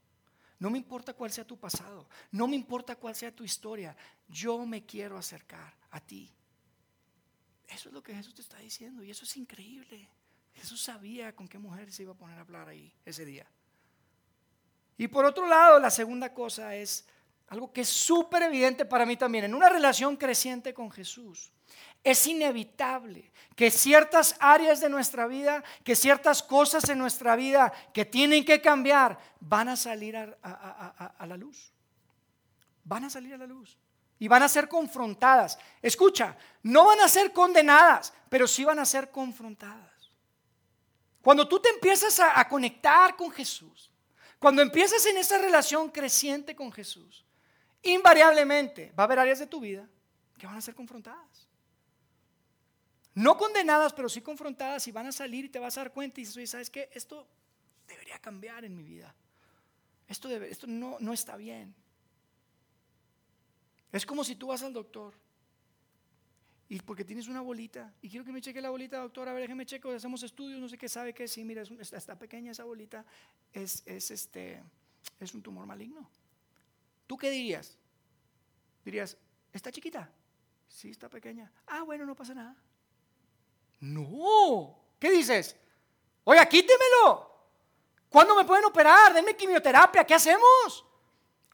No 0.58 0.68
me 0.68 0.78
importa 0.78 1.14
cuál 1.14 1.30
sea 1.30 1.46
tu 1.46 1.56
pasado. 1.56 2.08
No 2.32 2.48
me 2.48 2.56
importa 2.56 2.96
cuál 2.96 3.14
sea 3.14 3.34
tu 3.34 3.44
historia. 3.44 3.96
Yo 4.28 4.66
me 4.66 4.84
quiero 4.84 5.16
acercar 5.16 5.72
a 5.92 6.00
ti. 6.00 6.32
Eso 7.68 7.90
es 7.90 7.94
lo 7.94 8.02
que 8.02 8.12
Jesús 8.12 8.34
te 8.34 8.42
está 8.42 8.58
diciendo 8.58 9.04
y 9.04 9.10
eso 9.12 9.24
es 9.24 9.36
increíble. 9.36 10.08
Jesús 10.54 10.82
sabía 10.82 11.36
con 11.36 11.46
qué 11.46 11.60
mujer 11.60 11.92
se 11.92 12.02
iba 12.02 12.12
a 12.12 12.16
poner 12.16 12.38
a 12.38 12.40
hablar 12.40 12.68
ahí 12.68 12.92
ese 13.04 13.24
día. 13.24 13.46
Y 14.96 15.06
por 15.06 15.24
otro 15.24 15.46
lado, 15.46 15.78
la 15.78 15.90
segunda 15.90 16.34
cosa 16.34 16.74
es 16.74 17.06
algo 17.46 17.72
que 17.72 17.82
es 17.82 17.88
súper 17.88 18.42
evidente 18.42 18.84
para 18.84 19.06
mí 19.06 19.16
también. 19.16 19.44
En 19.44 19.54
una 19.54 19.68
relación 19.68 20.16
creciente 20.16 20.74
con 20.74 20.90
Jesús, 20.90 21.52
es 22.04 22.26
inevitable 22.26 23.30
que 23.56 23.70
ciertas 23.70 24.36
áreas 24.38 24.80
de 24.80 24.88
nuestra 24.88 25.26
vida, 25.26 25.64
que 25.84 25.96
ciertas 25.96 26.42
cosas 26.42 26.88
en 26.88 26.98
nuestra 26.98 27.36
vida 27.36 27.72
que 27.92 28.04
tienen 28.04 28.44
que 28.44 28.60
cambiar, 28.60 29.18
van 29.40 29.68
a 29.68 29.76
salir 29.76 30.16
a, 30.16 30.36
a 31.18 31.26
la 31.26 31.36
luz. 31.36 31.72
Van 32.84 33.04
a 33.04 33.10
salir 33.10 33.34
a 33.34 33.38
la 33.38 33.46
luz 33.46 33.76
y 34.18 34.28
van 34.28 34.42
a 34.42 34.48
ser 34.48 34.68
confrontadas. 34.68 35.58
Escucha, 35.80 36.36
no 36.62 36.86
van 36.86 37.00
a 37.00 37.08
ser 37.08 37.32
condenadas, 37.32 38.12
pero 38.28 38.46
sí 38.46 38.64
van 38.64 38.78
a 38.78 38.84
ser 38.84 39.10
confrontadas. 39.10 40.10
Cuando 41.22 41.46
tú 41.46 41.60
te 41.60 41.68
empiezas 41.68 42.20
a, 42.20 42.48
conectar 42.48 43.16
con 43.16 43.30
Jesús, 43.30 43.90
cuando 44.38 44.62
empiezas 44.62 45.04
en 45.06 45.18
esa 45.18 45.38
relación 45.38 45.90
creciente 45.90 46.54
con 46.54 46.72
Jesús, 46.72 47.24
invariablemente 47.82 48.92
va 48.98 49.04
a 49.04 49.06
haber 49.06 49.18
áreas 49.20 49.38
de 49.38 49.46
tu 49.46 49.60
vida 49.60 49.88
que 50.38 50.46
van 50.46 50.56
a 50.56 50.60
ser 50.60 50.74
confrontadas. 50.74 51.47
No 53.14 53.36
condenadas, 53.36 53.92
pero 53.92 54.08
sí 54.08 54.20
confrontadas 54.20 54.86
y 54.86 54.92
van 54.92 55.06
a 55.06 55.12
salir 55.12 55.46
y 55.46 55.48
te 55.48 55.58
vas 55.58 55.76
a 55.76 55.80
dar 55.82 55.92
cuenta 55.92 56.20
y 56.20 56.22
dices, 56.22 56.36
oye, 56.36 56.46
¿sabes 56.46 56.70
qué? 56.70 56.88
Esto 56.92 57.26
debería 57.86 58.18
cambiar 58.18 58.64
en 58.64 58.76
mi 58.76 58.84
vida. 58.84 59.14
Esto, 60.06 60.28
no, 60.66 61.12
está 61.12 61.36
bien. 61.36 61.74
Es 63.92 64.06
como 64.06 64.24
si 64.24 64.36
tú 64.36 64.48
vas 64.48 64.62
al 64.62 64.72
doctor 64.72 65.14
y 66.68 66.80
porque 66.80 67.04
tienes 67.04 67.28
una 67.28 67.40
bolita 67.40 67.94
y 68.00 68.08
quiero 68.08 68.24
que 68.24 68.32
me 68.32 68.40
cheque 68.40 68.60
la 68.60 68.70
bolita, 68.70 68.98
doctor, 68.98 69.28
a 69.28 69.32
ver, 69.32 69.42
déjeme 69.42 69.66
cheque, 69.66 69.94
hacemos 69.94 70.22
estudios, 70.22 70.60
no 70.60 70.68
sé 70.68 70.76
qué 70.78 70.88
sabe 70.88 71.14
que 71.14 71.26
sí, 71.26 71.44
mira, 71.44 71.62
está 71.62 72.18
pequeña 72.18 72.52
esa 72.52 72.64
bolita, 72.64 73.04
es, 73.52 73.82
este, 73.86 74.62
es 75.18 75.34
un 75.34 75.42
tumor 75.42 75.66
maligno. 75.66 76.08
¿Tú 77.06 77.16
qué 77.16 77.30
dirías? 77.30 77.76
Dirías, 78.84 79.16
¿está 79.52 79.72
chiquita? 79.72 80.10
Sí, 80.68 80.90
está 80.90 81.08
pequeña. 81.08 81.50
Ah, 81.66 81.82
bueno, 81.82 82.04
no 82.04 82.14
pasa 82.14 82.34
nada. 82.34 82.56
No. 83.80 84.78
¿Qué 84.98 85.10
dices? 85.10 85.56
Oiga, 86.24 86.46
quítemelo. 86.46 87.28
¿Cuándo 88.08 88.34
me 88.34 88.44
pueden 88.44 88.64
operar? 88.64 89.12
Denme 89.12 89.36
quimioterapia. 89.36 90.04
¿Qué 90.04 90.14
hacemos? 90.14 90.84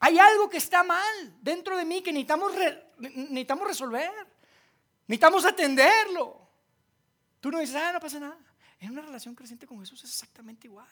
Hay 0.00 0.18
algo 0.18 0.48
que 0.48 0.58
está 0.58 0.82
mal 0.82 1.36
dentro 1.40 1.76
de 1.76 1.84
mí 1.84 2.02
que 2.02 2.12
necesitamos, 2.12 2.52
necesitamos 2.98 3.66
resolver. 3.66 4.12
Necesitamos 5.06 5.44
atenderlo. 5.44 6.40
Tú 7.40 7.50
no 7.50 7.58
dices, 7.58 7.76
ah, 7.76 7.92
no 7.92 8.00
pasa 8.00 8.18
nada. 8.18 8.38
En 8.80 8.90
una 8.90 9.02
relación 9.02 9.34
creciente 9.34 9.66
con 9.66 9.80
Jesús 9.80 10.02
es 10.04 10.10
exactamente 10.10 10.66
igual. 10.66 10.88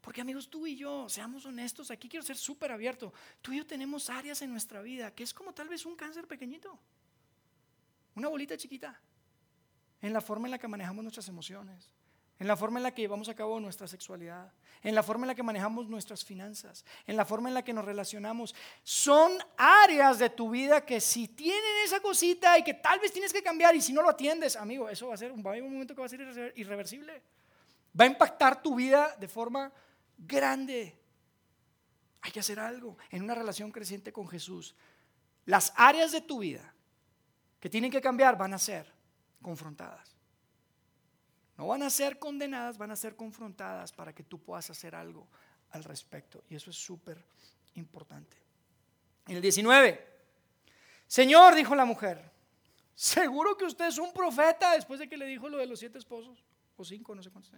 Porque 0.00 0.22
amigos, 0.22 0.48
tú 0.48 0.66
y 0.66 0.76
yo, 0.76 1.08
seamos 1.08 1.44
honestos, 1.44 1.90
aquí 1.90 2.08
quiero 2.08 2.24
ser 2.24 2.36
súper 2.36 2.72
abierto. 2.72 3.12
Tú 3.42 3.52
y 3.52 3.58
yo 3.58 3.66
tenemos 3.66 4.08
áreas 4.08 4.40
en 4.42 4.50
nuestra 4.50 4.80
vida 4.80 5.14
que 5.14 5.22
es 5.22 5.34
como 5.34 5.52
tal 5.52 5.68
vez 5.68 5.84
un 5.84 5.96
cáncer 5.96 6.26
pequeñito. 6.26 6.78
Una 8.14 8.28
bolita 8.28 8.56
chiquita. 8.56 8.98
En 10.02 10.12
la 10.12 10.20
forma 10.20 10.46
en 10.46 10.52
la 10.52 10.58
que 10.58 10.68
manejamos 10.68 11.02
nuestras 11.02 11.28
emociones 11.28 11.90
en 12.40 12.48
la 12.48 12.56
forma 12.56 12.78
en 12.78 12.84
la 12.84 12.94
que 12.94 13.02
llevamos 13.02 13.28
a 13.28 13.34
cabo 13.34 13.60
nuestra 13.60 13.86
sexualidad, 13.86 14.50
en 14.82 14.94
la 14.94 15.02
forma 15.02 15.24
en 15.24 15.28
la 15.28 15.34
que 15.34 15.42
manejamos 15.42 15.88
nuestras 15.88 16.24
finanzas, 16.24 16.86
en 17.06 17.14
la 17.14 17.26
forma 17.26 17.50
en 17.50 17.54
la 17.54 17.62
que 17.62 17.74
nos 17.74 17.84
relacionamos. 17.84 18.54
Son 18.82 19.32
áreas 19.58 20.18
de 20.18 20.30
tu 20.30 20.48
vida 20.48 20.82
que 20.86 21.02
si 21.02 21.28
tienen 21.28 21.84
esa 21.84 22.00
cosita 22.00 22.58
y 22.58 22.64
que 22.64 22.72
tal 22.72 22.98
vez 22.98 23.12
tienes 23.12 23.30
que 23.30 23.42
cambiar 23.42 23.76
y 23.76 23.82
si 23.82 23.92
no 23.92 24.00
lo 24.00 24.08
atiendes, 24.08 24.56
amigo, 24.56 24.88
eso 24.88 25.08
va 25.08 25.14
a 25.14 25.18
ser 25.18 25.32
un, 25.32 25.42
momento 25.42 25.94
que 25.94 26.00
va 26.00 26.06
a 26.06 26.08
ser 26.08 26.54
irreversible. 26.56 27.22
Va 27.98 28.04
a 28.04 28.08
impactar 28.08 28.62
tu 28.62 28.74
vida 28.74 29.14
de 29.20 29.28
forma 29.28 29.70
grande. 30.16 30.98
Hay 32.22 32.32
que 32.32 32.40
hacer 32.40 32.58
algo 32.58 32.96
en 33.10 33.22
una 33.22 33.34
relación 33.34 33.70
creciente 33.70 34.14
con 34.14 34.26
Jesús. 34.26 34.74
Las 35.44 35.74
áreas 35.76 36.10
de 36.10 36.22
tu 36.22 36.38
vida 36.38 36.74
que 37.58 37.68
tienen 37.68 37.90
que 37.90 38.00
cambiar 38.00 38.38
van 38.38 38.54
a 38.54 38.58
ser 38.58 38.99
confrontadas. 39.42 40.16
No 41.56 41.66
van 41.66 41.82
a 41.82 41.90
ser 41.90 42.18
condenadas, 42.18 42.78
van 42.78 42.90
a 42.90 42.96
ser 42.96 43.16
confrontadas 43.16 43.92
para 43.92 44.14
que 44.14 44.22
tú 44.22 44.38
puedas 44.38 44.70
hacer 44.70 44.94
algo 44.94 45.28
al 45.72 45.84
respecto. 45.84 46.42
Y 46.48 46.54
eso 46.56 46.70
es 46.70 46.76
súper 46.76 47.22
importante. 47.74 48.36
En 49.26 49.36
el 49.36 49.42
19, 49.42 50.08
Señor, 51.06 51.54
dijo 51.54 51.74
la 51.74 51.84
mujer, 51.84 52.30
seguro 52.94 53.56
que 53.56 53.66
usted 53.66 53.88
es 53.88 53.98
un 53.98 54.12
profeta 54.12 54.72
después 54.72 55.00
de 55.00 55.08
que 55.08 55.16
le 55.16 55.26
dijo 55.26 55.48
lo 55.48 55.58
de 55.58 55.66
los 55.66 55.78
siete 55.78 55.98
esposos, 55.98 56.42
o 56.76 56.84
cinco, 56.84 57.14
no 57.14 57.22
sé 57.22 57.30
cuántos. 57.30 57.52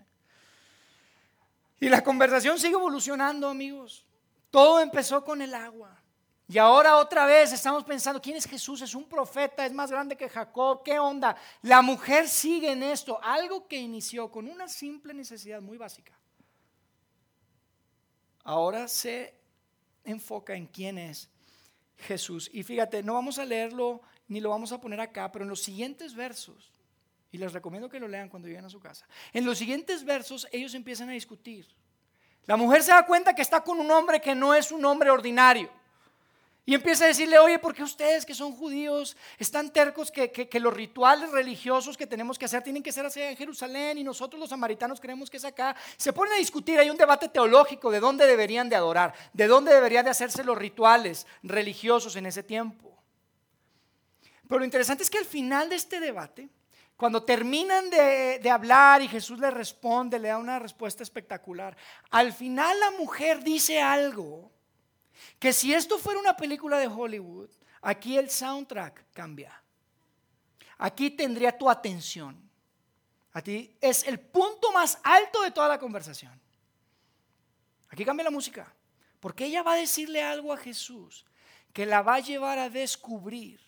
Y 1.79 1.88
la 1.88 2.03
conversación 2.03 2.59
sigue 2.59 2.75
evolucionando, 2.75 3.49
amigos. 3.49 4.05
Todo 4.51 4.81
empezó 4.81 5.25
con 5.25 5.40
el 5.42 5.55
agua. 5.55 6.02
Y 6.53 6.59
ahora 6.59 6.99
otra 6.99 7.25
vez 7.25 7.51
estamos 7.51 7.83
pensando, 7.83 8.21
¿quién 8.21 8.37
es 8.37 8.45
Jesús? 8.45 8.83
Es 8.83 8.95
un 8.95 9.09
profeta, 9.09 9.65
es 9.65 9.73
más 9.73 9.91
grande 9.91 10.19
que 10.19 10.29
Jacob, 10.29 10.83
¿qué 10.85 10.99
onda? 10.99 11.35
La 11.62 11.81
mujer 11.81 12.29
sigue 12.29 12.73
en 12.73 12.83
esto, 12.83 13.19
algo 13.23 13.67
que 13.67 13.79
inició 13.79 14.31
con 14.31 14.47
una 14.47 14.69
simple 14.69 15.15
necesidad 15.15 15.62
muy 15.62 15.79
básica. 15.79 16.12
Ahora 18.45 18.87
se 18.87 19.35
enfoca 20.05 20.55
en 20.55 20.67
quién 20.67 20.98
es 20.98 21.31
Jesús. 21.96 22.50
Y 22.53 22.63
fíjate, 22.65 23.03
no 23.03 23.15
vamos 23.15 23.38
a 23.38 23.46
leerlo 23.46 24.03
ni 24.29 24.38
lo 24.38 24.50
vamos 24.50 24.73
a 24.73 24.79
poner 24.79 25.00
acá, 25.00 25.33
pero 25.33 25.46
en 25.46 25.48
los 25.48 25.63
siguientes 25.63 26.15
versos, 26.15 26.71
y 27.31 27.38
les 27.38 27.55
recomiendo 27.55 27.88
que 27.88 27.98
lo 27.98 28.09
lean 28.09 28.29
cuando 28.29 28.48
lleguen 28.48 28.67
a 28.67 28.69
su 28.69 28.79
casa, 28.79 29.07
en 29.33 29.46
los 29.46 29.57
siguientes 29.57 30.05
versos 30.05 30.46
ellos 30.53 30.75
empiezan 30.75 31.09
a 31.09 31.13
discutir. 31.13 31.67
La 32.44 32.59
mujer 32.59 32.83
se 32.83 32.90
da 32.90 33.07
cuenta 33.07 33.35
que 33.35 33.40
está 33.40 33.65
con 33.65 33.81
un 33.81 33.90
hombre 33.90 34.21
que 34.21 34.35
no 34.35 34.53
es 34.53 34.71
un 34.71 34.85
hombre 34.85 35.09
ordinario. 35.09 35.81
Y 36.65 36.75
empieza 36.75 37.04
a 37.04 37.08
decirle, 37.08 37.40
oye, 37.40 37.58
¿por 37.58 37.75
qué 37.75 37.83
ustedes 37.83 38.25
que 38.25 38.35
son 38.35 38.52
judíos 38.52 39.17
están 39.37 39.73
tercos 39.73 40.13
que, 40.13 40.48
los 40.60 40.73
rituales 40.73 41.33
religiosos 41.33 41.96
que 41.96 42.06
tenemos 42.06 42.38
que 42.38 42.44
hacer 42.44 42.63
tienen 42.63 42.85
que 42.85 42.92
ser 42.92 43.04
en 43.17 43.37
Jerusalén 43.37 43.98
y 43.98 44.04
nosotros 44.04 44.38
los 44.38 44.50
samaritanos 44.50 45.00
creemos 45.00 45.29
que 45.29 45.38
es 45.38 45.44
acá? 45.44 45.75
Se 45.96 46.13
ponen 46.13 46.35
a 46.35 46.37
discutir, 46.37 46.79
hay 46.79 46.88
un 46.88 46.96
debate 46.96 47.29
teológico 47.29 47.90
de 47.90 47.98
dónde 47.98 48.27
deberían 48.27 48.69
de 48.69 48.77
adorar, 48.77 49.13
de 49.33 49.48
dónde 49.48 49.75
deberían 49.75 50.04
de 50.04 50.13
hacerse 50.13 50.44
los 50.44 50.56
rituales 50.56 51.27
religiosos 51.42 52.15
en 52.15 52.27
ese 52.27 52.44
tiempo. 52.44 52.96
Pero 54.46 54.60
lo 54.60 54.65
interesante 54.65 55.02
es 55.02 55.10
que 55.10 55.19
al 55.19 55.25
final 55.25 55.69
de 55.69 55.77
este 55.77 55.98
debate, 55.98 56.48
Cuando 56.94 57.25
terminan 57.25 57.90
de, 57.90 58.38
de, 58.38 58.50
hablar 58.50 59.02
y 59.02 59.08
Jesús 59.08 59.40
le 59.40 59.50
responde, 59.50 60.21
le 60.21 60.29
da 60.29 60.38
una 60.38 60.60
respuesta 60.60 61.02
espectacular. 61.02 61.77
Al 62.10 62.33
final 62.33 62.79
la 62.79 62.92
mujer 62.92 63.42
dice 63.42 63.81
algo 63.81 64.52
que 65.38 65.52
si 65.52 65.73
esto 65.73 65.98
fuera 65.98 66.21
una 66.21 66.37
película 66.37 66.79
de 66.79 66.87
Hollywood, 66.87 67.50
aquí 67.81 68.17
el 68.17 68.31
soundtrack 68.31 69.13
cambia. 69.13 69.63
Aquí 70.79 71.10
tendría 71.10 71.56
tu 71.56 71.71
atención. 71.71 72.40
A 73.33 73.40
ti 73.40 73.77
es 73.81 74.04
el 74.04 74.21
punto 74.21 74.73
más 74.73 74.98
alto 75.02 75.42
de 75.42 75.50
toda 75.50 75.69
la 75.69 75.79
conversación. 75.79 76.38
Aquí 77.88 78.04
cambia 78.04 78.25
la 78.25 78.31
música. 78.31 78.73
Porque 79.21 79.44
ella 79.44 79.63
va 79.63 79.75
a 79.75 79.77
decirle 79.77 80.23
algo 80.23 80.52
a 80.52 80.56
Jesús 80.56 81.25
que 81.73 81.87
la 81.87 82.02
va 82.02 82.17
a 82.17 82.21
llevar 82.21 82.58
a 82.58 82.69
descubrir 82.69 83.60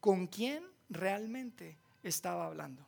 con 0.00 0.26
quién 0.26 0.62
realmente 0.90 1.78
estaba 2.02 2.46
hablando. 2.46 2.86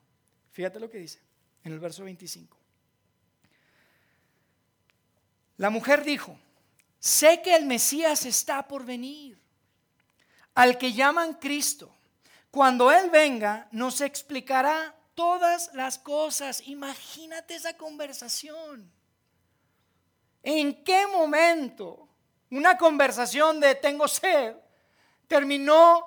Fíjate 0.52 0.78
lo 0.78 0.90
que 0.90 0.98
dice 0.98 1.20
en 1.64 1.72
el 1.72 1.80
verso 1.80 2.04
25. 2.04 2.56
La 5.56 5.70
mujer 5.70 6.04
dijo, 6.04 6.38
sé 6.98 7.42
que 7.42 7.54
el 7.54 7.64
Mesías 7.64 8.26
está 8.26 8.66
por 8.66 8.84
venir, 8.84 9.38
al 10.54 10.78
que 10.78 10.92
llaman 10.92 11.34
Cristo. 11.34 11.94
Cuando 12.50 12.90
Él 12.90 13.10
venga, 13.10 13.68
nos 13.70 14.00
explicará 14.00 14.94
todas 15.14 15.70
las 15.74 15.98
cosas. 15.98 16.62
Imagínate 16.66 17.54
esa 17.54 17.76
conversación. 17.76 18.90
¿En 20.42 20.82
qué 20.84 21.06
momento 21.06 22.08
una 22.50 22.78
conversación 22.78 23.60
de 23.60 23.74
tengo 23.74 24.08
sed 24.08 24.54
terminó 25.26 26.06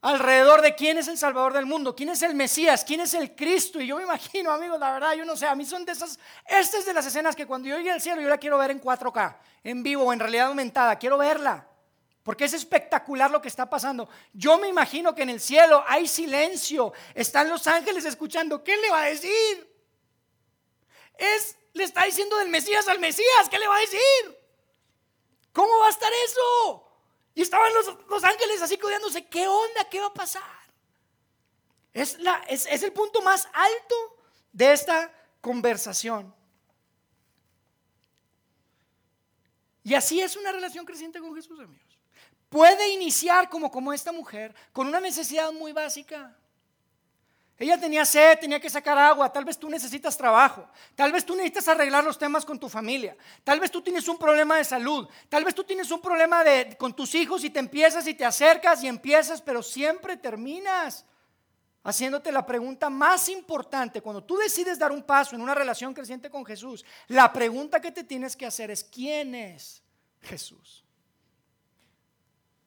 alrededor 0.00 0.62
de 0.62 0.74
quién 0.74 0.98
es 0.98 1.08
el 1.08 1.18
Salvador 1.18 1.52
del 1.52 1.66
mundo, 1.66 1.94
quién 1.96 2.08
es 2.10 2.22
el 2.22 2.34
Mesías, 2.34 2.84
quién 2.84 3.00
es 3.00 3.14
el 3.14 3.34
Cristo. 3.34 3.80
Y 3.80 3.86
yo 3.86 3.96
me 3.96 4.04
imagino, 4.04 4.52
amigos, 4.52 4.78
la 4.78 4.92
verdad, 4.92 5.14
yo 5.14 5.24
no 5.24 5.36
sé, 5.36 5.46
a 5.46 5.54
mí 5.54 5.64
son 5.64 5.84
de 5.84 5.92
esas, 5.92 6.18
estas 6.46 6.86
de 6.86 6.92
las 6.94 7.06
escenas 7.06 7.34
que 7.34 7.46
cuando 7.46 7.68
yo 7.68 7.76
llegue 7.76 7.90
al 7.90 8.00
cielo 8.00 8.20
yo 8.20 8.28
la 8.28 8.38
quiero 8.38 8.58
ver 8.58 8.70
en 8.70 8.80
4K, 8.80 9.36
en 9.64 9.82
vivo 9.82 10.04
o 10.04 10.12
en 10.12 10.20
realidad 10.20 10.46
aumentada, 10.48 10.96
quiero 10.96 11.18
verla. 11.18 11.66
Porque 12.22 12.44
es 12.44 12.52
espectacular 12.52 13.30
lo 13.30 13.40
que 13.40 13.48
está 13.48 13.70
pasando. 13.70 14.08
Yo 14.34 14.58
me 14.58 14.68
imagino 14.68 15.14
que 15.14 15.22
en 15.22 15.30
el 15.30 15.40
cielo 15.40 15.82
hay 15.86 16.06
silencio. 16.06 16.92
Están 17.14 17.48
los 17.48 17.66
ángeles 17.66 18.04
escuchando. 18.04 18.62
¿Qué 18.62 18.76
le 18.76 18.90
va 18.90 19.04
a 19.04 19.06
decir? 19.06 19.66
Es, 21.16 21.56
le 21.72 21.84
está 21.84 22.04
diciendo 22.04 22.36
del 22.36 22.50
Mesías 22.50 22.86
al 22.86 22.98
Mesías. 22.98 23.48
¿Qué 23.50 23.58
le 23.58 23.66
va 23.66 23.76
a 23.76 23.80
decir? 23.80 24.38
¿Cómo 25.54 25.78
va 25.78 25.86
a 25.86 25.90
estar 25.90 26.12
eso? 26.26 26.87
Y 27.38 27.42
estaban 27.42 27.70
los, 27.72 28.24
ángeles 28.24 28.60
así 28.62 28.76
cuidándose, 28.78 29.24
¿qué 29.28 29.46
onda? 29.46 29.88
¿Qué 29.88 30.00
va 30.00 30.08
a 30.08 30.12
pasar? 30.12 30.42
Es, 31.92 32.18
la, 32.18 32.42
es, 32.48 32.66
es 32.66 32.82
el 32.82 32.92
punto 32.92 33.22
más 33.22 33.46
alto 33.52 33.94
de 34.50 34.72
esta 34.72 35.14
conversación. 35.40 36.34
Y 39.84 39.94
así 39.94 40.20
es 40.20 40.34
una 40.34 40.50
relación 40.50 40.84
creciente 40.84 41.20
con 41.20 41.32
Jesús, 41.32 41.60
amigos. 41.60 41.96
Puede 42.48 42.88
iniciar 42.88 43.48
como, 43.48 43.70
como 43.70 43.92
esta 43.92 44.10
mujer, 44.10 44.52
con 44.72 44.88
una 44.88 44.98
necesidad 44.98 45.52
muy 45.52 45.70
básica. 45.70 46.36
Ella 47.60 47.78
tenía 47.78 48.04
sed, 48.04 48.38
tenía 48.38 48.60
que 48.60 48.70
sacar 48.70 48.96
agua, 48.96 49.32
tal 49.32 49.44
vez 49.44 49.58
tú 49.58 49.68
necesitas 49.68 50.16
trabajo, 50.16 50.68
tal 50.94 51.10
vez 51.10 51.24
tú 51.24 51.34
necesitas 51.34 51.66
arreglar 51.66 52.04
los 52.04 52.16
temas 52.16 52.44
con 52.44 52.56
tu 52.56 52.68
familia, 52.68 53.16
tal 53.42 53.58
vez 53.58 53.68
tú 53.68 53.82
tienes 53.82 54.06
un 54.06 54.16
problema 54.16 54.56
de 54.56 54.64
salud, 54.64 55.08
tal 55.28 55.44
vez 55.44 55.56
tú 55.56 55.64
tienes 55.64 55.90
un 55.90 56.00
problema 56.00 56.44
de, 56.44 56.76
con 56.78 56.94
tus 56.94 57.16
hijos 57.16 57.42
y 57.42 57.50
te 57.50 57.58
empiezas 57.58 58.06
y 58.06 58.14
te 58.14 58.24
acercas 58.24 58.84
y 58.84 58.86
empiezas, 58.86 59.42
pero 59.42 59.60
siempre 59.60 60.16
terminas 60.16 61.04
haciéndote 61.82 62.30
la 62.30 62.46
pregunta 62.46 62.90
más 62.90 63.28
importante. 63.28 64.02
Cuando 64.02 64.22
tú 64.22 64.36
decides 64.36 64.78
dar 64.78 64.92
un 64.92 65.02
paso 65.02 65.34
en 65.34 65.42
una 65.42 65.54
relación 65.54 65.92
creciente 65.94 66.30
con 66.30 66.44
Jesús, 66.44 66.84
la 67.08 67.32
pregunta 67.32 67.80
que 67.80 67.90
te 67.90 68.04
tienes 68.04 68.36
que 68.36 68.46
hacer 68.46 68.70
es, 68.70 68.84
¿quién 68.84 69.34
es 69.34 69.82
Jesús? 70.20 70.84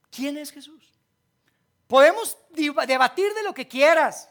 ¿Quién 0.10 0.38
es 0.38 0.52
Jesús? 0.52 0.92
Podemos 1.88 2.38
debatir 2.50 3.34
de 3.34 3.44
lo 3.44 3.54
que 3.54 3.68
quieras. 3.68 4.28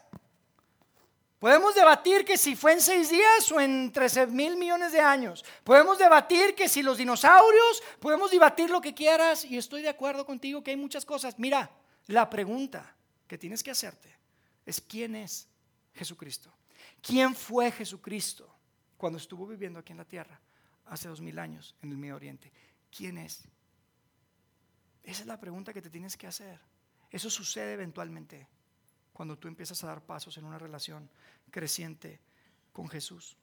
Podemos 1.41 1.73
debatir 1.73 2.23
que 2.23 2.37
si 2.37 2.55
fue 2.55 2.73
en 2.73 2.81
seis 2.81 3.09
días 3.09 3.51
o 3.51 3.59
en 3.59 3.91
13 3.91 4.27
mil 4.27 4.57
millones 4.57 4.91
de 4.91 4.99
años. 4.99 5.43
Podemos 5.63 5.97
debatir 5.97 6.53
que 6.53 6.69
si 6.69 6.83
los 6.83 6.99
dinosaurios, 6.99 7.81
podemos 7.99 8.29
debatir 8.29 8.69
lo 8.69 8.79
que 8.79 8.93
quieras 8.93 9.43
y 9.43 9.57
estoy 9.57 9.81
de 9.81 9.89
acuerdo 9.89 10.23
contigo 10.23 10.63
que 10.63 10.69
hay 10.69 10.77
muchas 10.77 11.03
cosas. 11.03 11.39
Mira, 11.39 11.71
la 12.05 12.29
pregunta 12.29 12.95
que 13.25 13.39
tienes 13.39 13.63
que 13.63 13.71
hacerte 13.71 14.15
es 14.67 14.79
quién 14.79 15.15
es 15.15 15.47
Jesucristo. 15.95 16.53
¿Quién 17.01 17.33
fue 17.33 17.71
Jesucristo 17.71 18.47
cuando 18.95 19.17
estuvo 19.17 19.47
viviendo 19.47 19.79
aquí 19.79 19.93
en 19.93 19.97
la 19.97 20.05
tierra 20.05 20.39
hace 20.85 21.09
dos 21.09 21.21
mil 21.21 21.39
años 21.39 21.75
en 21.81 21.89
el 21.89 21.97
Medio 21.97 22.17
Oriente? 22.17 22.51
¿Quién 22.95 23.17
es? 23.17 23.41
Esa 25.01 25.21
es 25.21 25.27
la 25.27 25.39
pregunta 25.39 25.73
que 25.73 25.81
te 25.81 25.89
tienes 25.89 26.15
que 26.15 26.27
hacer. 26.27 26.59
Eso 27.09 27.31
sucede 27.31 27.73
eventualmente 27.73 28.47
cuando 29.13 29.37
tú 29.37 29.47
empiezas 29.47 29.83
a 29.83 29.87
dar 29.87 30.01
pasos 30.01 30.37
en 30.37 30.45
una 30.45 30.57
relación 30.57 31.09
creciente 31.49 32.19
con 32.71 32.87
Jesús. 32.87 33.37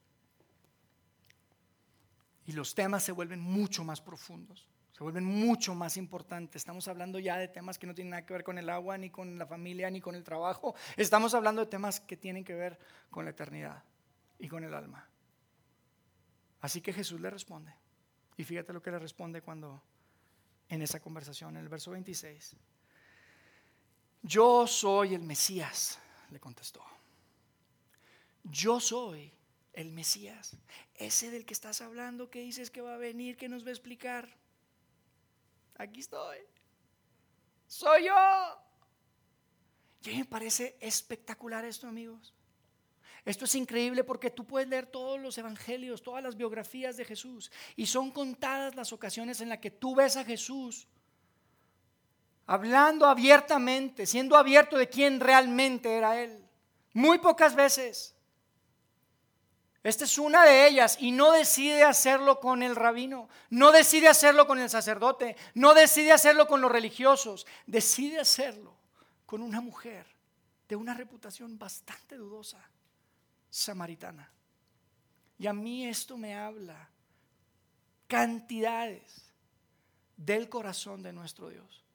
Y 2.46 2.52
los 2.52 2.74
temas 2.74 3.02
se 3.02 3.12
vuelven 3.12 3.40
mucho 3.40 3.84
más 3.84 4.00
profundos, 4.00 4.66
se 4.92 5.02
vuelven 5.04 5.24
mucho 5.24 5.74
más 5.74 5.96
importantes. 5.96 6.62
Estamos 6.62 6.88
hablando 6.88 7.18
ya 7.18 7.36
de 7.36 7.48
temas 7.48 7.78
que 7.78 7.86
no 7.86 7.94
tienen 7.94 8.12
nada 8.12 8.24
que 8.24 8.32
ver 8.32 8.42
con 8.42 8.56
el 8.58 8.70
agua, 8.70 8.96
ni 8.96 9.10
con 9.10 9.38
la 9.38 9.46
familia, 9.46 9.90
ni 9.90 10.00
con 10.00 10.14
el 10.14 10.24
trabajo. 10.24 10.74
Estamos 10.96 11.34
hablando 11.34 11.62
de 11.62 11.70
temas 11.70 12.00
que 12.00 12.16
tienen 12.16 12.44
que 12.44 12.54
ver 12.54 12.78
con 13.10 13.24
la 13.24 13.32
eternidad 13.32 13.84
y 14.38 14.48
con 14.48 14.64
el 14.64 14.72
alma. 14.72 15.06
Así 16.60 16.80
que 16.80 16.92
Jesús 16.92 17.20
le 17.20 17.30
responde. 17.30 17.74
Y 18.36 18.44
fíjate 18.44 18.72
lo 18.72 18.82
que 18.82 18.90
le 18.90 18.98
responde 18.98 19.42
cuando 19.42 19.82
en 20.68 20.82
esa 20.82 21.00
conversación, 21.00 21.56
en 21.56 21.62
el 21.62 21.68
verso 21.68 21.90
26. 21.90 22.56
Yo 24.28 24.66
soy 24.66 25.14
el 25.14 25.22
Mesías, 25.22 25.98
le 26.30 26.38
contestó. 26.38 26.84
Yo 28.44 28.78
soy 28.78 29.32
el 29.72 29.90
Mesías, 29.90 30.54
ese 30.96 31.30
del 31.30 31.46
que 31.46 31.54
estás 31.54 31.80
hablando, 31.80 32.28
que 32.28 32.40
dices 32.40 32.70
que 32.70 32.82
va 32.82 32.94
a 32.94 32.98
venir, 32.98 33.38
que 33.38 33.48
nos 33.48 33.64
va 33.64 33.68
a 33.68 33.72
explicar. 33.72 34.28
Aquí 35.76 36.00
estoy. 36.00 36.36
Soy 37.66 38.04
yo. 38.04 38.14
Y 40.02 40.10
a 40.10 40.12
mí 40.12 40.18
me 40.18 40.24
parece 40.26 40.76
espectacular 40.78 41.64
esto, 41.64 41.86
amigos. 41.86 42.34
Esto 43.24 43.46
es 43.46 43.54
increíble 43.54 44.04
porque 44.04 44.28
tú 44.28 44.46
puedes 44.46 44.68
leer 44.68 44.84
todos 44.84 45.18
los 45.18 45.38
evangelios, 45.38 46.02
todas 46.02 46.22
las 46.22 46.36
biografías 46.36 46.98
de 46.98 47.06
Jesús, 47.06 47.50
y 47.76 47.86
son 47.86 48.10
contadas 48.10 48.76
las 48.76 48.92
ocasiones 48.92 49.40
en 49.40 49.48
las 49.48 49.58
que 49.58 49.70
tú 49.70 49.94
ves 49.94 50.18
a 50.18 50.24
Jesús 50.24 50.86
hablando 52.48 53.06
abiertamente, 53.06 54.06
siendo 54.06 54.36
abierto 54.36 54.76
de 54.78 54.88
quién 54.88 55.20
realmente 55.20 55.96
era 55.96 56.20
Él. 56.20 56.44
Muy 56.94 57.18
pocas 57.18 57.54
veces. 57.54 58.14
Esta 59.82 60.04
es 60.04 60.18
una 60.18 60.44
de 60.44 60.66
ellas 60.66 60.96
y 60.98 61.12
no 61.12 61.30
decide 61.30 61.84
hacerlo 61.84 62.40
con 62.40 62.62
el 62.62 62.74
rabino, 62.74 63.28
no 63.50 63.70
decide 63.70 64.08
hacerlo 64.08 64.46
con 64.46 64.58
el 64.58 64.68
sacerdote, 64.68 65.36
no 65.54 65.72
decide 65.72 66.10
hacerlo 66.10 66.48
con 66.48 66.60
los 66.60 66.72
religiosos, 66.72 67.46
decide 67.66 68.18
hacerlo 68.18 68.74
con 69.24 69.40
una 69.40 69.60
mujer 69.60 70.06
de 70.68 70.74
una 70.74 70.94
reputación 70.94 71.58
bastante 71.58 72.16
dudosa, 72.16 72.58
samaritana. 73.50 74.32
Y 75.38 75.46
a 75.46 75.52
mí 75.52 75.86
esto 75.86 76.16
me 76.16 76.34
habla 76.34 76.88
cantidades 78.08 79.32
del 80.16 80.48
corazón 80.48 81.02
de 81.02 81.12
nuestro 81.12 81.50
Dios. 81.50 81.87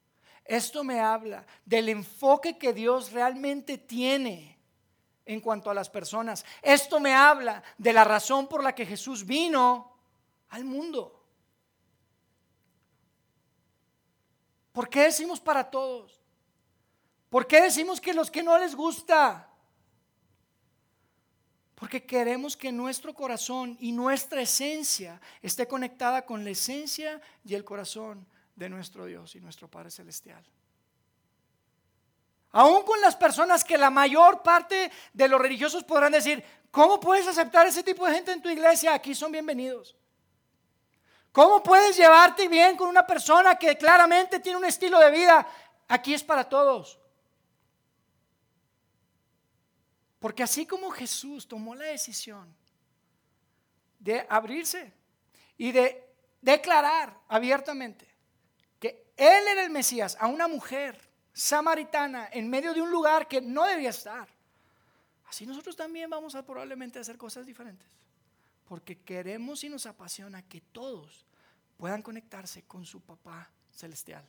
Esto 0.44 0.84
me 0.84 1.00
habla 1.00 1.46
del 1.64 1.88
enfoque 1.88 2.58
que 2.58 2.72
Dios 2.72 3.12
realmente 3.12 3.78
tiene 3.78 4.58
en 5.24 5.40
cuanto 5.40 5.70
a 5.70 5.74
las 5.74 5.88
personas. 5.88 6.44
Esto 6.60 7.00
me 7.00 7.14
habla 7.14 7.62
de 7.78 7.92
la 7.92 8.04
razón 8.04 8.46
por 8.46 8.62
la 8.62 8.74
que 8.74 8.84
Jesús 8.84 9.24
vino 9.24 9.96
al 10.50 10.64
mundo. 10.64 11.22
¿Por 14.72 14.88
qué 14.88 15.04
decimos 15.04 15.40
para 15.40 15.70
todos? 15.70 16.20
¿Por 17.30 17.46
qué 17.46 17.62
decimos 17.62 18.00
que 18.00 18.12
los 18.12 18.30
que 18.30 18.42
no 18.42 18.58
les 18.58 18.74
gusta? 18.74 19.48
Porque 21.74 22.04
queremos 22.04 22.56
que 22.56 22.70
nuestro 22.70 23.14
corazón 23.14 23.76
y 23.80 23.92
nuestra 23.92 24.42
esencia 24.42 25.20
esté 25.42 25.66
conectada 25.66 26.26
con 26.26 26.44
la 26.44 26.50
esencia 26.50 27.20
y 27.44 27.54
el 27.54 27.64
corazón 27.64 28.26
de 28.54 28.68
nuestro 28.68 29.06
Dios 29.06 29.34
y 29.34 29.40
nuestro 29.40 29.68
Padre 29.68 29.90
Celestial. 29.90 30.44
Aún 32.52 32.84
con 32.84 33.00
las 33.00 33.16
personas 33.16 33.64
que 33.64 33.76
la 33.76 33.90
mayor 33.90 34.42
parte 34.42 34.90
de 35.12 35.28
los 35.28 35.40
religiosos 35.40 35.82
podrán 35.82 36.12
decir, 36.12 36.42
¿cómo 36.70 37.00
puedes 37.00 37.26
aceptar 37.26 37.66
ese 37.66 37.82
tipo 37.82 38.06
de 38.06 38.14
gente 38.14 38.30
en 38.30 38.40
tu 38.40 38.48
iglesia? 38.48 38.94
Aquí 38.94 39.12
son 39.14 39.32
bienvenidos. 39.32 39.96
¿Cómo 41.32 41.64
puedes 41.64 41.96
llevarte 41.96 42.46
bien 42.46 42.76
con 42.76 42.88
una 42.88 43.04
persona 43.04 43.56
que 43.56 43.76
claramente 43.76 44.38
tiene 44.38 44.58
un 44.58 44.64
estilo 44.64 45.00
de 45.00 45.10
vida? 45.10 45.44
Aquí 45.88 46.14
es 46.14 46.22
para 46.22 46.48
todos. 46.48 47.00
Porque 50.20 50.44
así 50.44 50.64
como 50.64 50.90
Jesús 50.90 51.48
tomó 51.48 51.74
la 51.74 51.86
decisión 51.86 52.54
de 53.98 54.24
abrirse 54.30 54.92
y 55.58 55.72
de 55.72 56.08
declarar 56.40 57.18
abiertamente 57.26 58.13
Él 59.16 59.48
era 59.48 59.62
el 59.62 59.70
Mesías 59.70 60.16
a 60.20 60.26
una 60.26 60.48
mujer 60.48 60.98
samaritana 61.32 62.28
en 62.32 62.48
medio 62.48 62.74
de 62.74 62.82
un 62.82 62.90
lugar 62.90 63.28
que 63.28 63.40
no 63.40 63.64
debía 63.64 63.90
estar, 63.90 64.28
así 65.28 65.46
nosotros 65.46 65.76
también 65.76 66.10
vamos 66.10 66.34
a 66.34 66.44
probablemente 66.44 66.98
hacer 66.98 67.16
cosas 67.16 67.46
diferentes. 67.46 67.88
Porque 68.66 68.98
queremos 68.98 69.62
y 69.62 69.68
nos 69.68 69.86
apasiona 69.86 70.42
que 70.42 70.60
todos 70.60 71.26
puedan 71.76 72.02
conectarse 72.02 72.62
con 72.62 72.84
su 72.86 73.00
papá 73.00 73.50
celestial. 73.70 74.24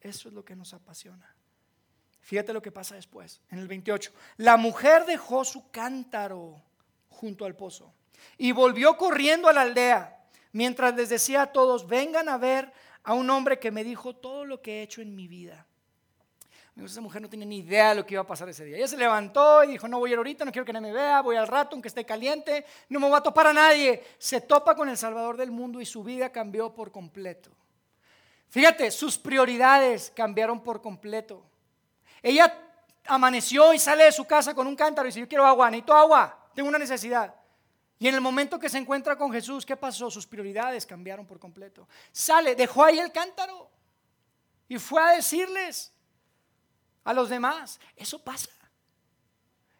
Eso 0.00 0.28
es 0.28 0.34
lo 0.34 0.44
que 0.44 0.56
nos 0.56 0.74
apasiona. 0.74 1.34
Fíjate 2.20 2.52
lo 2.52 2.60
que 2.60 2.72
pasa 2.72 2.96
después, 2.96 3.40
en 3.50 3.60
el 3.60 3.68
28. 3.68 4.12
La 4.38 4.56
mujer 4.56 5.04
dejó 5.06 5.44
su 5.44 5.70
cántaro 5.70 6.60
junto 7.08 7.44
al 7.44 7.54
pozo 7.54 7.94
y 8.36 8.50
volvió 8.50 8.96
corriendo 8.96 9.48
a 9.48 9.52
la 9.52 9.60
aldea 9.62 10.16
mientras 10.52 10.96
les 10.96 11.08
decía 11.08 11.42
a 11.42 11.52
todos, 11.52 11.86
vengan 11.86 12.28
a 12.28 12.38
ver 12.38 12.72
a 13.06 13.14
un 13.14 13.30
hombre 13.30 13.60
que 13.60 13.70
me 13.70 13.84
dijo 13.84 14.16
todo 14.16 14.44
lo 14.44 14.60
que 14.60 14.80
he 14.80 14.82
hecho 14.82 15.00
en 15.00 15.14
mi 15.14 15.28
vida. 15.28 15.64
esa 16.76 17.00
mujer 17.00 17.22
no 17.22 17.30
tenía 17.30 17.46
ni 17.46 17.58
idea 17.58 17.90
de 17.90 17.94
lo 17.94 18.04
que 18.04 18.14
iba 18.14 18.22
a 18.22 18.26
pasar 18.26 18.48
ese 18.48 18.64
día. 18.64 18.76
Ella 18.76 18.88
se 18.88 18.96
levantó 18.96 19.62
y 19.62 19.68
dijo, 19.68 19.86
no 19.86 20.00
voy 20.00 20.10
a 20.10 20.12
ir 20.14 20.18
ahorita, 20.18 20.44
no 20.44 20.50
quiero 20.50 20.66
que 20.66 20.72
nadie 20.72 20.88
me 20.88 20.92
vea, 20.92 21.22
voy 21.22 21.36
al 21.36 21.46
rato, 21.46 21.76
aunque 21.76 21.86
esté 21.86 22.04
caliente, 22.04 22.66
no 22.88 22.98
me 22.98 23.08
voy 23.08 23.16
a 23.16 23.20
topar 23.20 23.46
a 23.46 23.52
nadie. 23.52 24.02
Se 24.18 24.40
topa 24.40 24.74
con 24.74 24.88
el 24.88 24.96
Salvador 24.96 25.36
del 25.36 25.52
mundo 25.52 25.80
y 25.80 25.86
su 25.86 26.02
vida 26.02 26.32
cambió 26.32 26.74
por 26.74 26.90
completo. 26.90 27.50
Fíjate, 28.48 28.90
sus 28.90 29.16
prioridades 29.16 30.12
cambiaron 30.12 30.60
por 30.60 30.82
completo. 30.82 31.44
Ella 32.20 32.52
amaneció 33.06 33.72
y 33.72 33.78
sale 33.78 34.02
de 34.02 34.12
su 34.12 34.24
casa 34.24 34.52
con 34.52 34.66
un 34.66 34.74
cántaro 34.74 35.06
y 35.06 35.10
dice, 35.10 35.20
yo 35.20 35.28
quiero 35.28 35.46
agua, 35.46 35.70
necesito 35.70 35.94
agua, 35.94 36.50
tengo 36.56 36.68
una 36.68 36.78
necesidad. 36.78 37.32
Y 37.98 38.08
en 38.08 38.14
el 38.14 38.20
momento 38.20 38.58
que 38.58 38.68
se 38.68 38.78
encuentra 38.78 39.16
con 39.16 39.32
Jesús, 39.32 39.64
¿qué 39.64 39.76
pasó? 39.76 40.10
Sus 40.10 40.26
prioridades 40.26 40.84
cambiaron 40.84 41.26
por 41.26 41.38
completo. 41.38 41.88
Sale, 42.12 42.54
dejó 42.54 42.84
ahí 42.84 42.98
el 42.98 43.10
cántaro 43.10 43.70
y 44.68 44.78
fue 44.78 45.02
a 45.02 45.12
decirles 45.12 45.92
a 47.04 47.14
los 47.14 47.28
demás, 47.28 47.80
eso 47.94 48.22
pasa. 48.22 48.50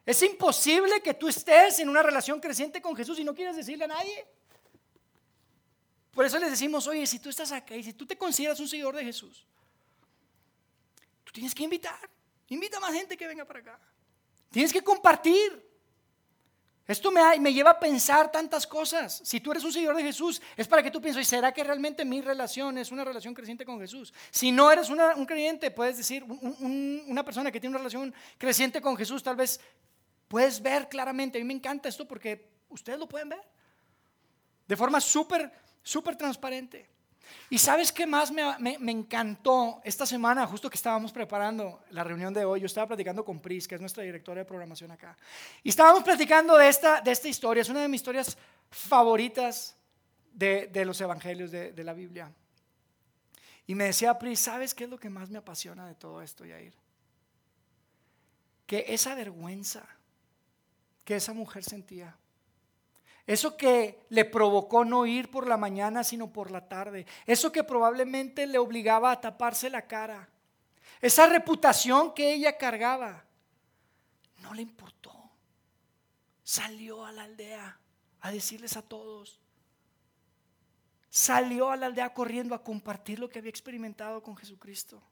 Es 0.07 0.23
imposible 0.23 1.03
que 1.03 1.15
tú 1.15 1.29
estés 1.29 1.81
en 1.81 1.89
una 1.89 2.03
relación 2.03 2.41
creciente 2.41 2.81
con 2.81 2.95
Jesús 2.95 3.19
y 3.19 3.25
no 3.25 3.35
quieras 3.35 3.57
decirle 3.57 3.85
a 3.85 3.89
nadie. 3.89 4.25
Por 6.13 6.25
eso 6.25 6.39
les 6.39 6.51
decimos, 6.51 6.87
oye, 6.87 7.07
si 7.07 7.19
tú 7.19 7.29
estás 7.29 7.53
acá 7.53 7.77
y 7.77 7.83
si 7.83 7.93
tú 7.93 8.07
te 8.07 8.17
consideras 8.17 8.59
un 8.61 8.69
seguidor 8.69 8.97
de 8.97 9.05
Jesús, 9.05 9.45
tú 11.25 11.33
tienes 11.33 11.55
que 11.55 11.65
invitar. 11.65 12.09
Invita 12.49 12.79
a 12.79 12.81
más 12.81 12.95
gente 12.95 13.17
que 13.17 13.27
venga 13.27 13.45
para 13.45 13.59
acá. 13.59 13.81
Tienes 14.51 14.73
que 14.73 14.83
compartir. 14.83 15.66
Esto 16.87 17.11
me, 17.11 17.21
me, 17.41 17.53
lleva 17.53 17.71
a 17.71 17.81
pensar 17.81 18.31
tantas 18.31 18.67
cosas. 18.67 19.21
Si 19.25 19.41
tú 19.41 19.51
eres 19.51 19.65
un 19.65 19.73
seguidor 19.73 19.97
de 19.97 20.05
Jesús, 20.05 20.41
es 20.57 20.69
para 20.69 20.83
que 20.85 20.91
tú 20.91 21.01
pienses, 21.01 21.27
¿será 21.27 21.53
que 21.53 21.65
realmente 21.65 22.05
mi 22.05 22.21
relación 22.21 22.79
es 22.79 22.93
una 22.93 23.05
relación 23.05 23.35
creciente 23.35 23.65
con 23.65 23.81
Jesús? 23.81 24.15
Si 24.31 24.53
no 24.53 24.71
eres 24.71 24.89
un 24.89 25.27
creyente, 25.27 25.73
puedes 25.73 25.97
decir, 25.97 26.23
una 26.25 27.25
persona 27.25 27.51
que 27.51 27.59
tiene 27.59 27.73
una 27.75 27.79
relación 27.79 28.15
creciente 28.39 28.81
con 28.81 28.97
Jesús, 28.97 29.23
tal 29.23 29.35
vez 29.35 29.61
puedes 30.29 30.63
ver 30.63 30.89
claramente. 30.89 31.39
A 31.39 31.41
mí 31.41 31.47
me 31.47 31.55
encanta 31.55 31.89
esto 31.89 32.07
porque 32.07 32.49
ustedes 32.69 32.99
lo 32.99 33.09
pueden 33.09 33.31
ver. 33.31 33.43
De 34.69 34.77
forma 34.77 35.01
súper, 35.01 35.51
súper 35.83 36.17
transparente. 36.17 36.89
Y 37.51 37.59
sabes 37.59 37.93
qué 37.93 38.07
más 38.07 38.33
me, 38.33 38.77
encantó 38.91 39.81
esta 39.85 40.07
semana, 40.07 40.47
justo 40.47 40.69
que 40.71 40.77
estábamos 40.77 41.13
preparando 41.13 41.81
la 41.91 42.05
reunión 42.05 42.33
de 42.35 42.45
hoy, 42.45 42.61
yo 42.61 42.67
estaba 42.67 42.89
platicando 42.89 43.25
con 43.25 43.41
Pris, 43.41 43.69
que 43.69 43.75
es 43.75 43.81
nuestra 43.81 44.03
directora 44.03 44.41
de 44.41 44.45
programación 44.45 44.91
acá, 44.91 45.17
y 45.63 45.69
estábamos 45.69 46.03
platicando 46.03 46.57
de 46.57 46.69
esta, 46.69 47.01
de 47.01 47.13
esta 47.13 47.29
historia, 47.29 47.61
es 47.61 47.69
una 47.69 47.83
de 47.83 47.89
mis 47.89 48.01
historias 48.01 48.37
favoritas 48.71 49.77
de, 50.33 50.85
los 50.85 51.01
evangelios 51.01 51.51
de, 51.51 51.73
de, 51.73 51.85
la 51.85 51.95
Biblia. 51.95 52.33
Y 53.67 53.75
me 53.75 53.85
decía 53.85 54.19
Pris, 54.19 54.41
¿sabes 54.41 54.75
qué 54.75 54.85
es 54.85 54.91
lo 54.91 54.99
que 54.99 55.11
más 55.11 55.31
me 55.31 55.39
apasiona 55.39 55.87
de 55.87 55.95
todo 55.95 56.23
esto, 56.23 56.45
Yair? 56.45 56.75
Que 58.67 58.85
esa 58.89 59.15
vergüenza 59.15 59.87
que 61.07 61.15
esa 61.15 61.33
mujer 61.33 61.63
sentía, 61.63 62.17
eso 63.27 63.57
que 63.57 64.07
le 64.11 64.25
provocó 64.25 64.85
no 64.85 65.05
ir 65.05 65.31
por 65.31 65.49
la 65.49 65.57
mañana, 65.57 66.05
sino 66.05 66.33
por 66.33 66.53
la 66.53 66.69
tarde. 66.69 67.07
Eso 67.27 67.51
que 67.51 67.65
probablemente 67.65 68.47
le 68.47 68.59
obligaba 68.59 69.11
a 69.11 69.21
taparse 69.21 69.69
la 69.69 69.87
cara. 69.87 70.29
Esa 71.01 71.27
reputación 71.27 72.15
que 72.15 72.33
ella 72.33 72.57
cargaba. 72.57 73.25
No 74.39 74.55
le 74.55 74.63
importó. 74.63 75.13
Salió 76.45 77.05
a 77.05 77.11
la 77.11 77.25
aldea 77.25 77.81
a 78.21 78.31
decirles 78.31 78.77
a 78.77 78.83
todos. 78.83 79.41
Salió 81.11 81.71
a 81.71 81.77
la 81.77 81.87
aldea 81.87 82.15
corriendo 82.15 82.55
a 82.55 82.63
compartir 82.63 83.19
lo 83.19 83.29
que 83.29 83.41
había 83.41 83.51
experimentado 83.51 84.23
con 84.23 84.37
Jesucristo. 84.37 85.03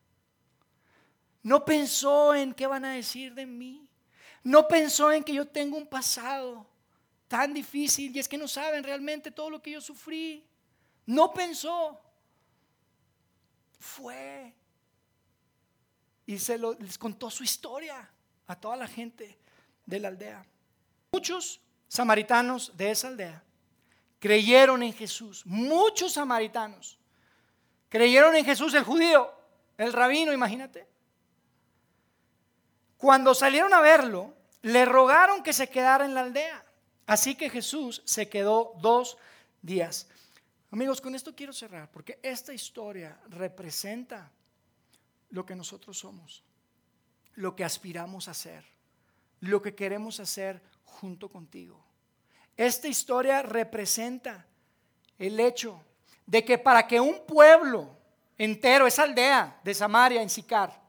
No 1.43 1.65
pensó 1.65 2.33
en 2.33 2.55
qué 2.55 2.69
van 2.69 2.85
a 2.85 2.93
decir 2.93 3.35
de 3.35 3.45
mí. 3.45 3.89
No 4.45 4.69
pensó 4.69 5.11
en 5.11 5.25
que 5.25 5.35
yo 5.35 5.49
tengo 5.49 5.77
un 5.77 5.87
pasado 5.87 6.67
tan 7.29 7.55
difícil 7.55 8.15
y 8.15 8.19
es 8.19 8.29
que 8.29 8.39
no 8.39 8.49
saben 8.49 8.85
realmente 8.85 9.31
todo 9.31 9.51
lo 9.51 9.63
que 9.63 9.73
yo 9.73 9.81
sufrí. 9.81 10.47
No 11.07 11.33
pensó. 11.33 12.01
Fue. 13.79 14.55
Y 16.27 16.39
se 16.39 16.59
les 16.59 16.99
contó 16.99 17.31
su 17.31 17.45
historia 17.45 18.11
a 18.47 18.57
toda 18.57 18.77
la 18.77 18.87
gente 18.87 19.39
de 19.85 20.01
la 20.01 20.09
aldea. 20.09 20.45
Muchos 21.13 21.61
samaritanos 21.89 22.77
de 22.77 22.91
esa 22.91 23.09
aldea 23.09 23.43
creyeron 24.19 24.83
en 24.83 24.93
Jesús. 24.93 25.45
Muchos 25.45 26.15
samaritanos 26.15 26.99
creyeron 27.89 28.35
en 28.35 28.45
Jesús, 28.45 28.75
el 28.75 28.83
judío, 28.83 29.31
el 29.77 29.93
rabino, 29.93 30.33
imagínate. 30.33 30.89
Cuando 32.97 33.35
salieron 33.35 33.75
a 33.75 33.81
verlo, 33.81 34.35
le 34.63 34.87
rogaron 34.87 35.43
que 35.43 35.53
se 35.53 35.69
quedara 35.69 36.07
en 36.07 36.15
la 36.15 36.23
aldea. 36.23 36.64
Así 37.07 37.35
que 37.35 37.51
Jesús 37.51 38.03
se 38.05 38.29
quedó 38.29 38.75
dos 38.81 39.17
días. 39.61 40.09
Amigos, 40.71 41.01
con 41.01 41.15
esto 41.15 41.35
quiero 41.35 41.53
cerrar, 41.53 41.91
porque 41.91 42.19
esta 42.23 42.53
historia 42.53 43.19
representa 43.29 44.31
lo 45.31 45.45
que 45.45 45.55
nosotros 45.55 45.99
somos, 45.99 46.43
lo 47.35 47.55
que 47.55 47.65
aspiramos 47.65 48.29
a 48.29 48.35
ser, 48.35 48.65
lo 49.41 49.61
que 49.61 49.75
queremos 49.75 50.21
hacer 50.21 50.63
junto 50.85 51.29
contigo. 51.29 51.85
Esta 52.57 52.89
historia 52.89 53.43
representa 53.43 54.47
el 55.19 55.39
hecho 55.41 55.85
de 56.27 56.45
que 56.45 56.59
para 56.59 56.87
que 56.87 57.01
un 57.01 57.27
pueblo 57.27 57.97
entero, 58.39 58.87
esa 58.87 59.03
aldea 59.03 59.61
de 59.63 59.75
Samaria 59.75 60.23
en 60.23 60.31
Sicar, 60.31 60.84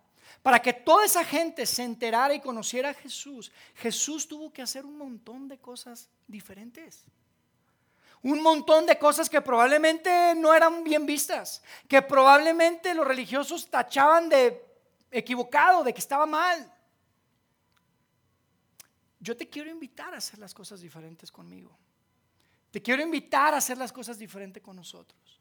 para 0.46 0.62
que 0.62 0.74
toda 0.74 1.06
esa 1.06 1.26
gente 1.26 1.66
se 1.66 1.82
enterara 1.82 2.32
y 2.36 2.40
conociera 2.40 2.92
a 2.92 2.94
Jesús, 2.94 3.52
Jesús 3.74 4.28
tuvo 4.28 4.54
que 4.54 4.62
hacer 4.62 4.86
un 4.86 4.96
montón 4.96 5.48
de 5.48 5.58
cosas 5.58 6.08
diferentes. 6.28 7.04
Un 8.22 8.44
montón 8.44 8.86
de 8.86 9.00
cosas 9.00 9.28
que 9.28 9.42
probablemente 9.42 10.36
no 10.36 10.54
eran 10.54 10.84
bien 10.84 11.04
vistas, 11.08 11.64
que 11.88 12.04
probablemente 12.04 12.94
los 12.94 13.08
religiosos 13.08 13.68
tachaban 13.72 14.30
de 14.30 14.64
equivocado, 15.10 15.84
de 15.84 15.92
que 15.92 16.00
estaba 16.00 16.28
mal. 16.28 16.72
Yo 19.20 19.36
te 19.36 19.50
quiero 19.50 19.72
invitar 19.72 20.14
a 20.14 20.18
hacer 20.18 20.38
las 20.38 20.54
cosas 20.54 20.80
diferentes 20.80 21.32
conmigo. 21.32 21.76
Te 22.70 22.84
quiero 22.84 23.02
invitar 23.02 23.56
a 23.56 23.58
hacer 23.58 23.80
las 23.80 23.92
cosas 23.92 24.20
diferentes 24.20 24.62
con 24.62 24.76
nosotros. 24.76 25.35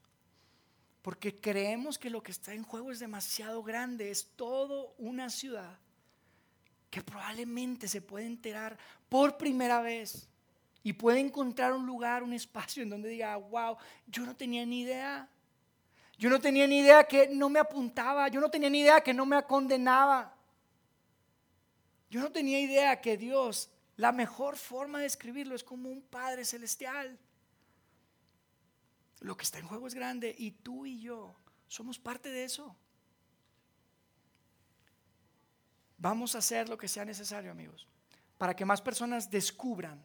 Porque 1.05 1.39
creemos 1.39 1.99
que 1.99 2.09
lo 2.09 2.23
que 2.23 2.33
está 2.33 2.55
en 2.55 2.63
juego 2.63 2.91
es 2.91 2.99
demasiado 2.99 3.63
grande, 3.63 4.11
es 4.11 4.27
todo 4.37 4.95
una 4.97 5.29
ciudad 5.29 5.79
que 6.89 7.03
probablemente 7.03 7.89
se 7.89 8.01
puede 8.01 8.25
enterar 8.25 8.79
por 9.11 9.37
primera 9.37 9.83
vez 9.83 10.31
y 10.83 10.95
puede 10.95 11.21
encontrar 11.21 11.75
un 11.75 11.85
lugar, 11.85 12.23
un 12.23 12.33
espacio 12.33 12.83
en 12.83 12.89
donde 12.89 13.11
diga, 13.11 13.37
wow, 13.37 13.77
yo 14.07 14.25
no 14.25 14.35
tenía 14.35 14.65
ni 14.65 14.81
idea. 14.81 15.29
Yo 16.17 16.31
no 16.31 16.41
tenía 16.41 16.67
ni 16.67 16.79
idea 16.79 17.05
que 17.05 17.29
no 17.29 17.51
me 17.51 17.59
apuntaba, 17.59 18.29
yo 18.29 18.41
no 18.41 18.51
tenía 18.51 18.71
ni 18.71 18.81
idea 18.81 19.03
que 19.03 19.13
no 19.13 19.27
me 19.27 19.43
condenaba. 19.43 20.35
Yo 22.09 22.23
no 22.23 22.33
tenía 22.33 22.61
idea 22.61 23.03
que 23.03 23.19
Dios, 23.19 23.69
la 23.97 24.11
mejor 24.11 24.57
forma 24.57 25.01
de 25.01 25.07
escribirlo 25.07 25.55
es 25.55 25.65
como 25.65 25.91
un 25.91 26.01
Padre 26.01 26.47
celestial. 26.47 27.19
Lo 29.21 29.37
que 29.37 29.45
está 29.45 29.59
en 29.59 29.67
juego 29.67 29.87
es 29.87 29.95
grande 29.95 30.35
y 30.37 30.51
tú 30.53 30.87
y 30.87 31.01
yo 31.01 31.35
somos 31.69 31.99
parte 31.99 32.31
de 32.31 32.45
eso. 32.45 32.77
Vamos 35.99 36.35
a 36.35 36.39
hacer 36.39 36.69
lo 36.69 36.77
que 36.77 36.89
sea 36.89 37.05
necesario, 37.05 37.51
amigos, 37.51 37.89
para 38.37 38.55
que 38.55 38.65
más 38.65 38.83
personas 38.83 39.31
descubran 39.31 40.05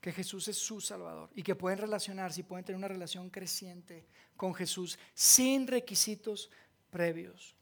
que 0.00 0.12
Jesús 0.12 0.48
es 0.48 0.58
su 0.58 0.80
Salvador 0.80 1.30
y 1.34 1.44
que 1.44 1.54
pueden 1.54 1.78
relacionarse 1.78 2.40
y 2.40 2.42
pueden 2.42 2.64
tener 2.64 2.76
una 2.76 2.88
relación 2.88 3.30
creciente 3.30 4.04
con 4.36 4.52
Jesús 4.52 4.98
sin 5.14 5.68
requisitos 5.68 6.50
previos. 6.90 7.54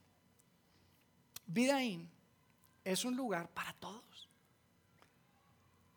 Vidaín 1.47 2.09
es 2.83 3.05
un 3.05 3.15
lugar 3.15 3.51
para 3.51 3.75
todos. 3.75 4.29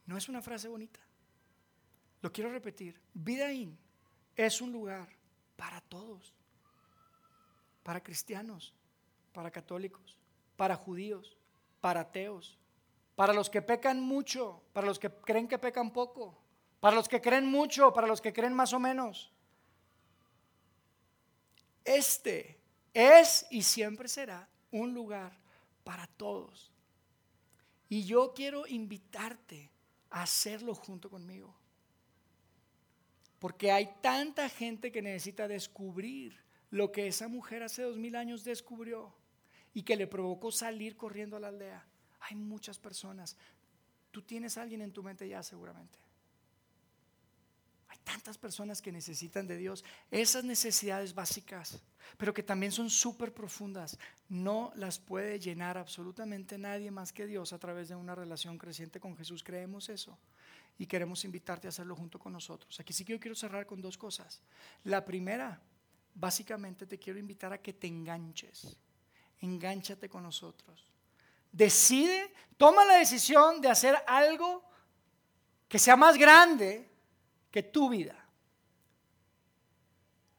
¿No 0.05 0.17
es 0.17 0.27
una 0.27 0.41
frase 0.41 0.67
bonita? 0.67 0.99
Lo 2.23 2.31
quiero 2.31 2.49
repetir. 2.49 2.99
Vidaín 3.13 3.77
es 4.37 4.61
un 4.61 4.71
lugar 4.71 5.09
para 5.57 5.81
todos. 5.81 6.33
Para 7.83 8.01
cristianos, 8.01 8.73
para 9.33 9.51
católicos, 9.51 10.17
para 10.55 10.77
judíos, 10.77 11.37
para 11.81 11.99
ateos, 11.99 12.57
para 13.17 13.33
los 13.33 13.49
que 13.49 13.61
pecan 13.61 13.99
mucho, 13.99 14.63
para 14.71 14.87
los 14.87 14.99
que 14.99 15.09
creen 15.09 15.49
que 15.49 15.59
pecan 15.59 15.91
poco, 15.91 16.41
para 16.79 16.95
los 16.95 17.09
que 17.09 17.19
creen 17.19 17.45
mucho, 17.45 17.93
para 17.93 18.07
los 18.07 18.21
que 18.21 18.31
creen 18.31 18.53
más 18.53 18.71
o 18.71 18.79
menos. 18.79 19.33
Este 21.83 22.57
es 22.93 23.45
y 23.51 23.63
siempre 23.63 24.07
será 24.07 24.47
un 24.71 24.93
lugar 24.93 25.37
para 25.83 26.07
todos. 26.07 26.71
Y 27.89 28.05
yo 28.05 28.33
quiero 28.33 28.65
invitarte 28.65 29.69
a 30.09 30.21
hacerlo 30.21 30.73
junto 30.73 31.09
conmigo. 31.09 31.53
Porque 33.43 33.73
hay 33.73 33.89
tanta 33.99 34.47
gente 34.47 34.89
que 34.89 35.01
necesita 35.01 35.49
descubrir 35.49 36.33
lo 36.69 36.93
que 36.93 37.07
esa 37.07 37.27
mujer 37.27 37.61
hace 37.61 37.81
dos 37.81 37.97
mil 37.97 38.15
años 38.15 38.45
descubrió 38.45 39.13
y 39.73 39.83
que 39.83 39.97
le 39.97 40.07
provocó 40.07 40.49
salir 40.49 40.95
corriendo 40.95 41.35
a 41.35 41.41
la 41.41 41.49
aldea. 41.49 41.85
Hay 42.21 42.37
muchas 42.37 42.79
personas. 42.79 43.35
Tú 44.11 44.21
tienes 44.21 44.57
a 44.57 44.61
alguien 44.61 44.81
en 44.81 44.93
tu 44.93 45.03
mente 45.03 45.27
ya 45.27 45.43
seguramente. 45.43 45.99
Hay 47.89 47.97
tantas 48.05 48.37
personas 48.37 48.81
que 48.81 48.93
necesitan 48.93 49.45
de 49.45 49.57
Dios. 49.57 49.83
Esas 50.09 50.45
necesidades 50.45 51.13
básicas, 51.13 51.81
pero 52.15 52.33
que 52.33 52.43
también 52.43 52.71
son 52.71 52.89
súper 52.89 53.33
profundas, 53.33 53.99
no 54.29 54.71
las 54.77 54.99
puede 54.99 55.37
llenar 55.37 55.77
absolutamente 55.77 56.57
nadie 56.57 56.91
más 56.91 57.11
que 57.11 57.27
Dios 57.27 57.51
a 57.51 57.59
través 57.59 57.89
de 57.89 57.95
una 57.95 58.15
relación 58.15 58.57
creciente 58.57 59.01
con 59.01 59.17
Jesús. 59.17 59.43
Creemos 59.43 59.89
eso 59.89 60.17
y 60.77 60.85
queremos 60.85 61.23
invitarte 61.25 61.67
a 61.67 61.69
hacerlo 61.69 61.95
junto 61.95 62.19
con 62.19 62.33
nosotros. 62.33 62.79
Aquí 62.79 62.93
sí 62.93 63.05
que 63.05 63.13
yo 63.13 63.19
quiero 63.19 63.35
cerrar 63.35 63.65
con 63.65 63.81
dos 63.81 63.97
cosas. 63.97 64.41
La 64.83 65.05
primera, 65.05 65.61
básicamente 66.13 66.85
te 66.85 66.99
quiero 66.99 67.19
invitar 67.19 67.53
a 67.53 67.61
que 67.61 67.73
te 67.73 67.87
enganches. 67.87 68.77
Engánchate 69.41 70.09
con 70.09 70.23
nosotros. 70.23 70.87
Decide, 71.51 72.33
toma 72.57 72.85
la 72.85 72.95
decisión 72.95 73.61
de 73.61 73.69
hacer 73.69 73.95
algo 74.07 74.63
que 75.67 75.77
sea 75.77 75.95
más 75.95 76.17
grande 76.17 76.89
que 77.51 77.63
tu 77.63 77.89
vida. 77.89 78.23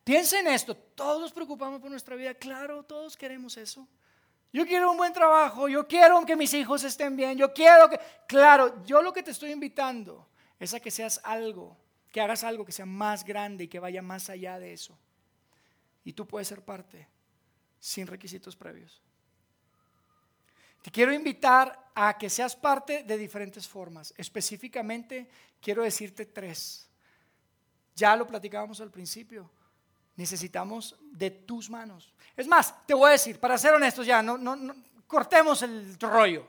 Piensa 0.02 0.38
en 0.38 0.48
esto, 0.48 0.76
todos 0.76 1.20
nos 1.20 1.32
preocupamos 1.32 1.80
por 1.80 1.90
nuestra 1.90 2.14
vida, 2.14 2.34
claro, 2.34 2.82
todos 2.82 3.16
queremos 3.16 3.56
eso. 3.56 3.88
Yo 4.54 4.64
quiero 4.64 4.92
un 4.92 4.96
buen 4.96 5.12
trabajo, 5.12 5.68
yo 5.68 5.88
quiero 5.88 6.24
que 6.24 6.36
mis 6.36 6.54
hijos 6.54 6.84
estén 6.84 7.16
bien, 7.16 7.36
yo 7.36 7.52
quiero 7.52 7.90
que, 7.90 7.98
claro, 8.28 8.84
yo 8.84 9.02
lo 9.02 9.12
que 9.12 9.24
te 9.24 9.32
estoy 9.32 9.50
invitando 9.50 10.28
es 10.60 10.72
a 10.74 10.78
que 10.78 10.92
seas 10.92 11.20
algo, 11.24 11.76
que 12.12 12.20
hagas 12.20 12.44
algo 12.44 12.64
que 12.64 12.70
sea 12.70 12.86
más 12.86 13.24
grande 13.24 13.64
y 13.64 13.68
que 13.68 13.80
vaya 13.80 14.00
más 14.00 14.30
allá 14.30 14.60
de 14.60 14.72
eso. 14.72 14.96
Y 16.04 16.12
tú 16.12 16.24
puedes 16.28 16.46
ser 16.46 16.62
parte 16.62 17.08
sin 17.80 18.06
requisitos 18.06 18.54
previos. 18.54 19.02
Te 20.82 20.90
quiero 20.92 21.12
invitar 21.12 21.90
a 21.92 22.16
que 22.16 22.30
seas 22.30 22.54
parte 22.54 23.02
de 23.02 23.18
diferentes 23.18 23.66
formas. 23.66 24.14
Específicamente 24.16 25.28
quiero 25.60 25.82
decirte 25.82 26.26
tres. 26.26 26.88
Ya 27.96 28.14
lo 28.14 28.24
platicábamos 28.24 28.80
al 28.80 28.92
principio. 28.92 29.50
Necesitamos 30.16 30.96
de 31.12 31.30
tus 31.30 31.70
manos. 31.70 32.12
Es 32.36 32.46
más, 32.46 32.74
te 32.86 32.94
voy 32.94 33.08
a 33.08 33.12
decir, 33.12 33.38
para 33.40 33.58
ser 33.58 33.74
honestos 33.74 34.06
ya, 34.06 34.22
no, 34.22 34.38
no, 34.38 34.74
cortemos 35.06 35.62
el 35.62 35.98
rollo. 35.98 36.46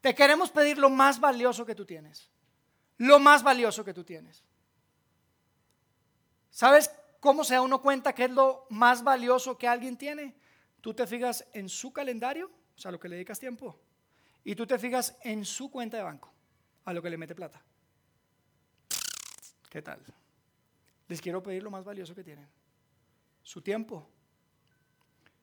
Te 0.00 0.14
queremos 0.14 0.50
pedir 0.50 0.78
lo 0.78 0.90
más 0.90 1.18
valioso 1.18 1.64
que 1.64 1.74
tú 1.74 1.84
tienes. 1.84 2.30
Lo 2.98 3.18
más 3.18 3.42
valioso 3.42 3.84
que 3.84 3.94
tú 3.94 4.04
tienes. 4.04 4.44
¿Sabes 6.50 6.90
cómo 7.20 7.42
se 7.42 7.54
da 7.54 7.62
uno 7.62 7.80
cuenta 7.82 8.12
que 8.12 8.24
es 8.24 8.30
lo 8.30 8.66
más 8.70 9.02
valioso 9.02 9.58
que 9.58 9.66
alguien 9.66 9.96
tiene? 9.96 10.36
Tú 10.80 10.94
te 10.94 11.06
fijas 11.06 11.44
en 11.52 11.68
su 11.68 11.92
calendario 11.92 12.50
o 12.76 12.80
sea, 12.80 12.90
lo 12.90 12.98
que 12.98 13.08
le 13.08 13.16
dedicas 13.16 13.38
tiempo, 13.38 13.78
y 14.42 14.54
tú 14.54 14.66
te 14.66 14.78
fijas 14.78 15.16
en 15.22 15.44
su 15.44 15.70
cuenta 15.70 15.96
de 15.96 16.02
banco, 16.02 16.32
a 16.84 16.92
lo 16.92 17.00
que 17.00 17.10
le 17.10 17.16
mete 17.16 17.34
plata. 17.34 17.62
¿Qué 19.70 19.82
tal? 19.82 20.00
Les 21.08 21.20
quiero 21.20 21.42
pedir 21.42 21.62
lo 21.62 21.70
más 21.70 21.84
valioso 21.84 22.14
que 22.14 22.24
tienen, 22.24 22.48
su 23.44 23.60
tiempo 23.60 24.08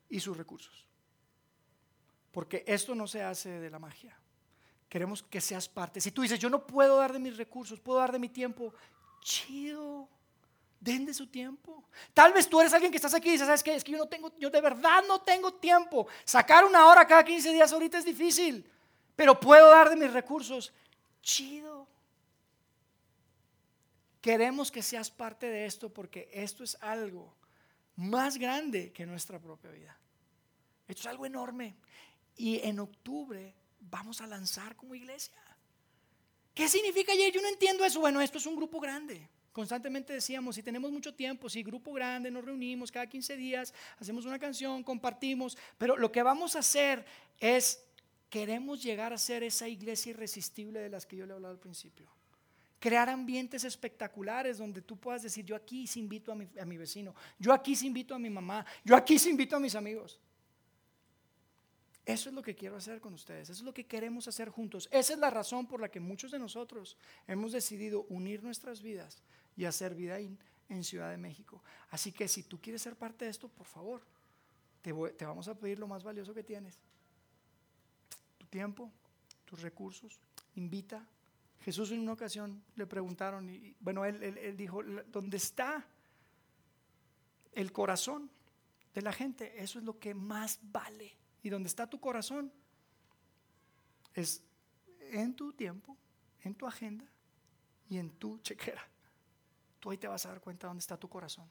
y 0.10 0.20
sus 0.20 0.36
recursos. 0.36 0.86
Porque 2.32 2.66
esto 2.68 2.96
no 2.96 3.08
se 3.08 3.22
hace 3.22 3.50
de 3.60 3.70
la 3.70 3.80
magia. 3.80 4.18
Queremos 4.90 5.24
que 5.24 5.40
seas 5.40 5.70
parte. 5.70 6.02
Si 6.02 6.12
tú 6.12 6.22
dices, 6.22 6.40
yo 6.40 6.50
no 6.50 6.66
puedo 6.68 6.98
dar 6.98 7.14
de 7.14 7.20
mis 7.20 7.38
recursos, 7.38 7.80
puedo 7.80 8.00
dar 8.00 8.12
de 8.12 8.20
mi 8.20 8.28
tiempo, 8.28 8.74
chido. 9.22 10.10
Den 10.80 11.06
de 11.06 11.14
su 11.14 11.28
tiempo. 11.28 11.84
Tal 12.12 12.34
vez 12.34 12.50
tú 12.50 12.60
eres 12.60 12.74
alguien 12.74 12.92
que 12.92 12.98
estás 12.98 13.14
aquí 13.14 13.30
y 13.30 13.34
dices, 13.34 13.46
¿sabes 13.46 13.62
qué? 13.62 13.76
Es 13.76 13.84
que 13.84 13.92
yo 13.92 14.00
no 14.00 14.08
tengo, 14.08 14.36
yo 14.40 14.50
de 14.50 14.60
verdad 14.60 15.04
no 15.08 15.22
tengo 15.22 15.54
tiempo. 15.54 16.08
Sacar 16.26 16.66
una 16.66 16.88
hora 16.88 17.06
cada 17.06 17.24
15 17.24 17.54
días 17.54 17.72
ahorita 17.72 18.00
es 18.00 18.06
difícil, 18.06 18.68
pero 19.16 19.40
puedo 19.40 19.70
dar 19.70 19.92
de 19.92 19.96
mis 19.96 20.12
recursos. 20.12 20.74
Chido. 21.22 21.88
Queremos 24.22 24.72
que 24.72 24.82
seas 24.82 25.12
parte 25.12 25.46
de 25.46 25.68
esto 25.68 25.90
porque 25.94 26.30
esto 26.34 26.64
es 26.64 26.76
algo 26.82 27.32
más 28.02 28.38
grande 28.38 28.92
que 28.92 29.06
nuestra 29.06 29.40
propia 29.40 29.72
vida. 29.72 29.98
Esto 30.88 31.02
es 31.02 31.08
algo 31.08 31.26
enorme. 31.26 31.76
Y 32.36 32.60
en 32.60 32.80
octubre 32.80 33.54
vamos 33.80 34.22
a 34.22 34.28
lanzar 34.28 34.76
como 34.76 34.96
iglesia. 34.96 35.34
¿Qué 36.54 36.68
significa 36.68 37.14
ayer? 37.14 37.32
Yo 37.32 37.42
no 37.42 37.48
entiendo 37.48 37.86
eso. 37.86 38.00
Bueno, 38.00 38.20
esto 38.22 38.38
es 38.38 38.46
un 38.46 38.56
grupo 38.56 38.80
grande. 38.80 39.30
Constantemente 39.52 40.14
decíamos, 40.14 40.56
si 40.56 40.64
tenemos 40.64 40.92
mucho 40.92 41.14
tiempo, 41.14 41.50
si 41.50 41.62
grupo 41.62 41.92
grande, 41.92 42.32
nos 42.32 42.46
reunimos 42.46 42.92
cada 42.92 43.08
15 43.08 43.36
días, 43.36 43.74
hacemos 44.00 44.26
una 44.26 44.40
canción, 44.40 44.82
compartimos, 44.82 45.58
pero 45.78 45.98
lo 45.98 46.10
que 46.10 46.24
vamos 46.24 46.56
a 46.56 46.60
hacer 46.60 47.06
es, 47.38 47.84
queremos 48.30 48.82
llegar 48.82 49.12
a 49.12 49.18
ser 49.18 49.44
esa 49.44 49.68
iglesia 49.68 50.12
irresistible 50.12 50.80
de 50.80 50.90
las 50.90 51.06
que 51.06 51.18
yo 51.18 51.26
le 51.26 51.34
hablaba 51.34 51.54
al 51.54 51.60
principio. 51.60 52.10
Crear 52.82 53.08
ambientes 53.10 53.64
espectaculares 53.64 54.58
donde 54.58 54.82
tú 54.82 54.98
puedas 54.98 55.22
decir, 55.22 55.46
yo 55.46 55.56
aquí 55.56 55.86
sí 55.86 56.00
invito 56.00 56.32
a 56.32 56.36
mi, 56.36 56.50
a 56.60 56.66
mi 56.66 56.78
vecino, 56.78 57.14
yo 57.38 57.54
aquí 57.54 57.76
sí 57.76 57.86
invito 57.86 58.16
a 58.16 58.20
mi 58.20 58.30
mamá, 58.30 58.66
yo 58.84 58.96
aquí 58.96 59.20
sí 59.20 59.30
invito 59.30 59.56
a 59.56 59.60
mis 59.60 59.76
amigos. 59.76 60.20
Eso 62.04 62.30
es 62.30 62.36
lo 62.36 62.42
que 62.42 62.56
quiero 62.56 62.76
hacer 62.78 63.00
con 63.00 63.14
ustedes, 63.14 63.52
eso 63.52 63.62
es 63.62 63.66
lo 63.66 63.74
que 63.74 63.86
queremos 63.86 64.28
hacer 64.28 64.50
juntos. 64.50 64.90
Esa 64.92 65.14
es 65.14 65.20
la 65.20 65.30
razón 65.30 65.68
por 65.68 65.80
la 65.80 65.90
que 65.90 66.00
muchos 66.00 66.32
de 66.32 66.40
nosotros 66.40 66.98
hemos 67.28 67.52
decidido 67.52 68.08
unir 68.10 68.42
nuestras 68.42 68.82
vidas 68.82 69.22
y 69.56 69.66
hacer 69.66 69.94
vida 69.94 70.18
en 70.18 70.84
Ciudad 70.84 71.12
de 71.12 71.18
México. 71.18 71.62
Así 71.92 72.12
que 72.12 72.28
si 72.28 72.42
tú 72.42 72.60
quieres 72.60 72.82
ser 72.82 72.96
parte 72.96 73.26
de 73.26 73.32
esto, 73.32 73.48
por 73.48 73.68
favor, 73.68 74.02
te, 74.82 74.92
te 75.12 75.26
vamos 75.26 75.48
a 75.48 75.54
pedir 75.54 75.78
lo 75.78 75.88
más 75.88 76.04
valioso 76.04 76.34
que 76.34 76.44
tienes. 76.44 76.80
Tu 78.40 78.48
tiempo, 78.48 78.92
tus 79.46 79.62
recursos, 79.62 80.20
invita. 80.56 81.06
Jesús 81.62 81.92
en 81.92 82.00
una 82.00 82.14
ocasión 82.14 82.64
le 82.76 82.88
preguntaron, 82.88 83.50
y 83.50 83.76
bueno, 83.80 84.06
él, 84.06 84.56
dijo, 84.58 84.82
¿dónde 85.12 85.38
está 85.38 85.86
el 87.54 87.72
corazón 87.72 88.30
de 88.94 89.02
la 89.02 89.14
gente? 89.14 89.62
Eso 89.62 89.80
es 89.80 89.86
lo 89.86 90.00
que 90.00 90.14
más 90.14 90.60
vale. 90.64 91.16
Y 91.44 91.50
donde 91.50 91.68
está 91.68 91.88
tu 91.88 92.00
corazón 92.00 92.52
es 94.14 94.44
en 95.12 95.36
tu 95.36 95.54
tiempo, 95.54 95.98
en 96.44 96.56
tu 96.56 96.68
agenda 96.68 97.06
y 97.90 97.98
en 97.98 98.10
tu 98.12 98.40
chequera 98.40 98.92
tú 99.82 99.90
ahí 99.90 99.98
te 99.98 100.08
vas 100.08 100.26
a 100.26 100.30
dar 100.30 100.40
cuenta 100.40 100.68
dónde 100.68 100.80
está 100.80 100.96
tu 100.96 101.10
corazón. 101.10 101.50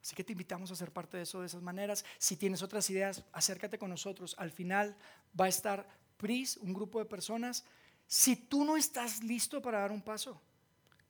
Así 0.00 0.16
que 0.16 0.24
te 0.24 0.32
invitamos 0.32 0.72
a 0.72 0.74
ser 0.74 0.90
parte 0.90 1.18
de 1.18 1.22
eso 1.22 1.40
de 1.40 1.46
esas 1.46 1.62
maneras. 1.62 2.04
Si 2.18 2.36
tienes 2.36 2.62
otras 2.62 2.90
ideas, 2.90 3.22
acércate 3.32 3.78
con 3.78 3.90
nosotros. 3.90 4.34
Al 4.38 4.50
final 4.50 4.96
va 5.38 5.44
a 5.44 5.48
estar 5.48 5.86
PRIS, 6.16 6.56
un 6.56 6.72
grupo 6.72 6.98
de 6.98 7.04
personas. 7.04 7.64
Si 8.12 8.36
tú 8.36 8.62
no 8.62 8.76
estás 8.76 9.24
listo 9.24 9.62
para 9.62 9.78
dar 9.78 9.90
un 9.90 10.02
paso, 10.02 10.38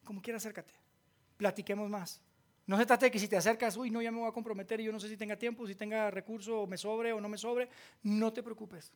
como 0.04 0.22
quiera 0.22 0.36
acércate. 0.36 0.72
Platiquemos 1.36 1.90
más. 1.90 2.20
No 2.64 2.78
se 2.78 2.86
trata 2.86 3.06
de 3.06 3.10
que 3.10 3.18
si 3.18 3.26
te 3.26 3.36
acercas, 3.36 3.76
uy, 3.76 3.90
no, 3.90 4.00
ya 4.00 4.12
me 4.12 4.18
voy 4.18 4.28
a 4.28 4.32
comprometer 4.32 4.80
y 4.80 4.84
yo 4.84 4.92
no 4.92 5.00
sé 5.00 5.08
si 5.08 5.16
tenga 5.16 5.36
tiempo, 5.36 5.66
si 5.66 5.74
tenga 5.74 6.12
recurso, 6.12 6.60
o 6.60 6.66
me 6.68 6.78
sobre 6.78 7.12
o 7.12 7.20
no 7.20 7.28
me 7.28 7.38
sobre. 7.38 7.68
No 8.04 8.32
te 8.32 8.40
preocupes. 8.40 8.92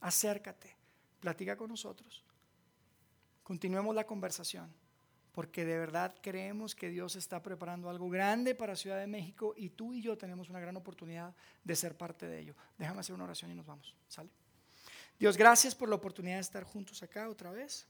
Acércate. 0.00 0.74
Platica 1.20 1.54
con 1.54 1.68
nosotros. 1.68 2.24
Continuemos 3.42 3.94
la 3.94 4.06
conversación 4.06 4.72
porque 5.32 5.66
de 5.66 5.78
verdad 5.78 6.14
creemos 6.22 6.74
que 6.74 6.88
Dios 6.88 7.14
está 7.14 7.42
preparando 7.42 7.90
algo 7.90 8.08
grande 8.08 8.54
para 8.54 8.74
Ciudad 8.74 8.98
de 8.98 9.06
México 9.06 9.52
y 9.54 9.68
tú 9.68 9.92
y 9.92 10.00
yo 10.00 10.16
tenemos 10.16 10.48
una 10.48 10.60
gran 10.60 10.78
oportunidad 10.78 11.34
de 11.62 11.76
ser 11.76 11.94
parte 11.94 12.26
de 12.26 12.40
ello. 12.40 12.54
Déjame 12.78 13.00
hacer 13.00 13.14
una 13.14 13.24
oración 13.24 13.50
y 13.50 13.54
nos 13.54 13.66
vamos. 13.66 13.94
¿Sale? 14.08 14.30
Dios, 15.20 15.36
gracias 15.36 15.74
por 15.74 15.90
la 15.90 15.96
oportunidad 15.96 16.36
de 16.36 16.40
estar 16.40 16.64
juntos 16.64 17.02
acá 17.02 17.28
otra 17.28 17.50
vez. 17.50 17.86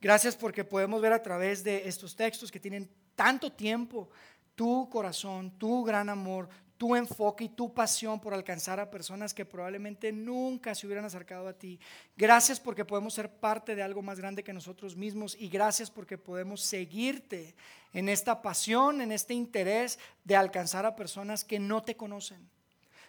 Gracias 0.00 0.34
porque 0.34 0.64
podemos 0.64 1.02
ver 1.02 1.12
a 1.12 1.22
través 1.22 1.62
de 1.62 1.86
estos 1.86 2.16
textos 2.16 2.50
que 2.50 2.58
tienen 2.58 2.90
tanto 3.14 3.52
tiempo 3.52 4.08
tu 4.54 4.88
corazón, 4.88 5.50
tu 5.58 5.84
gran 5.84 6.08
amor, 6.08 6.48
tu 6.78 6.96
enfoque 6.96 7.44
y 7.44 7.48
tu 7.50 7.74
pasión 7.74 8.18
por 8.20 8.32
alcanzar 8.32 8.80
a 8.80 8.88
personas 8.88 9.34
que 9.34 9.44
probablemente 9.44 10.12
nunca 10.12 10.74
se 10.74 10.86
hubieran 10.86 11.04
acercado 11.04 11.46
a 11.46 11.52
ti. 11.52 11.78
Gracias 12.16 12.58
porque 12.58 12.86
podemos 12.86 13.12
ser 13.12 13.30
parte 13.30 13.74
de 13.74 13.82
algo 13.82 14.00
más 14.00 14.18
grande 14.18 14.42
que 14.42 14.54
nosotros 14.54 14.96
mismos 14.96 15.36
y 15.38 15.50
gracias 15.50 15.90
porque 15.90 16.16
podemos 16.16 16.62
seguirte 16.62 17.54
en 17.92 18.08
esta 18.08 18.40
pasión, 18.40 19.02
en 19.02 19.12
este 19.12 19.34
interés 19.34 19.98
de 20.24 20.36
alcanzar 20.36 20.86
a 20.86 20.96
personas 20.96 21.44
que 21.44 21.58
no 21.58 21.82
te 21.82 21.96
conocen. 21.96 22.48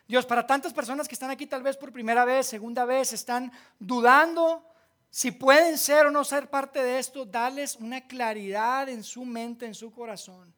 Dios, 0.07 0.25
para 0.25 0.47
tantas 0.47 0.73
personas 0.73 1.07
que 1.07 1.15
están 1.15 1.29
aquí 1.29 1.45
tal 1.45 1.61
vez 1.61 1.75
por 1.75 1.91
primera 1.91 2.23
vez, 2.23 2.47
segunda 2.47 2.85
vez, 2.85 3.11
están 3.13 3.51
dudando 3.77 4.63
si 5.09 5.31
pueden 5.31 5.77
ser 5.77 6.05
o 6.05 6.11
no 6.11 6.23
ser 6.23 6.49
parte 6.49 6.83
de 6.83 6.99
esto, 6.99 7.25
dales 7.25 7.75
una 7.75 8.07
claridad 8.07 8.89
en 8.89 9.03
su 9.03 9.25
mente, 9.25 9.65
en 9.65 9.73
su 9.73 9.91
corazón. 9.91 10.53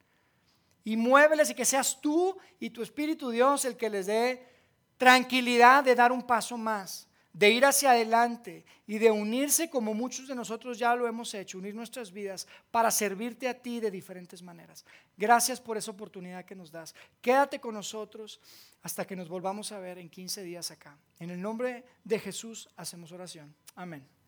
Y 0.83 0.97
muéveles 0.97 1.49
y 1.49 1.55
que 1.55 1.65
seas 1.65 1.99
tú 2.01 2.37
y 2.59 2.69
tu 2.69 2.81
Espíritu 2.81 3.29
Dios 3.29 3.65
el 3.65 3.77
que 3.77 3.89
les 3.89 4.07
dé 4.07 4.45
tranquilidad 4.97 5.83
de 5.83 5.95
dar 5.95 6.11
un 6.11 6.21
paso 6.21 6.57
más, 6.57 7.07
de 7.39 7.51
ir 7.51 7.63
hacia 7.63 7.91
adelante 7.91 8.65
y 8.85 8.97
de 8.97 9.11
unirse 9.11 9.69
como 9.69 9.93
muchos 9.93 10.27
de 10.27 10.35
nosotros 10.35 10.77
ya 10.77 10.93
lo 10.93 11.07
hemos 11.07 11.33
hecho, 11.33 11.57
unir 11.57 11.73
nuestras 11.73 12.11
vidas 12.11 12.45
para 12.69 12.91
servirte 12.91 13.47
a 13.47 13.53
ti 13.53 13.79
de 13.79 13.89
diferentes 13.89 14.43
maneras. 14.43 14.83
Gracias 15.15 15.61
por 15.61 15.77
esa 15.77 15.91
oportunidad 15.91 16.43
que 16.43 16.53
nos 16.53 16.69
das. 16.69 16.93
Quédate 17.21 17.61
con 17.61 17.75
nosotros 17.75 18.41
hasta 18.83 19.07
que 19.07 19.15
nos 19.15 19.29
volvamos 19.29 19.71
a 19.71 19.79
ver 19.79 19.99
en 19.99 20.09
15 20.09 20.43
días 20.43 20.69
acá. 20.69 20.97
En 21.17 21.29
el 21.29 21.41
nombre 21.41 21.85
de 22.03 22.19
Jesús 22.19 22.67
hacemos 22.75 23.13
oración. 23.13 23.55
Amén. 23.73 24.18